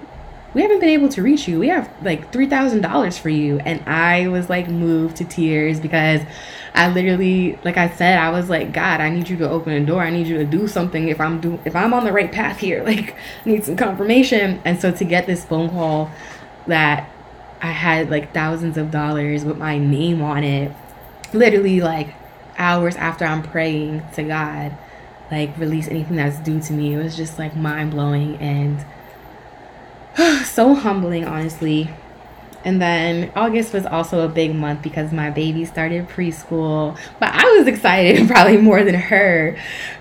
we 0.55 0.63
haven't 0.63 0.81
been 0.81 0.89
able 0.89 1.09
to 1.11 1.23
reach 1.23 1.47
you. 1.47 1.59
We 1.59 1.69
have 1.69 1.91
like 2.03 2.33
$3,000 2.33 3.19
for 3.19 3.29
you. 3.29 3.59
And 3.61 3.87
I 3.87 4.29
was 4.29 4.49
like 4.49 4.69
moved 4.69 5.17
to 5.19 5.25
tears 5.25 5.79
because 5.79 6.23
I 6.75 6.91
literally, 6.91 7.59
like 7.65 7.77
I 7.77 7.91
said, 7.91 8.19
I 8.19 8.31
was 8.31 8.49
like, 8.49 8.73
God, 8.73 9.01
I 9.01 9.11
need 9.11 9.29
you 9.29 9.37
to 9.39 9.49
open 9.49 9.73
a 9.73 9.85
door. 9.85 10.03
I 10.03 10.11
need 10.11 10.27
you 10.27 10.39
to 10.39 10.45
do 10.45 10.67
something 10.67 11.09
if 11.09 11.21
I'm 11.21 11.41
do 11.41 11.59
if 11.65 11.77
I'm 11.77 11.93
on 11.93 12.05
the 12.05 12.13
right 12.13 12.31
path 12.33 12.59
here. 12.59 12.83
Like, 12.89 13.15
I 13.45 13.49
need 13.49 13.65
some 13.65 13.77
confirmation. 13.77 14.63
And 14.65 14.81
so 14.81 14.91
to 14.91 15.05
get 15.05 15.27
this 15.27 15.45
phone 15.45 15.69
call 15.69 16.11
that 16.67 17.11
I 17.61 17.71
had 17.71 18.11
like 18.11 18.33
thousands 18.33 18.79
of 18.79 18.91
dollars 18.91 19.45
with 19.45 19.59
my 19.59 19.77
name 19.77 20.23
on 20.23 20.45
it 20.45 20.73
literally 21.35 21.81
like 21.81 22.15
hours 22.57 22.97
after 22.97 23.25
I'm 23.25 23.43
praying 23.43 24.03
to 24.15 24.23
God, 24.23 24.77
like 25.31 25.57
release 25.59 25.89
anything 25.89 26.17
that's 26.17 26.39
due 26.39 26.61
to 26.61 26.73
me. 26.73 26.95
It 26.95 27.03
was 27.03 27.17
just 27.17 27.39
like 27.39 27.57
mind 27.57 27.93
blowing 27.93 28.37
and 28.37 28.85
so 30.47 30.75
humbling, 30.75 31.25
honestly. 31.25 31.91
And 32.65 32.83
then 32.83 33.33
August 33.37 33.73
was 33.73 33.87
also 33.87 34.21
a 34.25 34.29
big 34.29 34.55
month 34.55 34.83
because 34.83 35.13
my 35.13 35.31
baby 35.31 35.65
started 35.65 36.09
preschool. 36.09 36.99
But 37.21 37.31
I 37.33 37.45
was 37.57 37.69
excited 37.69 38.29
probably 38.29 38.57
more 38.57 38.83
than 38.83 38.97
her 38.97 39.57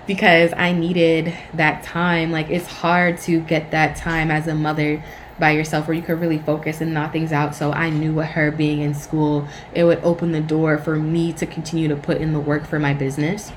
because 0.06 0.52
I 0.56 0.72
needed 0.72 1.32
that 1.54 1.84
time. 1.84 2.32
Like, 2.32 2.50
it's 2.50 2.66
hard 2.66 3.18
to 3.20 3.40
get 3.40 3.70
that 3.70 3.96
time 3.96 4.30
as 4.30 4.48
a 4.48 4.54
mother 4.54 5.02
by 5.38 5.52
yourself 5.52 5.86
where 5.86 5.96
you 5.96 6.02
could 6.02 6.20
really 6.20 6.38
focus 6.38 6.80
and 6.80 6.92
knock 6.92 7.12
things 7.12 7.32
out. 7.32 7.54
So 7.54 7.72
I 7.72 7.90
knew 7.90 8.14
with 8.14 8.28
her 8.28 8.50
being 8.50 8.80
in 8.80 8.94
school, 8.94 9.46
it 9.72 9.84
would 9.84 10.02
open 10.02 10.32
the 10.32 10.40
door 10.40 10.78
for 10.78 10.96
me 10.96 11.32
to 11.34 11.46
continue 11.46 11.88
to 11.88 11.96
put 11.96 12.18
in 12.18 12.32
the 12.32 12.40
work 12.40 12.66
for 12.66 12.78
my 12.78 12.92
business. 12.94 13.52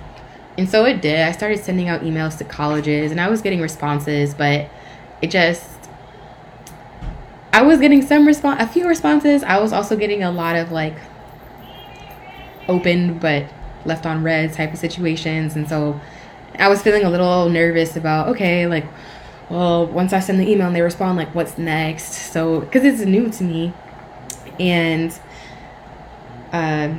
And 0.57 0.69
so 0.69 0.85
it 0.85 1.01
did. 1.01 1.21
I 1.21 1.31
started 1.31 1.63
sending 1.63 1.87
out 1.87 2.01
emails 2.01 2.37
to 2.37 2.43
colleges 2.43 3.11
and 3.11 3.19
I 3.19 3.29
was 3.29 3.41
getting 3.41 3.61
responses, 3.61 4.33
but 4.33 4.69
it 5.21 5.31
just 5.31 5.67
I 7.53 7.63
was 7.63 7.79
getting 7.79 8.01
some 8.01 8.25
response 8.25 8.61
a 8.61 8.67
few 8.67 8.87
responses. 8.87 9.43
I 9.43 9.59
was 9.59 9.73
also 9.73 9.95
getting 9.95 10.23
a 10.23 10.31
lot 10.31 10.55
of 10.55 10.71
like 10.71 10.95
open 12.67 13.17
but 13.17 13.45
left 13.85 14.05
on 14.05 14.23
read 14.23 14.53
type 14.53 14.71
of 14.71 14.77
situations 14.77 15.55
and 15.55 15.67
so 15.67 15.99
I 16.59 16.67
was 16.69 16.81
feeling 16.81 17.03
a 17.03 17.09
little 17.09 17.49
nervous 17.49 17.95
about 17.95 18.27
okay, 18.29 18.67
like 18.67 18.85
well, 19.51 19.85
once 19.85 20.13
I 20.13 20.19
send 20.19 20.39
the 20.39 20.49
email 20.49 20.67
and 20.67 20.75
they 20.75 20.81
respond, 20.81 21.17
like, 21.17 21.35
what's 21.35 21.57
next? 21.57 22.13
So, 22.31 22.61
because 22.61 22.83
it's 22.83 23.01
new 23.01 23.29
to 23.29 23.43
me. 23.43 23.73
And 24.59 25.11
uh, 26.53 26.93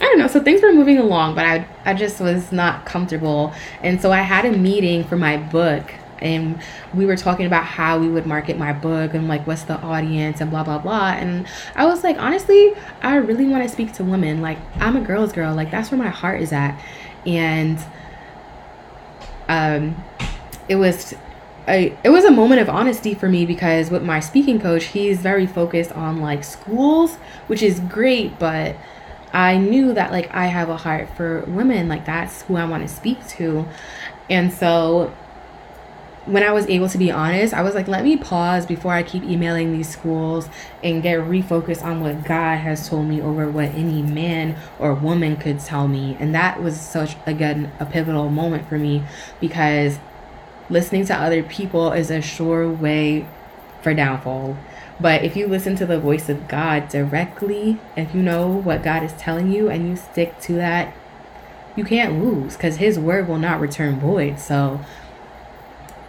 I 0.00 0.04
don't 0.04 0.18
know. 0.18 0.28
So 0.28 0.42
things 0.42 0.62
were 0.62 0.72
moving 0.72 0.98
along, 0.98 1.34
but 1.34 1.44
I 1.44 1.66
I 1.84 1.94
just 1.94 2.20
was 2.20 2.52
not 2.52 2.86
comfortable, 2.86 3.52
and 3.82 4.00
so 4.00 4.10
I 4.12 4.22
had 4.22 4.46
a 4.46 4.52
meeting 4.52 5.04
for 5.04 5.16
my 5.16 5.36
book, 5.36 5.92
and 6.20 6.58
we 6.94 7.04
were 7.04 7.16
talking 7.16 7.44
about 7.44 7.64
how 7.64 7.98
we 7.98 8.08
would 8.08 8.24
market 8.26 8.56
my 8.56 8.72
book 8.72 9.12
and 9.12 9.28
like 9.28 9.46
what's 9.46 9.64
the 9.64 9.78
audience 9.80 10.40
and 10.40 10.50
blah 10.50 10.64
blah 10.64 10.78
blah. 10.78 11.10
And 11.10 11.46
I 11.74 11.84
was 11.84 12.02
like, 12.02 12.16
honestly, 12.18 12.74
I 13.02 13.16
really 13.16 13.46
want 13.46 13.62
to 13.62 13.68
speak 13.68 13.92
to 13.94 14.04
women. 14.04 14.40
Like 14.40 14.58
I'm 14.76 14.96
a 14.96 15.02
girl's 15.02 15.32
girl. 15.32 15.54
Like 15.54 15.70
that's 15.70 15.90
where 15.90 15.98
my 15.98 16.08
heart 16.08 16.40
is 16.40 16.52
at, 16.52 16.82
and 17.26 17.78
um, 19.48 20.02
it 20.66 20.76
was 20.76 21.14
I, 21.66 21.96
it 22.02 22.10
was 22.10 22.24
a 22.24 22.30
moment 22.30 22.60
of 22.60 22.68
honesty 22.68 23.14
for 23.14 23.28
me 23.28 23.46
because 23.46 23.90
with 23.90 24.02
my 24.02 24.20
speaking 24.20 24.60
coach, 24.60 24.84
he's 24.86 25.20
very 25.20 25.46
focused 25.46 25.92
on 25.92 26.20
like 26.20 26.44
schools, 26.44 27.16
which 27.46 27.62
is 27.62 27.80
great, 27.80 28.38
but 28.38 28.76
I 29.32 29.58
knew 29.58 29.92
that 29.94 30.10
like 30.10 30.32
I 30.34 30.46
have 30.46 30.68
a 30.68 30.76
heart 30.76 31.08
for 31.16 31.42
women, 31.42 31.88
like 31.88 32.04
that's 32.04 32.42
who 32.42 32.56
I 32.56 32.64
want 32.64 32.82
to 32.82 32.92
speak 32.92 33.24
to. 33.28 33.66
And 34.28 34.52
so 34.52 35.12
when 36.26 36.42
I 36.42 36.52
was 36.52 36.66
able 36.66 36.88
to 36.88 36.98
be 36.98 37.10
honest, 37.10 37.54
I 37.54 37.62
was 37.62 37.74
like, 37.74 37.88
let 37.88 38.04
me 38.04 38.16
pause 38.16 38.66
before 38.66 38.92
I 38.92 39.02
keep 39.02 39.22
emailing 39.22 39.72
these 39.72 39.88
schools 39.88 40.48
and 40.82 41.02
get 41.02 41.18
refocused 41.20 41.82
on 41.82 42.00
what 42.00 42.24
God 42.24 42.56
has 42.56 42.88
told 42.88 43.08
me 43.08 43.20
over 43.20 43.50
what 43.50 43.70
any 43.70 44.02
man 44.02 44.56
or 44.78 44.94
woman 44.94 45.36
could 45.36 45.60
tell 45.60 45.88
me. 45.88 46.16
And 46.20 46.34
that 46.34 46.62
was 46.62 46.78
such, 46.78 47.16
again, 47.26 47.72
a 47.80 47.86
pivotal 47.86 48.28
moment 48.28 48.68
for 48.68 48.78
me 48.78 49.02
because 49.40 49.98
listening 50.70 51.04
to 51.06 51.14
other 51.14 51.42
people 51.42 51.92
is 51.92 52.10
a 52.10 52.22
sure 52.22 52.70
way 52.70 53.26
for 53.82 53.92
downfall. 53.92 54.56
But 55.00 55.24
if 55.24 55.36
you 55.36 55.46
listen 55.46 55.76
to 55.76 55.86
the 55.86 55.98
voice 55.98 56.28
of 56.28 56.46
God 56.46 56.88
directly, 56.88 57.78
if 57.96 58.14
you 58.14 58.22
know 58.22 58.48
what 58.48 58.82
God 58.82 59.02
is 59.02 59.12
telling 59.14 59.50
you 59.50 59.68
and 59.68 59.88
you 59.88 59.96
stick 59.96 60.38
to 60.42 60.54
that, 60.54 60.94
you 61.74 61.84
can't 61.84 62.22
lose 62.22 62.56
because 62.56 62.76
His 62.76 62.98
word 62.98 63.26
will 63.26 63.38
not 63.38 63.60
return 63.60 63.98
void. 63.98 64.38
So 64.38 64.80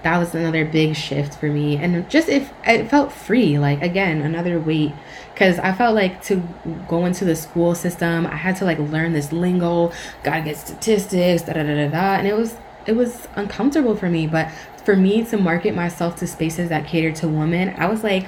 that 0.03 0.17
was 0.17 0.33
another 0.33 0.65
big 0.65 0.95
shift 0.95 1.35
for 1.35 1.47
me. 1.47 1.77
And 1.77 2.09
just 2.09 2.27
if 2.27 2.51
it 2.65 2.89
felt 2.89 3.11
free, 3.11 3.57
like 3.59 3.81
again, 3.81 4.21
another 4.21 4.59
weight. 4.59 4.93
Because 5.33 5.57
I 5.59 5.71
felt 5.71 5.95
like 5.95 6.21
to 6.23 6.43
go 6.87 7.05
into 7.05 7.23
the 7.23 7.35
school 7.35 7.73
system, 7.73 8.27
I 8.27 8.35
had 8.35 8.57
to 8.57 8.65
like 8.65 8.77
learn 8.77 9.13
this 9.13 9.31
lingo, 9.31 9.91
gotta 10.23 10.41
get 10.41 10.57
statistics, 10.57 11.43
da 11.43 11.53
da 11.53 11.63
da 11.63 11.75
da 11.75 11.87
da. 11.87 12.15
And 12.15 12.27
it 12.27 12.35
was 12.35 12.55
it 12.85 12.93
was 12.93 13.27
uncomfortable 13.35 13.95
for 13.95 14.09
me. 14.09 14.27
But 14.27 14.51
for 14.83 14.95
me 14.95 15.23
to 15.25 15.37
market 15.37 15.75
myself 15.75 16.15
to 16.17 16.27
spaces 16.27 16.69
that 16.69 16.87
cater 16.87 17.11
to 17.13 17.27
women, 17.27 17.75
I 17.77 17.87
was 17.87 18.03
like, 18.03 18.27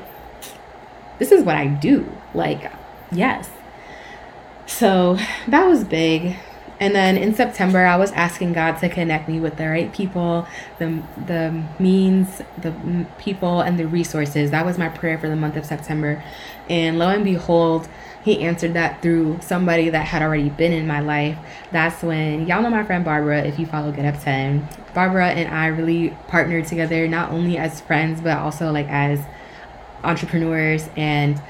this 1.20 1.32
is 1.32 1.44
what 1.44 1.56
I 1.56 1.68
do. 1.68 2.12
Like, 2.34 2.72
yes. 3.12 3.50
So 4.66 5.18
that 5.48 5.66
was 5.66 5.84
big. 5.84 6.36
And 6.80 6.96
then 6.96 7.16
in 7.18 7.34
September, 7.34 7.86
I 7.86 7.96
was 7.96 8.12
asking 8.12 8.54
God 8.54 8.74
to 8.80 8.90
connect 8.90 9.30
me 9.30 9.40
with 9.40 9.58
the 9.58 9.68
right 9.68 9.94
people, 9.94 10.48
the 10.80 11.02
the 11.28 11.64
means, 11.80 12.42
the 12.58 13.06
people, 13.20 13.62
and 13.62 13.80
the 13.80 13.88
resources. 13.88 14.52
That 14.52 14.66
was 14.66 14.78
my 14.78 14.90
prayer 14.90 15.18
for 15.18 15.30
the 15.30 15.36
month 15.36 15.56
of 15.56 15.66
September. 15.66 16.24
And 16.70 17.00
lo 17.00 17.10
and 17.10 17.24
behold, 17.24 17.88
He 18.24 18.40
answered 18.40 18.74
that 18.74 19.02
through 19.02 19.40
somebody 19.42 19.90
that 19.90 20.06
had 20.06 20.22
already 20.22 20.50
been 20.50 20.72
in 20.72 20.88
my 20.88 21.02
life. 21.02 21.38
That's 21.72 22.02
when 22.02 22.48
y'all 22.48 22.62
know 22.62 22.70
my 22.70 22.84
friend 22.84 23.04
Barbara. 23.04 23.44
If 23.44 23.60
you 23.60 23.66
follow 23.66 23.92
Get 23.92 24.06
Up 24.06 24.22
Ten, 24.22 24.68
Barbara 24.94 25.30
and 25.30 25.54
I 25.54 25.68
really 25.68 26.16
partnered 26.28 26.66
together, 26.66 27.08
not 27.08 27.32
only 27.32 27.58
as 27.58 27.82
friends 27.82 28.22
but 28.22 28.38
also 28.38 28.72
like 28.72 28.88
as 28.90 29.20
entrepreneurs 30.04 30.90
and 30.96 31.42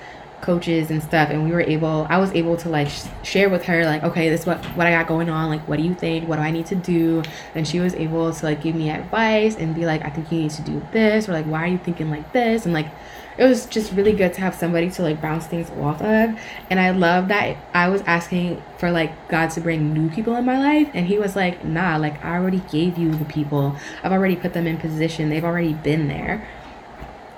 coaches 0.42 0.92
and 0.92 1.02
stuff. 1.02 1.30
And 1.30 1.46
we 1.46 1.52
were 1.52 1.62
able 1.62 2.06
i 2.10 2.18
was 2.18 2.32
able 2.34 2.58
to 2.58 2.70
like 2.70 2.90
sh- 2.90 3.06
share 3.24 3.50
with 3.50 3.64
her 3.64 3.86
like 3.86 4.04
okay 4.04 4.30
this 4.30 4.42
is 4.42 4.46
what 4.46 4.64
what 4.76 4.86
i 4.86 4.92
got 4.92 5.08
going 5.08 5.30
on. 5.30 5.50
Like 5.50 5.68
what 5.68 5.78
do 5.78 5.84
you 5.84 5.96
think? 5.96 6.28
What 6.28 6.36
do 6.36 6.42
i 6.42 6.52
need 6.52 6.66
to 6.68 6.76
do? 6.76 7.24
And 7.56 7.68
she 7.68 7.80
was 7.80 7.94
able 7.96 8.34
to 8.34 8.46
like 8.46 8.62
give 8.62 8.76
me 8.76 8.90
advice 8.90 9.56
and 9.56 9.74
be 9.74 9.86
like 9.86 10.04
i 10.04 10.10
think 10.10 10.32
you 10.32 10.40
need 10.40 10.52
to 10.52 10.62
do 10.64 10.86
this 10.92 11.30
or 11.30 11.34
like 11.34 11.46
why 11.46 11.64
are 11.64 11.68
you 11.68 11.78
thinking 11.78 12.10
like 12.10 12.34
this? 12.34 12.66
And 12.66 12.74
like 12.74 12.88
it 13.38 13.46
was 13.46 13.66
just 13.66 13.92
really 13.94 14.14
good 14.14 14.34
to 14.34 14.42
have 14.42 14.56
somebody 14.56 14.90
to 14.92 15.02
like 15.02 15.22
bounce 15.22 15.46
things 15.48 15.70
off 15.72 16.02
of. 16.02 16.40
And 16.70 16.80
i 16.80 16.92
love 16.92 17.28
that 17.30 17.58
i 17.74 17.88
was 17.90 18.02
asking 18.04 18.62
for 18.78 18.92
like 18.92 19.28
god 19.30 19.48
to 19.52 19.62
bring 19.62 19.94
new 19.94 20.10
people 20.10 20.36
in 20.36 20.46
my 20.46 20.60
life. 20.60 20.90
And 20.94 21.08
he 21.08 21.18
was 21.18 21.36
like 21.36 21.64
nah 21.64 21.98
like 21.98 22.24
i 22.24 22.36
already 22.36 22.62
gave 22.72 22.98
you 22.98 23.12
the 23.12 23.26
people. 23.26 23.76
I've 24.04 24.12
already 24.12 24.36
put 24.36 24.54
them 24.54 24.68
in 24.68 24.78
position. 24.78 25.30
They've 25.30 25.44
already 25.44 25.74
been 25.74 26.08
there. 26.08 26.48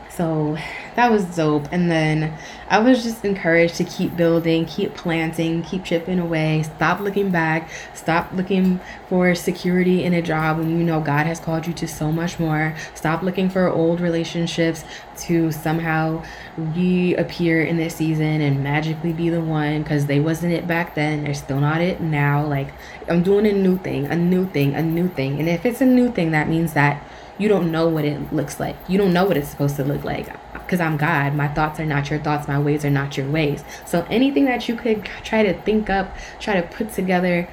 So 0.10 0.58
that 0.96 1.12
was 1.12 1.26
dope. 1.36 1.68
And 1.72 1.91
then 1.91 2.38
I 2.70 2.80
was 2.80 3.04
just 3.04 3.24
encouraged 3.24 3.76
to 3.76 3.84
keep 3.84 4.16
building, 4.16 4.66
keep 4.66 4.96
planting, 4.96 5.62
keep 5.62 5.84
chipping 5.84 6.20
away, 6.20 6.64
stop 6.64 7.00
looking 7.00 7.30
back, 7.32 7.70
stop 7.93 8.32
looking 8.34 8.80
for 9.10 9.36
security 9.36 10.04
in 10.04 10.14
a 10.14 10.22
job 10.22 10.58
when 10.58 10.70
you 10.70 10.84
know 10.84 11.02
God 11.02 11.26
has 11.28 11.39
called 11.39 11.68
you 11.68 11.74
to 11.74 11.88
so 11.88 12.12
much 12.12 12.39
more. 12.39 12.76
Stop 12.96 13.22
looking 13.22 13.50
for 13.50 13.68
old 13.68 14.00
relationships 14.00 14.84
to 15.18 15.52
somehow 15.52 16.24
reappear 16.58 17.64
in 17.64 17.78
this 17.78 17.96
season 17.96 18.41
and 18.41 18.64
magically 18.64 19.14
be 19.14 19.30
the 19.30 19.41
one 19.41 19.84
because 19.84 20.06
they 20.06 20.20
wasn't 20.20 20.54
it 20.54 20.66
back 20.66 20.96
then. 20.96 21.24
They're 21.24 21.34
still 21.34 21.60
not 21.60 21.82
it 21.82 22.02
now. 22.02 22.46
Like 22.46 22.70
I'm 23.10 23.22
doing 23.22 23.46
a 23.46 23.54
new 23.54 23.78
thing, 23.78 24.08
a 24.08 24.16
new 24.16 24.48
thing, 24.50 24.76
a 24.76 24.82
new 24.82 25.10
thing. 25.10 25.39
And 25.39 25.50
if 25.50 25.66
it's 25.66 25.82
a 25.82 25.86
new 25.86 26.12
thing, 26.12 26.32
that 26.32 26.48
means 26.48 26.74
that 26.74 27.04
you 27.38 27.48
don't 27.48 27.72
know 27.72 27.88
what 27.88 28.06
it 28.06 28.32
looks 28.34 28.60
like. 28.60 28.76
You 28.88 28.98
don't 28.98 29.14
know 29.14 29.26
what 29.26 29.38
it's 29.38 29.50
supposed 29.50 29.76
to 29.78 29.84
look 29.84 30.04
like 30.04 30.28
because 30.54 30.80
I'm 30.80 30.98
God. 30.98 31.34
My 31.36 31.48
thoughts 31.48 31.80
are 31.80 31.86
not 31.86 32.10
your 32.10 32.20
thoughts, 32.20 32.48
my 32.48 32.60
ways 32.60 32.86
are 32.86 32.90
not 32.90 33.18
your 33.18 33.30
ways. 33.30 33.64
So 33.86 34.06
anything 34.10 34.46
that 34.46 34.68
you 34.68 34.76
could 34.76 35.06
try 35.24 35.44
to 35.44 35.54
think 35.62 35.90
up, 35.90 36.16
try 36.40 36.60
to 36.60 36.68
put 36.68 36.94
together 36.94 37.48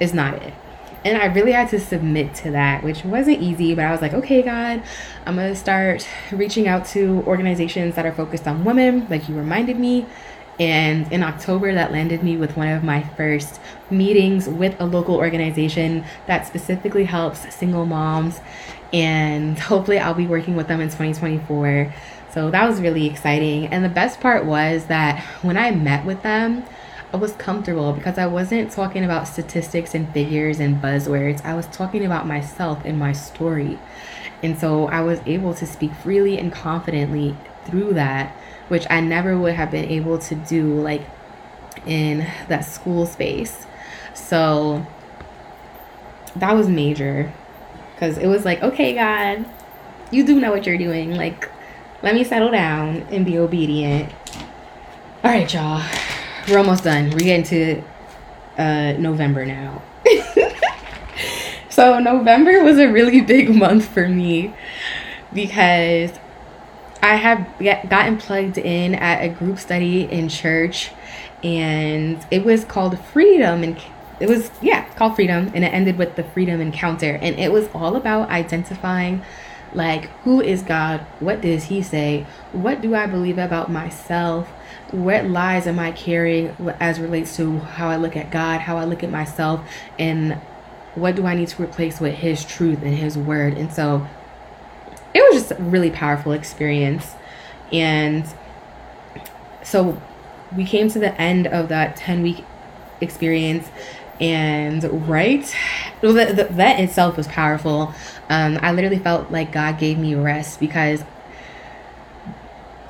is 0.00 0.14
not 0.14 0.34
it. 0.42 0.54
And 1.04 1.16
I 1.16 1.26
really 1.26 1.52
had 1.52 1.68
to 1.70 1.80
submit 1.80 2.34
to 2.36 2.50
that, 2.50 2.82
which 2.82 3.04
wasn't 3.04 3.40
easy, 3.40 3.74
but 3.74 3.84
I 3.84 3.92
was 3.92 4.02
like, 4.02 4.14
okay, 4.14 4.42
God, 4.42 4.82
I'm 5.26 5.36
gonna 5.36 5.54
start 5.54 6.06
reaching 6.32 6.66
out 6.66 6.86
to 6.86 7.22
organizations 7.26 7.94
that 7.94 8.04
are 8.04 8.12
focused 8.12 8.48
on 8.48 8.64
women, 8.64 9.06
like 9.08 9.28
you 9.28 9.36
reminded 9.36 9.78
me. 9.78 10.06
And 10.60 11.10
in 11.12 11.22
October, 11.22 11.72
that 11.72 11.92
landed 11.92 12.22
me 12.22 12.36
with 12.36 12.56
one 12.56 12.68
of 12.68 12.82
my 12.82 13.02
first 13.16 13.60
meetings 13.90 14.48
with 14.48 14.78
a 14.80 14.84
local 14.84 15.14
organization 15.14 16.04
that 16.26 16.46
specifically 16.46 17.04
helps 17.04 17.54
single 17.54 17.86
moms. 17.86 18.40
And 18.92 19.58
hopefully, 19.58 19.98
I'll 19.98 20.14
be 20.14 20.26
working 20.26 20.56
with 20.56 20.68
them 20.68 20.80
in 20.80 20.88
2024. 20.88 21.94
So 22.30 22.50
that 22.50 22.68
was 22.68 22.80
really 22.80 23.06
exciting. 23.06 23.66
And 23.66 23.84
the 23.84 23.88
best 23.88 24.20
part 24.20 24.44
was 24.44 24.86
that 24.86 25.22
when 25.42 25.56
I 25.56 25.70
met 25.70 26.04
with 26.04 26.22
them, 26.22 26.64
I 27.12 27.16
was 27.16 27.32
comfortable 27.32 27.94
because 27.94 28.18
I 28.18 28.26
wasn't 28.26 28.70
talking 28.70 29.02
about 29.02 29.26
statistics 29.28 29.94
and 29.94 30.12
figures 30.12 30.60
and 30.60 30.82
buzzwords. 30.82 31.42
I 31.44 31.54
was 31.54 31.66
talking 31.68 32.04
about 32.04 32.26
myself 32.26 32.84
and 32.84 32.98
my 32.98 33.12
story. 33.12 33.78
And 34.42 34.58
so 34.58 34.88
I 34.88 35.00
was 35.00 35.20
able 35.24 35.54
to 35.54 35.66
speak 35.66 35.94
freely 35.94 36.38
and 36.38 36.52
confidently 36.52 37.34
through 37.64 37.94
that 37.94 38.36
which 38.68 38.86
I 38.90 39.00
never 39.00 39.36
would 39.36 39.54
have 39.54 39.70
been 39.70 39.86
able 39.86 40.18
to 40.18 40.34
do 40.34 40.80
like 40.80 41.02
in 41.86 42.26
that 42.48 42.60
school 42.60 43.06
space. 43.06 43.66
So 44.14 44.86
that 46.36 46.54
was 46.54 46.68
major 46.68 47.32
because 47.94 48.18
it 48.18 48.26
was 48.26 48.44
like, 48.44 48.62
okay, 48.62 48.94
God, 48.94 49.44
you 50.10 50.24
do 50.24 50.40
know 50.40 50.50
what 50.50 50.66
you're 50.66 50.78
doing. 50.78 51.14
Like, 51.14 51.50
let 52.02 52.14
me 52.14 52.24
settle 52.24 52.50
down 52.50 53.02
and 53.10 53.24
be 53.24 53.38
obedient. 53.38 54.12
All 55.24 55.32
right, 55.32 55.52
y'all, 55.52 55.82
we're 56.48 56.58
almost 56.58 56.84
done. 56.84 57.10
We're 57.10 57.18
getting 57.18 57.42
to 57.44 57.82
uh, 58.56 58.92
November 58.98 59.44
now. 59.44 59.82
so, 61.68 61.98
November 61.98 62.62
was 62.62 62.78
a 62.78 62.86
really 62.86 63.20
big 63.34 63.54
month 63.54 63.88
for 63.88 64.08
me 64.08 64.54
because 65.32 66.12
I 67.02 67.14
have 67.14 67.46
gotten 67.88 68.18
plugged 68.18 68.58
in 68.58 68.94
at 68.94 69.22
a 69.22 69.28
group 69.28 69.58
study 69.58 70.02
in 70.04 70.28
church, 70.28 70.90
and 71.42 72.24
it 72.30 72.44
was 72.44 72.64
called 72.64 72.98
Freedom, 72.98 73.62
and 73.62 73.80
it 74.20 74.28
was 74.28 74.50
yeah 74.60 74.84
called 74.94 75.14
Freedom, 75.14 75.50
and 75.54 75.64
it 75.64 75.68
ended 75.68 75.96
with 75.96 76.16
the 76.16 76.24
Freedom 76.24 76.60
Encounter, 76.60 77.18
and 77.22 77.38
it 77.38 77.52
was 77.52 77.68
all 77.74 77.96
about 77.96 78.30
identifying 78.30 79.22
like 79.74 80.06
who 80.22 80.40
is 80.40 80.62
God, 80.62 81.00
what 81.20 81.40
does 81.40 81.64
He 81.64 81.82
say, 81.82 82.26
what 82.52 82.80
do 82.80 82.94
I 82.94 83.06
believe 83.06 83.38
about 83.38 83.70
myself, 83.70 84.48
what 84.90 85.26
lies 85.26 85.66
am 85.66 85.78
I 85.78 85.92
carrying 85.92 86.56
as 86.80 86.98
relates 86.98 87.36
to 87.36 87.58
how 87.58 87.88
I 87.88 87.96
look 87.96 88.16
at 88.16 88.30
God, 88.30 88.62
how 88.62 88.76
I 88.76 88.84
look 88.84 89.04
at 89.04 89.10
myself, 89.10 89.60
and 89.98 90.34
what 90.94 91.14
do 91.14 91.26
I 91.26 91.34
need 91.34 91.48
to 91.48 91.62
replace 91.62 92.00
with 92.00 92.14
His 92.14 92.44
truth 92.44 92.82
and 92.82 92.96
His 92.96 93.16
word, 93.16 93.56
and 93.56 93.72
so 93.72 94.06
it 95.14 95.32
was 95.32 95.42
just 95.42 95.58
a 95.58 95.62
really 95.62 95.90
powerful 95.90 96.32
experience. 96.32 97.14
And 97.72 98.24
so 99.62 100.00
we 100.56 100.64
came 100.64 100.88
to 100.90 100.98
the 100.98 101.18
end 101.20 101.46
of 101.46 101.68
that 101.68 101.96
10 101.96 102.22
week 102.22 102.44
experience 103.00 103.68
and 104.20 105.08
right 105.08 105.54
well, 106.02 106.12
the, 106.12 106.32
the, 106.32 106.44
that 106.54 106.80
itself 106.80 107.16
was 107.16 107.28
powerful 107.28 107.94
um, 108.28 108.58
i 108.62 108.72
literally 108.72 108.98
felt 108.98 109.30
like 109.30 109.52
god 109.52 109.78
gave 109.78 109.96
me 109.98 110.14
rest 110.14 110.58
because 110.58 111.04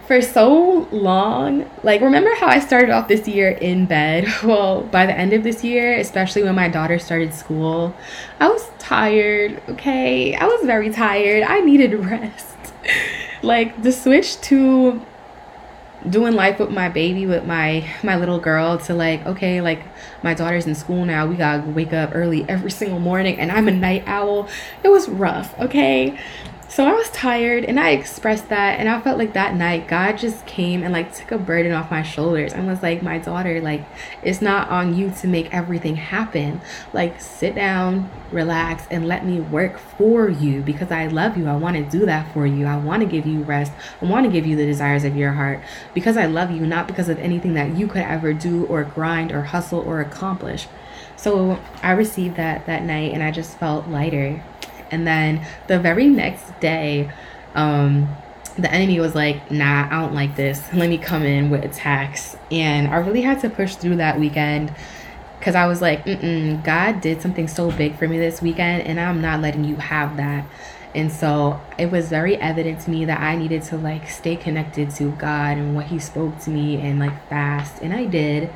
for 0.09 0.22
so 0.22 0.88
long, 0.90 1.70
like, 1.82 2.00
remember 2.00 2.34
how 2.36 2.46
I 2.46 2.61
started 2.61 2.88
off 2.88 3.09
this 3.09 3.28
year 3.28 3.50
in 3.50 3.84
bed? 3.84 4.26
Well, 4.42 4.80
by 4.84 5.04
the 5.04 5.12
end 5.12 5.34
of 5.34 5.42
this 5.42 5.62
year, 5.62 5.98
especially 5.98 6.42
when 6.42 6.54
my 6.54 6.68
daughter 6.68 6.98
started 6.98 7.34
school, 7.34 7.94
I 8.40 8.48
was 8.48 8.70
tired, 8.78 9.61
okay? 9.68 10.34
I 10.34 10.46
was 10.46 10.64
very 10.64 10.88
tired. 10.88 11.42
I 11.42 11.61
needed 11.61 11.92
rest. 12.11 12.56
like, 13.42 13.82
the 13.82 13.92
switch 13.92 14.40
to 14.42 15.04
doing 16.09 16.32
life 16.32 16.59
with 16.59 16.70
my 16.70 16.88
baby 16.88 17.26
with 17.26 17.44
my 17.44 17.84
my 18.04 18.14
little 18.14 18.38
girl 18.38 18.78
to 18.78 18.94
like 18.94 19.26
okay 19.26 19.61
like 19.61 19.82
my 20.22 20.32
daughter's 20.32 20.64
in 20.64 20.72
school 20.72 21.04
now 21.04 21.26
we 21.26 21.34
gotta 21.34 21.68
wake 21.70 21.92
up 21.92 22.11
early 22.14 22.48
every 22.48 22.70
single 22.70 23.00
morning 23.00 23.36
and 23.40 23.50
i'm 23.50 23.66
a 23.66 23.72
night 23.72 24.04
owl 24.06 24.48
it 24.84 24.88
was 24.88 25.09
rough 25.09 25.59
okay 25.59 26.16
so 26.79 26.87
I 26.87 26.93
was 26.93 27.11
tired 27.11 27.64
and 27.64 27.81
I 27.81 27.91
expressed 27.91 28.51
that 28.51 28.79
and 28.79 28.89
I 28.89 29.01
felt 29.01 29.18
like 29.18 29.33
that 29.33 29.57
night 29.57 29.89
God 29.89 30.16
just 30.16 30.47
came 30.47 30.85
and 30.85 30.93
like 30.93 31.12
took 31.12 31.33
a 31.33 31.37
burden 31.37 31.72
off 31.72 31.91
my 31.91 32.05
shoulders 32.05 32.53
and 32.53 32.68
was 32.68 32.85
like, 32.85 33.03
My 33.03 33.18
daughter, 33.18 33.61
like, 33.61 33.85
it's 34.22 34.41
not 34.41 34.68
on 34.68 34.97
you 34.97 35.11
to 35.11 35.26
make 35.26 35.53
everything 35.53 35.97
happen. 35.97 36.61
Like, 36.93 37.20
sit 37.20 37.57
down, 37.57 38.09
relax, 38.31 38.85
and 38.93 39.09
let 39.09 39.26
me 39.26 39.41
work 39.41 39.76
for 39.76 40.29
you 40.29 40.62
because 40.62 40.93
I 40.93 41.09
love 41.09 41.37
you. 41.37 41.49
I 41.49 41.57
want 41.57 41.76
to 41.76 41.83
do 41.83 42.07
that 42.07 42.33
for 42.33 42.47
you. 42.47 42.64
I 42.66 42.76
want 42.76 43.03
to 43.03 43.09
give 43.09 43.26
you 43.26 43.43
rest. 43.43 43.72
I 44.01 44.05
want 44.05 44.26
to 44.26 44.31
give 44.31 44.47
you 44.47 44.55
the 44.55 44.64
desires 44.64 45.03
of 45.03 45.16
your 45.16 45.33
heart 45.33 45.61
because 45.95 46.16
I 46.16 46.26
love 46.26 46.53
you, 46.53 46.64
not 46.64 46.87
because 46.87 47.09
of 47.09 47.18
anything 47.18 47.55
that 47.55 47.76
you 47.76 47.89
could 47.89 48.03
ever 48.03 48.33
do 48.33 48.66
or 48.66 48.85
grind 48.85 49.33
or 49.33 49.43
hustle 49.43 49.81
or 49.81 50.01
accomplish. 50.01 50.68
So 51.16 51.59
I 51.83 51.91
received 51.91 52.37
that 52.37 52.66
that 52.66 52.85
night 52.85 53.14
and 53.14 53.20
I 53.24 53.33
just 53.33 53.59
felt 53.59 53.89
lighter 53.89 54.45
and 54.91 55.07
then 55.07 55.47
the 55.66 55.78
very 55.78 56.07
next 56.07 56.59
day, 56.61 57.11
um, 57.55 58.09
the 58.57 58.70
enemy 58.72 58.99
was 59.01 59.14
like, 59.14 59.51
nah, 59.51 59.86
I 59.86 60.01
don't 60.01 60.14
like 60.14 60.34
this. 60.34 60.62
Let 60.74 60.89
me 60.89 60.99
come 60.99 61.22
in 61.22 61.51
with 61.51 61.64
attacks. 61.64 62.36
And 62.51 62.89
I 62.89 62.97
really 62.97 63.22
had 63.22 63.41
to 63.41 63.51
push 63.51 63.76
through 63.76 63.97
that 63.97 64.18
weekend 64.18 64.74
because 65.39 65.55
I 65.55 65.66
was 65.66 65.80
like, 65.80 66.05
Mm-mm, 66.05 66.62
God 66.64 67.01
did 67.01 67.22
something 67.22 67.47
so 67.47 67.70
big 67.70 67.97
for 67.97 68.09
me 68.09 68.18
this 68.18 68.43
weekend, 68.43 68.86
and 68.86 68.99
I'm 68.99 69.20
not 69.20 69.41
letting 69.41 69.64
you 69.64 69.76
have 69.76 70.16
that. 70.16 70.45
And 70.95 71.12
so 71.12 71.61
it 71.78 71.91
was 71.91 72.09
very 72.09 72.36
evident 72.36 72.80
to 72.80 72.91
me 72.91 73.05
that 73.05 73.20
I 73.20 73.36
needed 73.36 73.62
to 73.64 73.76
like 73.76 74.09
stay 74.09 74.36
connected 74.36 74.91
to 74.97 75.12
God 75.12 75.57
and 75.57 75.76
what 75.76 75.86
He 75.86 75.99
spoke 75.99 76.39
to 76.41 76.51
me 76.51 76.80
and 76.80 76.99
like 76.99 77.28
fast. 77.28 77.82
And 77.82 77.93
I 77.93 78.07
did. 78.07 78.51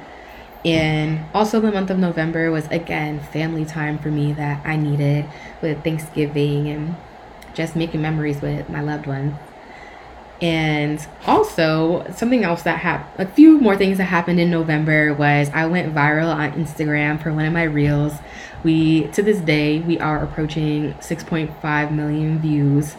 And 0.64 1.24
also, 1.34 1.60
the 1.60 1.72
month 1.72 1.90
of 1.90 1.98
November 1.98 2.50
was 2.50 2.66
again 2.68 3.20
family 3.20 3.64
time 3.64 3.98
for 3.98 4.10
me 4.10 4.32
that 4.34 4.64
I 4.64 4.76
needed 4.76 5.26
with 5.60 5.82
Thanksgiving 5.82 6.68
and 6.68 6.96
just 7.52 7.74
making 7.74 8.00
memories 8.00 8.40
with 8.40 8.68
my 8.68 8.80
loved 8.80 9.06
ones. 9.06 9.34
And 10.40 11.04
also, 11.24 12.04
something 12.12 12.42
else 12.42 12.62
that 12.62 12.80
happened, 12.80 13.28
a 13.28 13.30
few 13.30 13.60
more 13.60 13.76
things 13.76 13.98
that 13.98 14.04
happened 14.04 14.40
in 14.40 14.50
November 14.50 15.14
was 15.14 15.48
I 15.50 15.66
went 15.66 15.94
viral 15.94 16.34
on 16.34 16.52
Instagram 16.52 17.22
for 17.22 17.32
one 17.32 17.44
of 17.44 17.52
my 17.52 17.62
reels. 17.62 18.14
We, 18.64 19.06
to 19.08 19.22
this 19.22 19.38
day, 19.38 19.78
we 19.78 20.00
are 20.00 20.22
approaching 20.22 20.94
6.5 20.94 21.92
million 21.92 22.40
views 22.40 22.96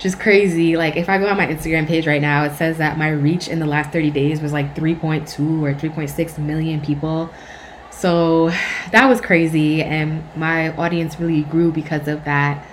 just 0.00 0.18
crazy. 0.18 0.76
Like 0.76 0.96
if 0.96 1.08
I 1.08 1.18
go 1.18 1.26
on 1.28 1.36
my 1.36 1.46
Instagram 1.46 1.86
page 1.86 2.06
right 2.06 2.22
now, 2.22 2.44
it 2.44 2.54
says 2.54 2.78
that 2.78 2.98
my 2.98 3.10
reach 3.10 3.48
in 3.48 3.60
the 3.60 3.66
last 3.66 3.92
30 3.92 4.10
days 4.10 4.40
was 4.40 4.52
like 4.52 4.74
3.2 4.74 5.62
or 5.62 5.74
3.6 5.74 6.38
million 6.38 6.80
people. 6.80 7.30
So 7.90 8.48
that 8.92 9.06
was 9.08 9.20
crazy 9.20 9.82
and 9.82 10.24
my 10.34 10.74
audience 10.76 11.20
really 11.20 11.42
grew 11.42 11.70
because 11.70 12.08
of 12.08 12.24
that. 12.24 12.66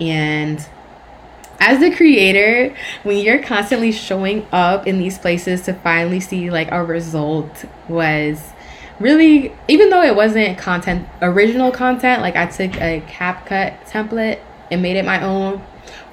And 0.00 0.66
as 1.60 1.82
a 1.82 1.94
creator, 1.94 2.74
when 3.02 3.18
you're 3.18 3.42
constantly 3.42 3.92
showing 3.92 4.46
up 4.50 4.86
in 4.86 4.98
these 4.98 5.18
places 5.18 5.62
to 5.62 5.74
finally 5.74 6.18
see 6.18 6.50
like 6.50 6.72
a 6.72 6.82
result 6.82 7.66
was 7.88 8.52
really 9.00 9.52
even 9.68 9.90
though 9.90 10.02
it 10.02 10.14
wasn't 10.14 10.56
content 10.56 11.08
original 11.20 11.72
content 11.72 12.22
like 12.22 12.36
i 12.36 12.46
took 12.46 12.72
a 12.76 13.00
CapCut 13.08 13.76
template 13.86 14.38
and 14.70 14.82
made 14.82 14.96
it 14.96 15.04
my 15.04 15.20
own 15.20 15.60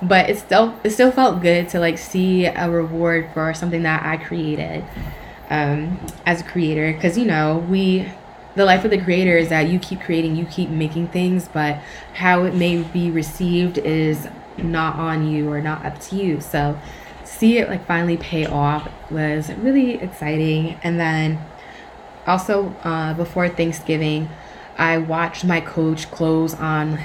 but 0.01 0.29
it 0.29 0.37
still 0.37 0.77
it 0.83 0.91
still 0.91 1.11
felt 1.11 1.41
good 1.41 1.69
to 1.69 1.79
like 1.79 1.97
see 1.97 2.45
a 2.45 2.69
reward 2.69 3.29
for 3.33 3.53
something 3.53 3.83
that 3.83 4.05
I 4.05 4.17
created 4.17 4.83
um, 5.49 5.99
as 6.25 6.41
a 6.41 6.43
creator. 6.43 6.93
Because 6.93 7.17
you 7.17 7.25
know 7.25 7.65
we 7.69 8.11
the 8.55 8.65
life 8.65 8.83
of 8.83 8.91
the 8.91 9.01
creator 9.01 9.37
is 9.37 9.49
that 9.49 9.69
you 9.69 9.79
keep 9.79 10.01
creating 10.01 10.35
you 10.35 10.45
keep 10.45 10.69
making 10.69 11.07
things 11.07 11.47
but 11.47 11.77
how 12.15 12.43
it 12.43 12.53
may 12.53 12.83
be 12.83 13.09
received 13.09 13.77
is 13.77 14.27
not 14.57 14.97
on 14.97 15.25
you 15.25 15.49
or 15.49 15.61
not 15.61 15.85
up 15.85 15.99
to 15.99 16.15
you. 16.15 16.41
So 16.41 16.77
see 17.23 17.57
it 17.59 17.69
like 17.69 17.85
finally 17.85 18.17
pay 18.17 18.45
off 18.45 18.89
was 19.09 19.49
really 19.53 19.95
exciting. 19.95 20.79
And 20.83 20.99
then 20.99 21.39
also 22.27 22.69
uh, 22.83 23.13
before 23.13 23.49
thanksgiving 23.49 24.29
i 24.77 24.97
watched 24.97 25.43
my 25.43 25.59
coach 25.61 26.09
close 26.11 26.53
on 26.55 26.99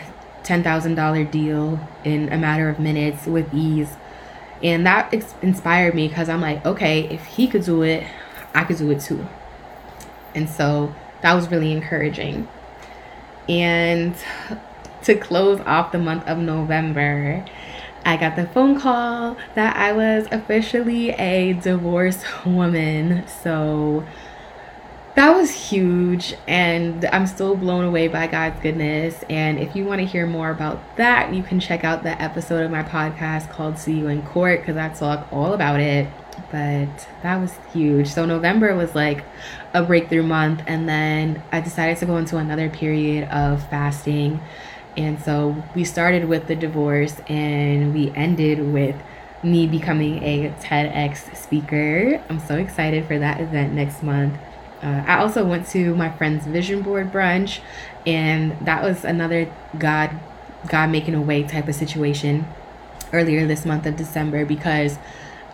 $10,000 0.47 1.31
deal 1.31 1.81
in 2.05 2.33
a 2.33 2.39
matter 2.39 2.69
of 2.69 2.79
minutes 2.79 3.27
with 3.27 3.53
ease. 3.53 3.97
And 4.63 4.87
that 4.87 5.13
inspired 5.43 5.95
me 5.95 6.09
because 6.09 6.29
I'm 6.29 6.41
like, 6.41 6.65
okay, 6.65 7.09
if 7.09 7.25
he 7.27 7.49
could 7.49 7.65
do 7.65 7.83
it, 7.83 8.07
I 8.55 8.65
could 8.65 8.79
do 8.79 8.91
it 8.91 9.01
too. 9.01 9.27
And 10.35 10.49
so 10.49 10.95
that 11.23 11.35
was 11.35 11.51
really 11.51 11.73
encouraging. 11.73 12.49
And 13.49 14.15
to 15.03 15.15
close 15.15 15.61
off 15.61 15.93
the 15.93 15.99
month 15.99 16.27
of 16.27 16.39
November, 16.39 17.45
I 18.05 18.17
got 18.17 18.37
the 18.37 18.47
phone 18.47 18.79
call 18.81 19.37
that 19.57 19.77
I 19.77 19.93
was 19.93 20.27
officially 20.31 21.11
a 21.11 21.55
divorced 21.55 22.25
woman. 22.47 23.27
So 23.27 24.07
that 25.17 25.35
was 25.35 25.51
huge 25.51 26.35
and 26.47 27.07
i'm 27.07 27.27
still 27.27 27.57
blown 27.57 27.85
away 27.85 28.07
by 28.07 28.27
god's 28.27 28.61
goodness 28.61 29.25
and 29.31 29.59
if 29.59 29.75
you 29.75 29.85
want 29.85 29.99
to 29.99 30.07
hear 30.07 30.27
more 30.27 30.51
about 30.51 30.79
that 30.97 31.33
you 31.35 31.43
can 31.43 31.59
check 31.59 31.85
out 31.85 32.03
the 32.03 32.23
episode 32.23 32.63
of 32.63 32.71
my 32.71 32.83
podcast 32.83 33.51
called 33.51 33.79
see 33.79 33.95
you 33.95 34.09
in 34.09 34.23
court 34.23 34.61
because 34.61 34.77
i 34.77 34.89
talk 34.91 35.27
all 35.33 35.55
about 35.55 35.81
it 35.81 36.07
but 36.53 37.09
that 37.23 37.37
was 37.41 37.59
huge 37.73 38.07
so 38.09 38.27
november 38.27 38.77
was 38.77 38.95
like 38.95 39.25
a 39.73 39.83
breakthrough 39.83 40.23
month 40.23 40.63
and 40.67 40.87
then 40.87 41.43
i 41.51 41.61
decided 41.61 41.97
to 41.97 42.05
go 42.05 42.19
into 42.19 42.37
another 42.37 42.69
period 42.69 43.27
of 43.31 43.67
fasting 43.71 44.39
and 44.99 45.21
so 45.23 45.63
we 45.75 45.85
started 45.85 46.27
with 46.27 46.47
the 46.47 46.55
divorce 46.55 47.21
and 47.29 47.95
we 47.95 48.11
ended 48.13 48.61
with 48.73 48.97
me 49.43 49.67
becoming 49.67 50.23
a 50.23 50.49
TEDx 50.61 51.37
speaker. 51.37 52.23
I'm 52.31 52.41
so 52.41 52.57
excited 52.57 53.07
for 53.07 53.19
that 53.19 53.41
event 53.41 53.75
next 53.75 54.03
month. 54.03 54.37
Uh, 54.83 55.03
I 55.07 55.19
also 55.19 55.45
went 55.45 55.67
to 55.69 55.95
my 55.95 56.11
friend's 56.11 56.47
vision 56.47 56.83
board 56.83 57.13
brunch, 57.13 57.61
and 58.07 58.57
that 58.67 58.83
was 58.83 59.05
another 59.05 59.53
God, 59.79 60.11
God 60.69 60.91
making 60.91 61.15
a 61.15 61.23
way 61.23 61.43
type 61.43 61.69
of 61.69 61.75
situation 61.75 62.47
earlier 63.13 63.47
this 63.47 63.65
month 63.65 63.87
of 63.87 63.97
December 63.97 64.45
because 64.45 64.99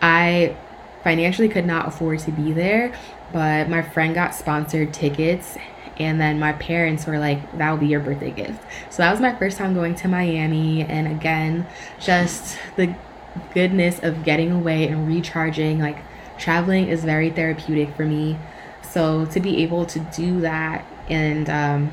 I 0.01 0.55
financially 1.03 1.49
could 1.49 1.65
not 1.65 1.87
afford 1.87 2.19
to 2.19 2.31
be 2.31 2.51
there, 2.51 2.93
but 3.31 3.69
my 3.69 3.81
friend 3.81 4.13
got 4.13 4.35
sponsored 4.35 4.93
tickets 4.93 5.57
and 5.99 6.19
then 6.19 6.39
my 6.39 6.53
parents 6.53 7.05
were 7.05 7.19
like 7.19 7.57
that 7.57 7.69
will 7.71 7.77
be 7.77 7.87
your 7.87 7.99
birthday 7.99 8.31
gift. 8.31 8.61
So 8.89 9.03
that 9.03 9.11
was 9.11 9.19
my 9.21 9.35
first 9.35 9.57
time 9.57 9.73
going 9.73 9.95
to 9.95 10.07
miami 10.07 10.83
and 10.83 11.07
again 11.07 11.67
just 11.99 12.57
the 12.75 12.95
goodness 13.53 13.99
of 14.01 14.23
getting 14.23 14.51
away 14.51 14.87
and 14.87 15.07
recharging 15.07 15.79
like 15.79 15.97
traveling 16.37 16.87
is 16.87 17.03
very 17.03 17.29
therapeutic 17.29 17.95
for 17.95 18.05
me 18.05 18.37
so 18.93 19.25
to 19.25 19.39
be 19.39 19.63
able 19.63 19.87
to 19.87 19.99
do 20.15 20.41
that 20.41 20.85
and 21.09 21.49
um, 21.49 21.91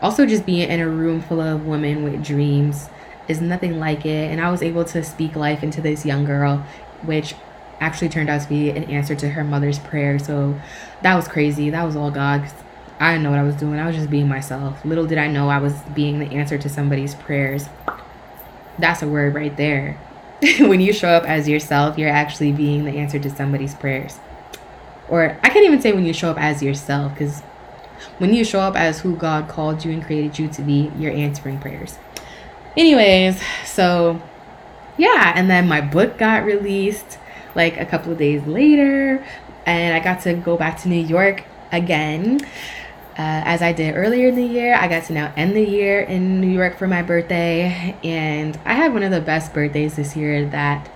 also 0.00 0.24
just 0.24 0.46
being 0.46 0.70
in 0.70 0.80
a 0.80 0.88
room 0.88 1.20
full 1.20 1.42
of 1.42 1.66
women 1.66 2.02
with 2.02 2.24
dreams 2.24 2.88
is 3.28 3.42
nothing 3.42 3.78
like 3.78 4.06
it. 4.06 4.30
And 4.30 4.40
I 4.40 4.50
was 4.50 4.62
able 4.62 4.86
to 4.86 5.04
speak 5.04 5.36
life 5.36 5.62
into 5.62 5.82
this 5.82 6.06
young 6.06 6.24
girl, 6.24 6.64
which 7.02 7.34
actually 7.80 8.08
turned 8.08 8.30
out 8.30 8.40
to 8.40 8.48
be 8.48 8.70
an 8.70 8.84
answer 8.84 9.14
to 9.16 9.28
her 9.28 9.44
mother's 9.44 9.78
prayer. 9.78 10.18
So 10.18 10.58
that 11.02 11.14
was 11.14 11.28
crazy. 11.28 11.68
That 11.68 11.84
was 11.84 11.96
all 11.96 12.10
God. 12.10 12.50
I 12.98 13.12
didn't 13.12 13.24
know 13.24 13.30
what 13.30 13.40
I 13.40 13.44
was 13.44 13.56
doing. 13.56 13.78
I 13.78 13.86
was 13.86 13.96
just 13.96 14.08
being 14.08 14.26
myself. 14.26 14.82
Little 14.86 15.06
did 15.06 15.18
I 15.18 15.28
know 15.28 15.50
I 15.50 15.58
was 15.58 15.74
being 15.94 16.18
the 16.18 16.34
answer 16.34 16.56
to 16.56 16.68
somebody's 16.70 17.14
prayers. 17.14 17.68
That's 18.78 19.02
a 19.02 19.06
word 19.06 19.34
right 19.34 19.54
there. 19.54 20.00
when 20.60 20.80
you 20.80 20.94
show 20.94 21.10
up 21.10 21.24
as 21.24 21.46
yourself, 21.46 21.98
you're 21.98 22.08
actually 22.08 22.52
being 22.52 22.86
the 22.86 22.92
answer 22.92 23.18
to 23.18 23.28
somebody's 23.28 23.74
prayers 23.74 24.18
or 25.08 25.38
I 25.42 25.48
can't 25.48 25.64
even 25.64 25.80
say 25.80 25.92
when 25.92 26.04
you 26.04 26.12
show 26.12 26.30
up 26.30 26.38
as 26.38 26.62
yourself 26.62 27.12
because 27.14 27.42
when 28.18 28.34
you 28.34 28.44
show 28.44 28.60
up 28.60 28.76
as 28.76 29.00
who 29.00 29.16
God 29.16 29.48
called 29.48 29.84
you 29.84 29.92
and 29.92 30.04
created 30.04 30.38
you 30.38 30.48
to 30.48 30.62
be, 30.62 30.90
you're 30.98 31.12
answering 31.12 31.58
prayers. 31.58 31.98
Anyways, 32.76 33.40
so 33.64 34.20
yeah, 34.96 35.32
and 35.34 35.50
then 35.50 35.68
my 35.68 35.80
book 35.80 36.18
got 36.18 36.44
released 36.44 37.18
like 37.54 37.78
a 37.78 37.86
couple 37.86 38.12
of 38.12 38.18
days 38.18 38.46
later, 38.46 39.24
and 39.66 39.94
I 39.94 40.00
got 40.00 40.22
to 40.22 40.34
go 40.34 40.56
back 40.56 40.80
to 40.82 40.88
New 40.88 41.02
York 41.02 41.44
again. 41.72 42.40
Uh, 43.18 43.42
as 43.44 43.62
I 43.62 43.72
did 43.72 43.96
earlier 43.96 44.28
in 44.28 44.36
the 44.36 44.44
year, 44.44 44.76
I 44.76 44.86
got 44.86 45.04
to 45.06 45.12
now 45.12 45.32
end 45.36 45.56
the 45.56 45.64
year 45.64 46.00
in 46.00 46.40
New 46.40 46.50
York 46.50 46.78
for 46.78 46.86
my 46.86 47.02
birthday, 47.02 47.96
and 48.04 48.56
I 48.64 48.74
had 48.74 48.92
one 48.92 49.02
of 49.02 49.10
the 49.10 49.20
best 49.20 49.52
birthdays 49.52 49.96
this 49.96 50.14
year 50.14 50.48
that 50.50 50.88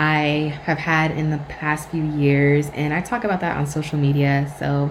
I 0.00 0.58
have 0.64 0.78
had 0.78 1.10
in 1.10 1.28
the 1.28 1.36
past 1.36 1.90
few 1.90 2.02
years, 2.02 2.70
and 2.70 2.94
I 2.94 3.02
talk 3.02 3.22
about 3.22 3.40
that 3.40 3.58
on 3.58 3.66
social 3.66 3.98
media. 3.98 4.50
So 4.58 4.90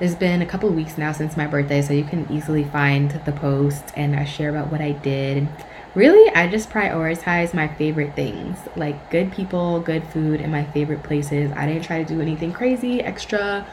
it's 0.00 0.14
been 0.14 0.40
a 0.40 0.46
couple 0.46 0.70
weeks 0.70 0.96
now 0.96 1.12
since 1.12 1.36
my 1.36 1.46
birthday, 1.46 1.82
so 1.82 1.92
you 1.92 2.04
can 2.04 2.26
easily 2.32 2.64
find 2.64 3.10
the 3.26 3.32
post 3.32 3.92
and 3.94 4.16
I 4.16 4.24
share 4.24 4.48
about 4.48 4.72
what 4.72 4.80
I 4.80 4.92
did. 4.92 5.46
Really, 5.94 6.34
I 6.34 6.48
just 6.48 6.70
prioritize 6.70 7.52
my 7.52 7.68
favorite 7.68 8.16
things 8.16 8.56
like 8.74 9.10
good 9.10 9.32
people, 9.32 9.80
good 9.80 10.02
food, 10.04 10.40
and 10.40 10.50
my 10.50 10.64
favorite 10.64 11.02
places. 11.02 11.52
I 11.52 11.66
didn't 11.66 11.84
try 11.84 12.02
to 12.02 12.08
do 12.08 12.22
anything 12.22 12.54
crazy, 12.54 13.02
extra. 13.02 13.66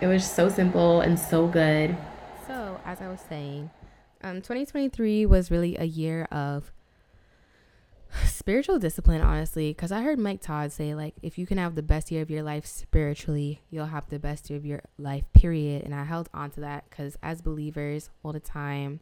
It 0.00 0.08
was 0.08 0.28
so 0.28 0.48
simple 0.48 1.02
and 1.02 1.20
so 1.20 1.46
good. 1.46 1.96
So, 2.48 2.80
as 2.84 3.00
I 3.00 3.06
was 3.06 3.20
saying, 3.20 3.70
um, 4.24 4.38
2023 4.38 5.24
was 5.26 5.52
really 5.52 5.76
a 5.76 5.84
year 5.84 6.24
of 6.32 6.72
spiritual 8.24 8.78
discipline 8.78 9.20
honestly 9.20 9.70
because 9.70 9.92
i 9.92 10.02
heard 10.02 10.18
mike 10.18 10.40
todd 10.40 10.72
say 10.72 10.94
like 10.94 11.14
if 11.22 11.38
you 11.38 11.46
can 11.46 11.58
have 11.58 11.74
the 11.74 11.82
best 11.82 12.10
year 12.10 12.22
of 12.22 12.30
your 12.30 12.42
life 12.42 12.66
spiritually 12.66 13.60
you'll 13.70 13.86
have 13.86 14.08
the 14.08 14.18
best 14.18 14.50
year 14.50 14.58
of 14.58 14.66
your 14.66 14.82
life 14.98 15.24
period. 15.32 15.82
And 15.84 15.94
i 15.94 16.04
held 16.04 16.28
on 16.34 16.50
to 16.52 16.60
that 16.60 16.84
because 16.88 17.16
as 17.22 17.40
believers 17.40 18.10
all 18.22 18.32
the 18.32 18.40
time 18.40 19.00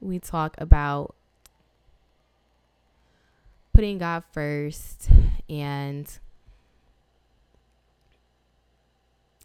we 0.00 0.18
talk 0.18 0.54
about 0.58 1.14
putting 3.72 3.98
god 3.98 4.22
first 4.32 5.08
and 5.48 6.18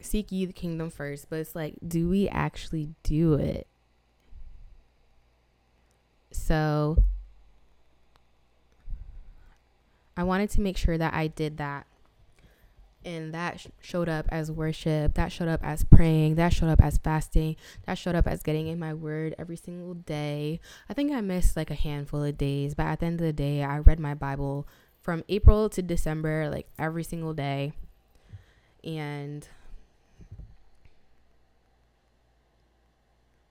seek 0.01 0.31
ye 0.31 0.45
the 0.45 0.53
kingdom 0.53 0.89
first. 0.89 1.29
But 1.29 1.39
it's 1.39 1.55
like 1.55 1.75
do 1.85 2.09
we 2.09 2.27
actually 2.29 2.89
do 3.03 3.33
it? 3.33 3.67
So 6.31 6.97
I 10.19 10.23
wanted 10.23 10.49
to 10.49 10.61
make 10.61 10.75
sure 10.75 10.97
that 10.97 11.13
I 11.13 11.27
did 11.27 11.57
that. 11.59 11.87
And 13.05 13.33
that 13.33 13.61
sh- 13.61 13.67
showed 13.79 14.09
up 14.09 14.25
as 14.27 14.51
worship, 14.51 15.13
that 15.13 15.31
showed 15.31 15.47
up 15.47 15.63
as 15.63 15.85
praying, 15.85 16.35
that 16.35 16.51
showed 16.51 16.67
up 16.67 16.83
as 16.83 16.97
fasting, 16.97 17.55
that 17.85 17.97
showed 17.97 18.15
up 18.15 18.27
as 18.27 18.43
getting 18.43 18.67
in 18.67 18.77
my 18.77 18.93
word 18.93 19.33
every 19.39 19.55
single 19.55 19.93
day. 19.93 20.59
I 20.89 20.93
think 20.93 21.13
I 21.13 21.21
missed 21.21 21.55
like 21.55 21.71
a 21.71 21.75
handful 21.75 22.21
of 22.21 22.37
days, 22.37 22.75
but 22.75 22.87
at 22.87 22.99
the 22.99 23.05
end 23.05 23.21
of 23.21 23.27
the 23.27 23.31
day, 23.31 23.63
I 23.63 23.77
read 23.79 23.97
my 23.97 24.13
Bible 24.13 24.67
from 24.99 25.23
April 25.29 25.69
to 25.69 25.81
December, 25.81 26.49
like 26.49 26.67
every 26.77 27.05
single 27.05 27.33
day. 27.33 27.71
And 28.83 29.47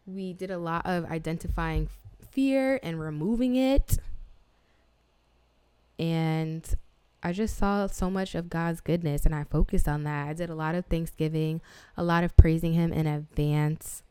we 0.04 0.34
did 0.34 0.50
a 0.50 0.58
lot 0.58 0.84
of 0.84 1.06
identifying 1.06 1.88
fear 2.30 2.78
and 2.82 3.00
removing 3.00 3.56
it 3.56 3.96
and 5.98 6.68
I 7.22 7.32
just 7.32 7.56
saw 7.56 7.86
so 7.88 8.10
much 8.10 8.34
of 8.34 8.48
God's 8.48 8.80
goodness 8.80 9.26
and 9.26 9.34
I 9.34 9.44
focused 9.44 9.88
on 9.88 10.04
that. 10.04 10.28
I 10.28 10.32
did 10.32 10.50
a 10.50 10.54
lot 10.54 10.74
of 10.74 10.86
Thanksgiving, 10.86 11.60
a 11.96 12.04
lot 12.04 12.24
of 12.24 12.36
praising 12.36 12.74
Him 12.74 12.92
in 12.92 13.06
advance. 13.06 14.02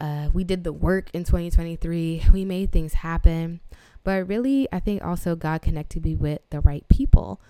Uh, 0.00 0.28
we 0.32 0.44
did 0.44 0.62
the 0.62 0.72
work 0.72 1.10
in 1.12 1.24
2023, 1.24 2.26
we 2.32 2.44
made 2.44 2.70
things 2.70 2.94
happen. 2.94 3.60
But 4.04 4.28
really, 4.28 4.68
I 4.72 4.78
think 4.78 5.04
also 5.04 5.34
God 5.34 5.60
connected 5.62 6.04
me 6.04 6.14
with 6.14 6.40
the 6.50 6.60
right 6.60 6.86
people 6.88 7.40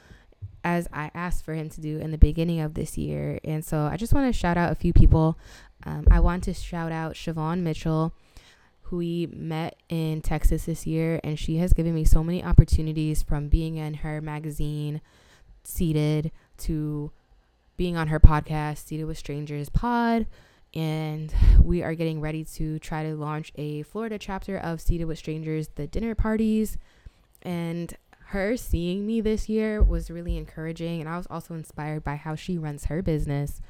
as 0.64 0.88
I 0.92 1.10
asked 1.14 1.44
for 1.44 1.54
Him 1.54 1.68
to 1.70 1.80
do 1.80 1.98
in 1.98 2.10
the 2.10 2.18
beginning 2.18 2.60
of 2.60 2.74
this 2.74 2.96
year. 2.96 3.38
And 3.44 3.64
so 3.64 3.82
I 3.82 3.96
just 3.96 4.12
want 4.14 4.32
to 4.32 4.38
shout 4.38 4.56
out 4.56 4.72
a 4.72 4.74
few 4.74 4.92
people. 4.92 5.38
Um, 5.84 6.06
I 6.10 6.20
want 6.20 6.44
to 6.44 6.54
shout 6.54 6.90
out 6.90 7.14
Siobhan 7.14 7.60
Mitchell 7.60 8.14
who 8.88 8.96
we 8.98 9.28
met 9.32 9.76
in 9.88 10.22
Texas 10.22 10.64
this 10.64 10.86
year, 10.86 11.20
and 11.22 11.38
she 11.38 11.56
has 11.56 11.72
given 11.72 11.94
me 11.94 12.04
so 12.04 12.24
many 12.24 12.42
opportunities 12.42 13.22
from 13.22 13.48
being 13.48 13.76
in 13.76 13.94
her 13.94 14.20
magazine, 14.22 15.00
Seated, 15.62 16.32
to 16.58 17.12
being 17.76 17.96
on 17.96 18.08
her 18.08 18.18
podcast, 18.18 18.86
Seated 18.86 19.04
with 19.04 19.18
Strangers 19.18 19.68
Pod. 19.68 20.26
And 20.74 21.34
we 21.62 21.82
are 21.82 21.94
getting 21.94 22.20
ready 22.20 22.44
to 22.44 22.78
try 22.78 23.02
to 23.02 23.14
launch 23.14 23.52
a 23.56 23.82
Florida 23.82 24.18
chapter 24.18 24.56
of 24.56 24.80
Seated 24.80 25.04
with 25.04 25.18
Strangers, 25.18 25.68
the 25.74 25.86
dinner 25.86 26.14
parties. 26.14 26.78
And 27.42 27.94
her 28.26 28.56
seeing 28.56 29.06
me 29.06 29.20
this 29.20 29.48
year 29.48 29.82
was 29.82 30.10
really 30.10 30.36
encouraging. 30.36 31.00
And 31.00 31.08
I 31.08 31.16
was 31.16 31.26
also 31.30 31.54
inspired 31.54 32.04
by 32.04 32.16
how 32.16 32.34
she 32.34 32.58
runs 32.58 32.86
her 32.86 33.02
business. 33.02 33.60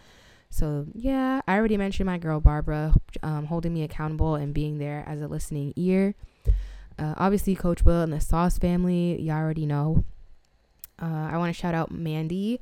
So, 0.51 0.87
yeah, 0.95 1.41
I 1.47 1.57
already 1.57 1.77
mentioned 1.77 2.07
my 2.07 2.19
girl 2.19 2.41
Barbara 2.41 2.95
um, 3.23 3.47
holding 3.47 3.75
me 3.75 3.83
accountable 3.83 4.35
and 4.35 4.55
being 4.55 4.79
there 4.79 5.05
as 5.07 5.21
a 5.21 5.29
listening 5.29 5.73
ear. 5.77 6.15
Uh, 6.99 7.15
obviously, 7.17 7.55
Coach 7.55 7.85
Will 7.85 8.03
and 8.03 8.13
the 8.13 8.21
Sauce 8.21 8.59
family, 8.59 9.21
y'all 9.21 9.37
already 9.37 9.67
know. 9.67 10.05
Uh, 11.01 11.29
I 11.31 11.37
want 11.37 11.55
to 11.55 11.59
shout 11.59 11.75
out 11.75 11.93
Mandy 11.93 12.61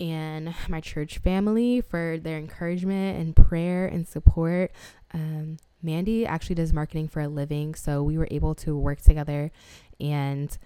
and 0.00 0.54
my 0.68 0.80
church 0.80 1.18
family 1.18 1.80
for 1.80 2.18
their 2.18 2.38
encouragement 2.38 3.18
and 3.18 3.36
prayer 3.36 3.86
and 3.86 4.08
support. 4.08 4.72
Um, 5.14 5.58
Mandy 5.82 6.26
actually 6.26 6.56
does 6.56 6.72
marketing 6.72 7.08
for 7.08 7.20
a 7.20 7.28
living, 7.28 7.74
so 7.74 8.02
we 8.02 8.18
were 8.18 8.28
able 8.30 8.54
to 8.56 8.76
work 8.76 9.00
together 9.00 9.52
and 10.00 10.58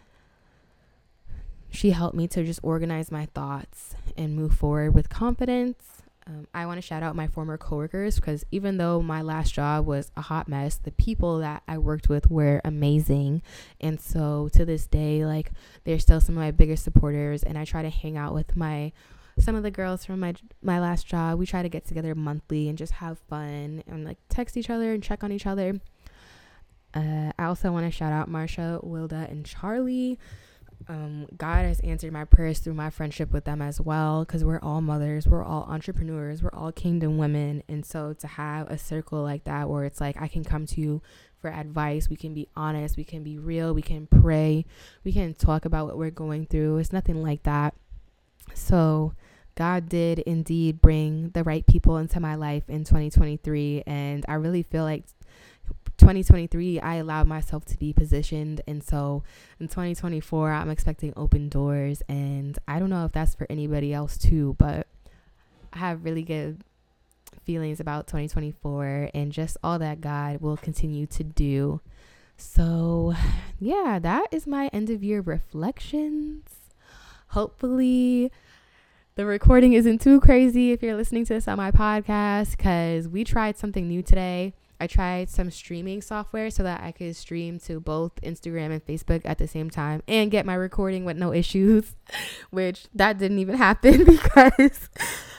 she 1.70 1.90
helped 1.90 2.16
me 2.16 2.26
to 2.28 2.44
just 2.44 2.60
organize 2.62 3.12
my 3.12 3.26
thoughts 3.26 3.94
and 4.16 4.34
move 4.34 4.52
forward 4.54 4.94
with 4.94 5.08
confidence 5.08 5.99
um, 6.26 6.46
I 6.52 6.66
want 6.66 6.78
to 6.78 6.86
shout 6.86 7.02
out 7.02 7.16
my 7.16 7.26
former 7.26 7.56
coworkers 7.56 8.16
because 8.16 8.44
even 8.50 8.76
though 8.76 9.00
my 9.00 9.22
last 9.22 9.54
job 9.54 9.86
was 9.86 10.12
a 10.16 10.20
hot 10.20 10.48
mess, 10.48 10.76
the 10.76 10.92
people 10.92 11.38
that 11.38 11.62
I 11.66 11.78
worked 11.78 12.08
with 12.08 12.30
were 12.30 12.60
amazing. 12.64 13.42
And 13.80 14.00
so 14.00 14.48
to 14.52 14.64
this 14.64 14.86
day, 14.86 15.24
like 15.24 15.50
they're 15.84 15.98
still 15.98 16.20
some 16.20 16.36
of 16.36 16.42
my 16.42 16.50
biggest 16.50 16.84
supporters. 16.84 17.42
And 17.42 17.56
I 17.56 17.64
try 17.64 17.82
to 17.82 17.90
hang 17.90 18.16
out 18.16 18.34
with 18.34 18.56
my 18.56 18.92
some 19.38 19.54
of 19.54 19.62
the 19.62 19.70
girls 19.70 20.04
from 20.04 20.20
my 20.20 20.34
my 20.62 20.78
last 20.78 21.06
job. 21.06 21.38
We 21.38 21.46
try 21.46 21.62
to 21.62 21.68
get 21.68 21.86
together 21.86 22.14
monthly 22.14 22.68
and 22.68 22.76
just 22.76 22.92
have 22.94 23.18
fun 23.18 23.82
and 23.86 24.04
like 24.04 24.18
text 24.28 24.56
each 24.56 24.70
other 24.70 24.92
and 24.92 25.02
check 25.02 25.24
on 25.24 25.32
each 25.32 25.46
other. 25.46 25.80
Uh, 26.92 27.32
I 27.38 27.44
also 27.44 27.72
want 27.72 27.86
to 27.86 27.90
shout 27.90 28.12
out 28.12 28.28
Marsha, 28.28 28.82
Wilda, 28.84 29.26
and 29.30 29.46
Charlie 29.46 30.18
um, 30.88 31.26
God 31.36 31.64
has 31.64 31.80
answered 31.80 32.12
my 32.12 32.24
prayers 32.24 32.58
through 32.58 32.74
my 32.74 32.90
friendship 32.90 33.32
with 33.32 33.44
them 33.44 33.62
as 33.62 33.80
well 33.80 34.24
because 34.24 34.44
we're 34.44 34.60
all 34.60 34.80
mothers, 34.80 35.26
we're 35.26 35.44
all 35.44 35.66
entrepreneurs, 35.68 36.42
we're 36.42 36.52
all 36.52 36.72
kingdom 36.72 37.18
women. 37.18 37.62
And 37.68 37.84
so 37.84 38.12
to 38.14 38.26
have 38.26 38.70
a 38.70 38.78
circle 38.78 39.22
like 39.22 39.44
that 39.44 39.68
where 39.68 39.84
it's 39.84 40.00
like 40.00 40.20
I 40.20 40.28
can 40.28 40.44
come 40.44 40.66
to 40.66 40.80
you 40.80 41.02
for 41.40 41.50
advice, 41.50 42.08
we 42.08 42.16
can 42.16 42.34
be 42.34 42.48
honest, 42.56 42.96
we 42.96 43.04
can 43.04 43.22
be 43.22 43.38
real, 43.38 43.72
we 43.72 43.82
can 43.82 44.06
pray, 44.06 44.64
we 45.04 45.12
can 45.12 45.34
talk 45.34 45.64
about 45.64 45.86
what 45.86 45.96
we're 45.98 46.10
going 46.10 46.46
through. 46.46 46.78
It's 46.78 46.92
nothing 46.92 47.22
like 47.22 47.42
that. 47.44 47.74
So 48.54 49.14
God 49.54 49.88
did 49.88 50.20
indeed 50.20 50.80
bring 50.80 51.30
the 51.30 51.44
right 51.44 51.66
people 51.66 51.98
into 51.98 52.20
my 52.20 52.34
life 52.34 52.64
in 52.68 52.84
2023. 52.84 53.84
And 53.86 54.24
I 54.28 54.34
really 54.34 54.62
feel 54.62 54.84
like 54.84 55.04
2023 56.00 56.80
I 56.80 56.96
allowed 56.96 57.28
myself 57.28 57.64
to 57.66 57.78
be 57.78 57.92
positioned 57.92 58.60
and 58.66 58.82
so 58.82 59.22
in 59.60 59.68
2024 59.68 60.50
I'm 60.50 60.70
expecting 60.70 61.12
open 61.16 61.48
doors 61.48 62.02
and 62.08 62.58
I 62.66 62.78
don't 62.78 62.90
know 62.90 63.04
if 63.04 63.12
that's 63.12 63.34
for 63.34 63.46
anybody 63.48 63.92
else 63.92 64.18
too 64.18 64.56
but 64.58 64.86
I 65.72 65.78
have 65.78 66.04
really 66.04 66.22
good 66.22 66.64
feelings 67.44 67.80
about 67.80 68.06
2024 68.06 69.10
and 69.14 69.32
just 69.32 69.56
all 69.62 69.78
that 69.78 70.00
God 70.00 70.40
will 70.40 70.56
continue 70.56 71.06
to 71.06 71.24
do. 71.24 71.80
So, 72.36 73.14
yeah, 73.58 73.98
that 74.00 74.26
is 74.30 74.46
my 74.46 74.68
end 74.72 74.90
of 74.90 75.02
year 75.02 75.20
reflections. 75.20 76.48
Hopefully 77.28 78.32
the 79.14 79.26
recording 79.26 79.74
isn't 79.74 80.00
too 80.00 80.20
crazy 80.20 80.72
if 80.72 80.82
you're 80.82 80.96
listening 80.96 81.24
to 81.26 81.34
this 81.34 81.46
on 81.46 81.58
my 81.58 81.70
podcast 81.70 82.56
cuz 82.58 83.08
we 83.08 83.22
tried 83.24 83.56
something 83.56 83.86
new 83.86 84.02
today 84.02 84.54
I 84.80 84.86
tried 84.86 85.28
some 85.28 85.50
streaming 85.50 86.00
software 86.00 86.50
so 86.50 86.62
that 86.62 86.82
I 86.82 86.90
could 86.90 87.14
stream 87.14 87.58
to 87.60 87.80
both 87.80 88.14
Instagram 88.22 88.70
and 88.72 88.84
Facebook 88.84 89.20
at 89.24 89.38
the 89.38 89.46
same 89.46 89.68
time 89.68 90.02
and 90.08 90.30
get 90.30 90.46
my 90.46 90.54
recording 90.54 91.04
with 91.04 91.18
no 91.18 91.32
issues, 91.32 91.94
which 92.50 92.86
that 92.94 93.18
didn't 93.18 93.38
even 93.38 93.56
happen 93.56 94.04
because 94.04 94.88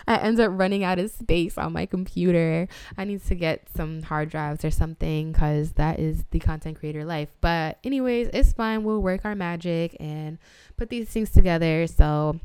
I 0.08 0.18
ended 0.18 0.46
up 0.46 0.52
running 0.54 0.84
out 0.84 1.00
of 1.00 1.10
space 1.10 1.58
on 1.58 1.74
my 1.74 1.86
computer. 1.86 2.68
I 2.98 3.06
need 3.06 3.26
to 3.26 3.36
get 3.36 3.68
some 3.76 4.04
hard 4.04 4.30
drives 4.30 4.64
or 4.64 4.72
something 4.72 5.32
because 5.32 5.74
that 5.74 6.00
is 6.00 6.24
the 6.32 6.40
content 6.40 6.80
creator 6.80 7.06
life. 7.06 7.30
But, 7.42 7.80
anyways, 7.84 8.30
it's 8.34 8.54
fine. 8.54 8.84
We'll 8.84 9.02
work 9.02 9.22
our 9.26 9.36
magic 9.36 9.96
and 10.00 10.38
put 10.78 10.90
these 10.90 11.10
things 11.10 11.32
together. 11.32 11.88
So, 11.88 12.40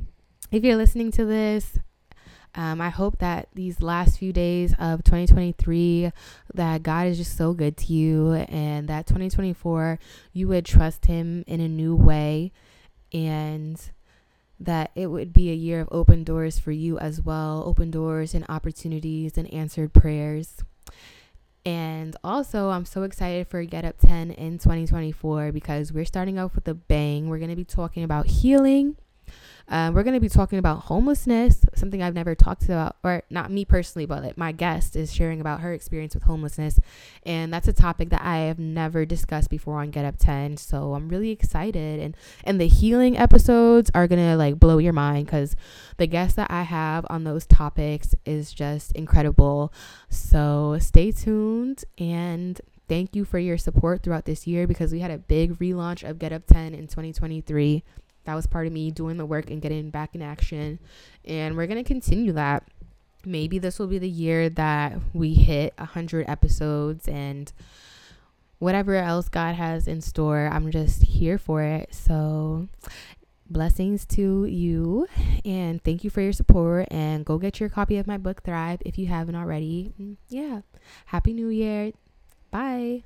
if 0.50 0.64
you're 0.64 0.76
listening 0.76 1.10
to 1.12 1.24
this, 1.24 1.78
um, 2.56 2.80
I 2.80 2.88
hope 2.88 3.18
that 3.18 3.48
these 3.54 3.82
last 3.82 4.18
few 4.18 4.32
days 4.32 4.74
of 4.78 5.04
2023, 5.04 6.10
that 6.54 6.82
God 6.82 7.06
is 7.06 7.18
just 7.18 7.36
so 7.36 7.52
good 7.52 7.76
to 7.76 7.92
you, 7.92 8.32
and 8.32 8.88
that 8.88 9.06
2024 9.06 9.98
you 10.32 10.48
would 10.48 10.64
trust 10.64 11.04
Him 11.04 11.44
in 11.46 11.60
a 11.60 11.68
new 11.68 11.94
way, 11.94 12.52
and 13.12 13.78
that 14.58 14.90
it 14.94 15.08
would 15.08 15.34
be 15.34 15.50
a 15.50 15.54
year 15.54 15.82
of 15.82 15.88
open 15.92 16.24
doors 16.24 16.58
for 16.58 16.72
you 16.72 16.98
as 16.98 17.20
well 17.20 17.62
open 17.66 17.90
doors 17.90 18.32
and 18.32 18.46
opportunities 18.48 19.36
and 19.36 19.52
answered 19.52 19.92
prayers. 19.92 20.64
And 21.66 22.16
also, 22.22 22.70
I'm 22.70 22.86
so 22.86 23.02
excited 23.02 23.48
for 23.48 23.62
Get 23.64 23.84
Up 23.84 23.98
10 23.98 24.30
in 24.30 24.58
2024 24.58 25.52
because 25.52 25.92
we're 25.92 26.04
starting 26.04 26.38
off 26.38 26.54
with 26.54 26.68
a 26.68 26.74
bang. 26.74 27.28
We're 27.28 27.38
going 27.38 27.50
to 27.50 27.56
be 27.56 27.64
talking 27.64 28.04
about 28.04 28.28
healing 28.28 28.96
Um, 29.68 29.94
we're 29.94 30.04
going 30.04 30.14
to 30.14 30.20
be 30.20 30.28
talking 30.28 30.58
about 30.58 30.84
homelessness, 30.84 31.64
something 31.74 32.02
I've 32.02 32.14
never 32.14 32.34
talked 32.34 32.64
about, 32.64 32.96
or 33.02 33.22
not 33.30 33.50
me 33.50 33.64
personally, 33.64 34.06
but 34.06 34.22
like 34.22 34.38
my 34.38 34.52
guest 34.52 34.94
is 34.94 35.12
sharing 35.12 35.40
about 35.40 35.60
her 35.60 35.72
experience 35.72 36.14
with 36.14 36.24
homelessness. 36.24 36.78
And 37.24 37.52
that's 37.52 37.66
a 37.66 37.72
topic 37.72 38.10
that 38.10 38.22
I 38.22 38.38
have 38.38 38.58
never 38.58 39.04
discussed 39.04 39.50
before 39.50 39.80
on 39.80 39.90
Get 39.90 40.04
Up 40.04 40.16
10. 40.18 40.56
So 40.58 40.94
I'm 40.94 41.08
really 41.08 41.30
excited. 41.30 42.00
And, 42.00 42.16
and 42.44 42.60
the 42.60 42.68
healing 42.68 43.18
episodes 43.18 43.90
are 43.94 44.06
going 44.06 44.24
to 44.24 44.36
like 44.36 44.60
blow 44.60 44.78
your 44.78 44.92
mind 44.92 45.26
because 45.26 45.56
the 45.96 46.06
guest 46.06 46.36
that 46.36 46.50
I 46.50 46.62
have 46.62 47.04
on 47.10 47.24
those 47.24 47.46
topics 47.46 48.14
is 48.24 48.52
just 48.52 48.92
incredible. 48.92 49.72
So 50.08 50.78
stay 50.80 51.10
tuned 51.10 51.84
and 51.98 52.60
thank 52.88 53.16
you 53.16 53.24
for 53.24 53.40
your 53.40 53.58
support 53.58 54.02
throughout 54.02 54.26
this 54.26 54.46
year 54.46 54.68
because 54.68 54.92
we 54.92 55.00
had 55.00 55.10
a 55.10 55.18
big 55.18 55.58
relaunch 55.58 56.08
of 56.08 56.20
Get 56.20 56.32
Up 56.32 56.46
10 56.46 56.72
in 56.72 56.86
2023 56.86 57.82
that 58.26 58.34
was 58.34 58.46
part 58.46 58.66
of 58.66 58.72
me 58.72 58.90
doing 58.90 59.16
the 59.16 59.24
work 59.24 59.50
and 59.50 59.62
getting 59.62 59.90
back 59.90 60.14
in 60.14 60.22
action. 60.22 60.78
And 61.24 61.56
we're 61.56 61.66
going 61.66 61.82
to 61.82 61.88
continue 61.88 62.32
that. 62.32 62.64
Maybe 63.24 63.58
this 63.58 63.78
will 63.78 63.86
be 63.86 63.98
the 63.98 64.08
year 64.08 64.48
that 64.50 64.98
we 65.12 65.34
hit 65.34 65.74
100 65.78 66.28
episodes 66.28 67.08
and 67.08 67.52
whatever 68.58 68.94
else 68.96 69.28
God 69.28 69.54
has 69.54 69.88
in 69.88 70.00
store. 70.00 70.48
I'm 70.52 70.70
just 70.70 71.02
here 71.02 71.38
for 71.38 71.62
it. 71.62 71.94
So, 71.94 72.68
blessings 73.48 74.04
to 74.04 74.44
you 74.44 75.06
and 75.44 75.82
thank 75.84 76.02
you 76.02 76.10
for 76.10 76.20
your 76.20 76.32
support 76.32 76.88
and 76.90 77.24
go 77.24 77.38
get 77.38 77.60
your 77.60 77.68
copy 77.68 77.96
of 77.96 78.04
my 78.04 78.18
book 78.18 78.42
thrive 78.42 78.82
if 78.84 78.98
you 78.98 79.06
haven't 79.06 79.36
already 79.36 79.92
mm, 80.00 80.16
yeah 80.28 80.62
happy 81.06 81.32
new 81.32 81.46
year 81.46 81.92
bye 82.50 83.04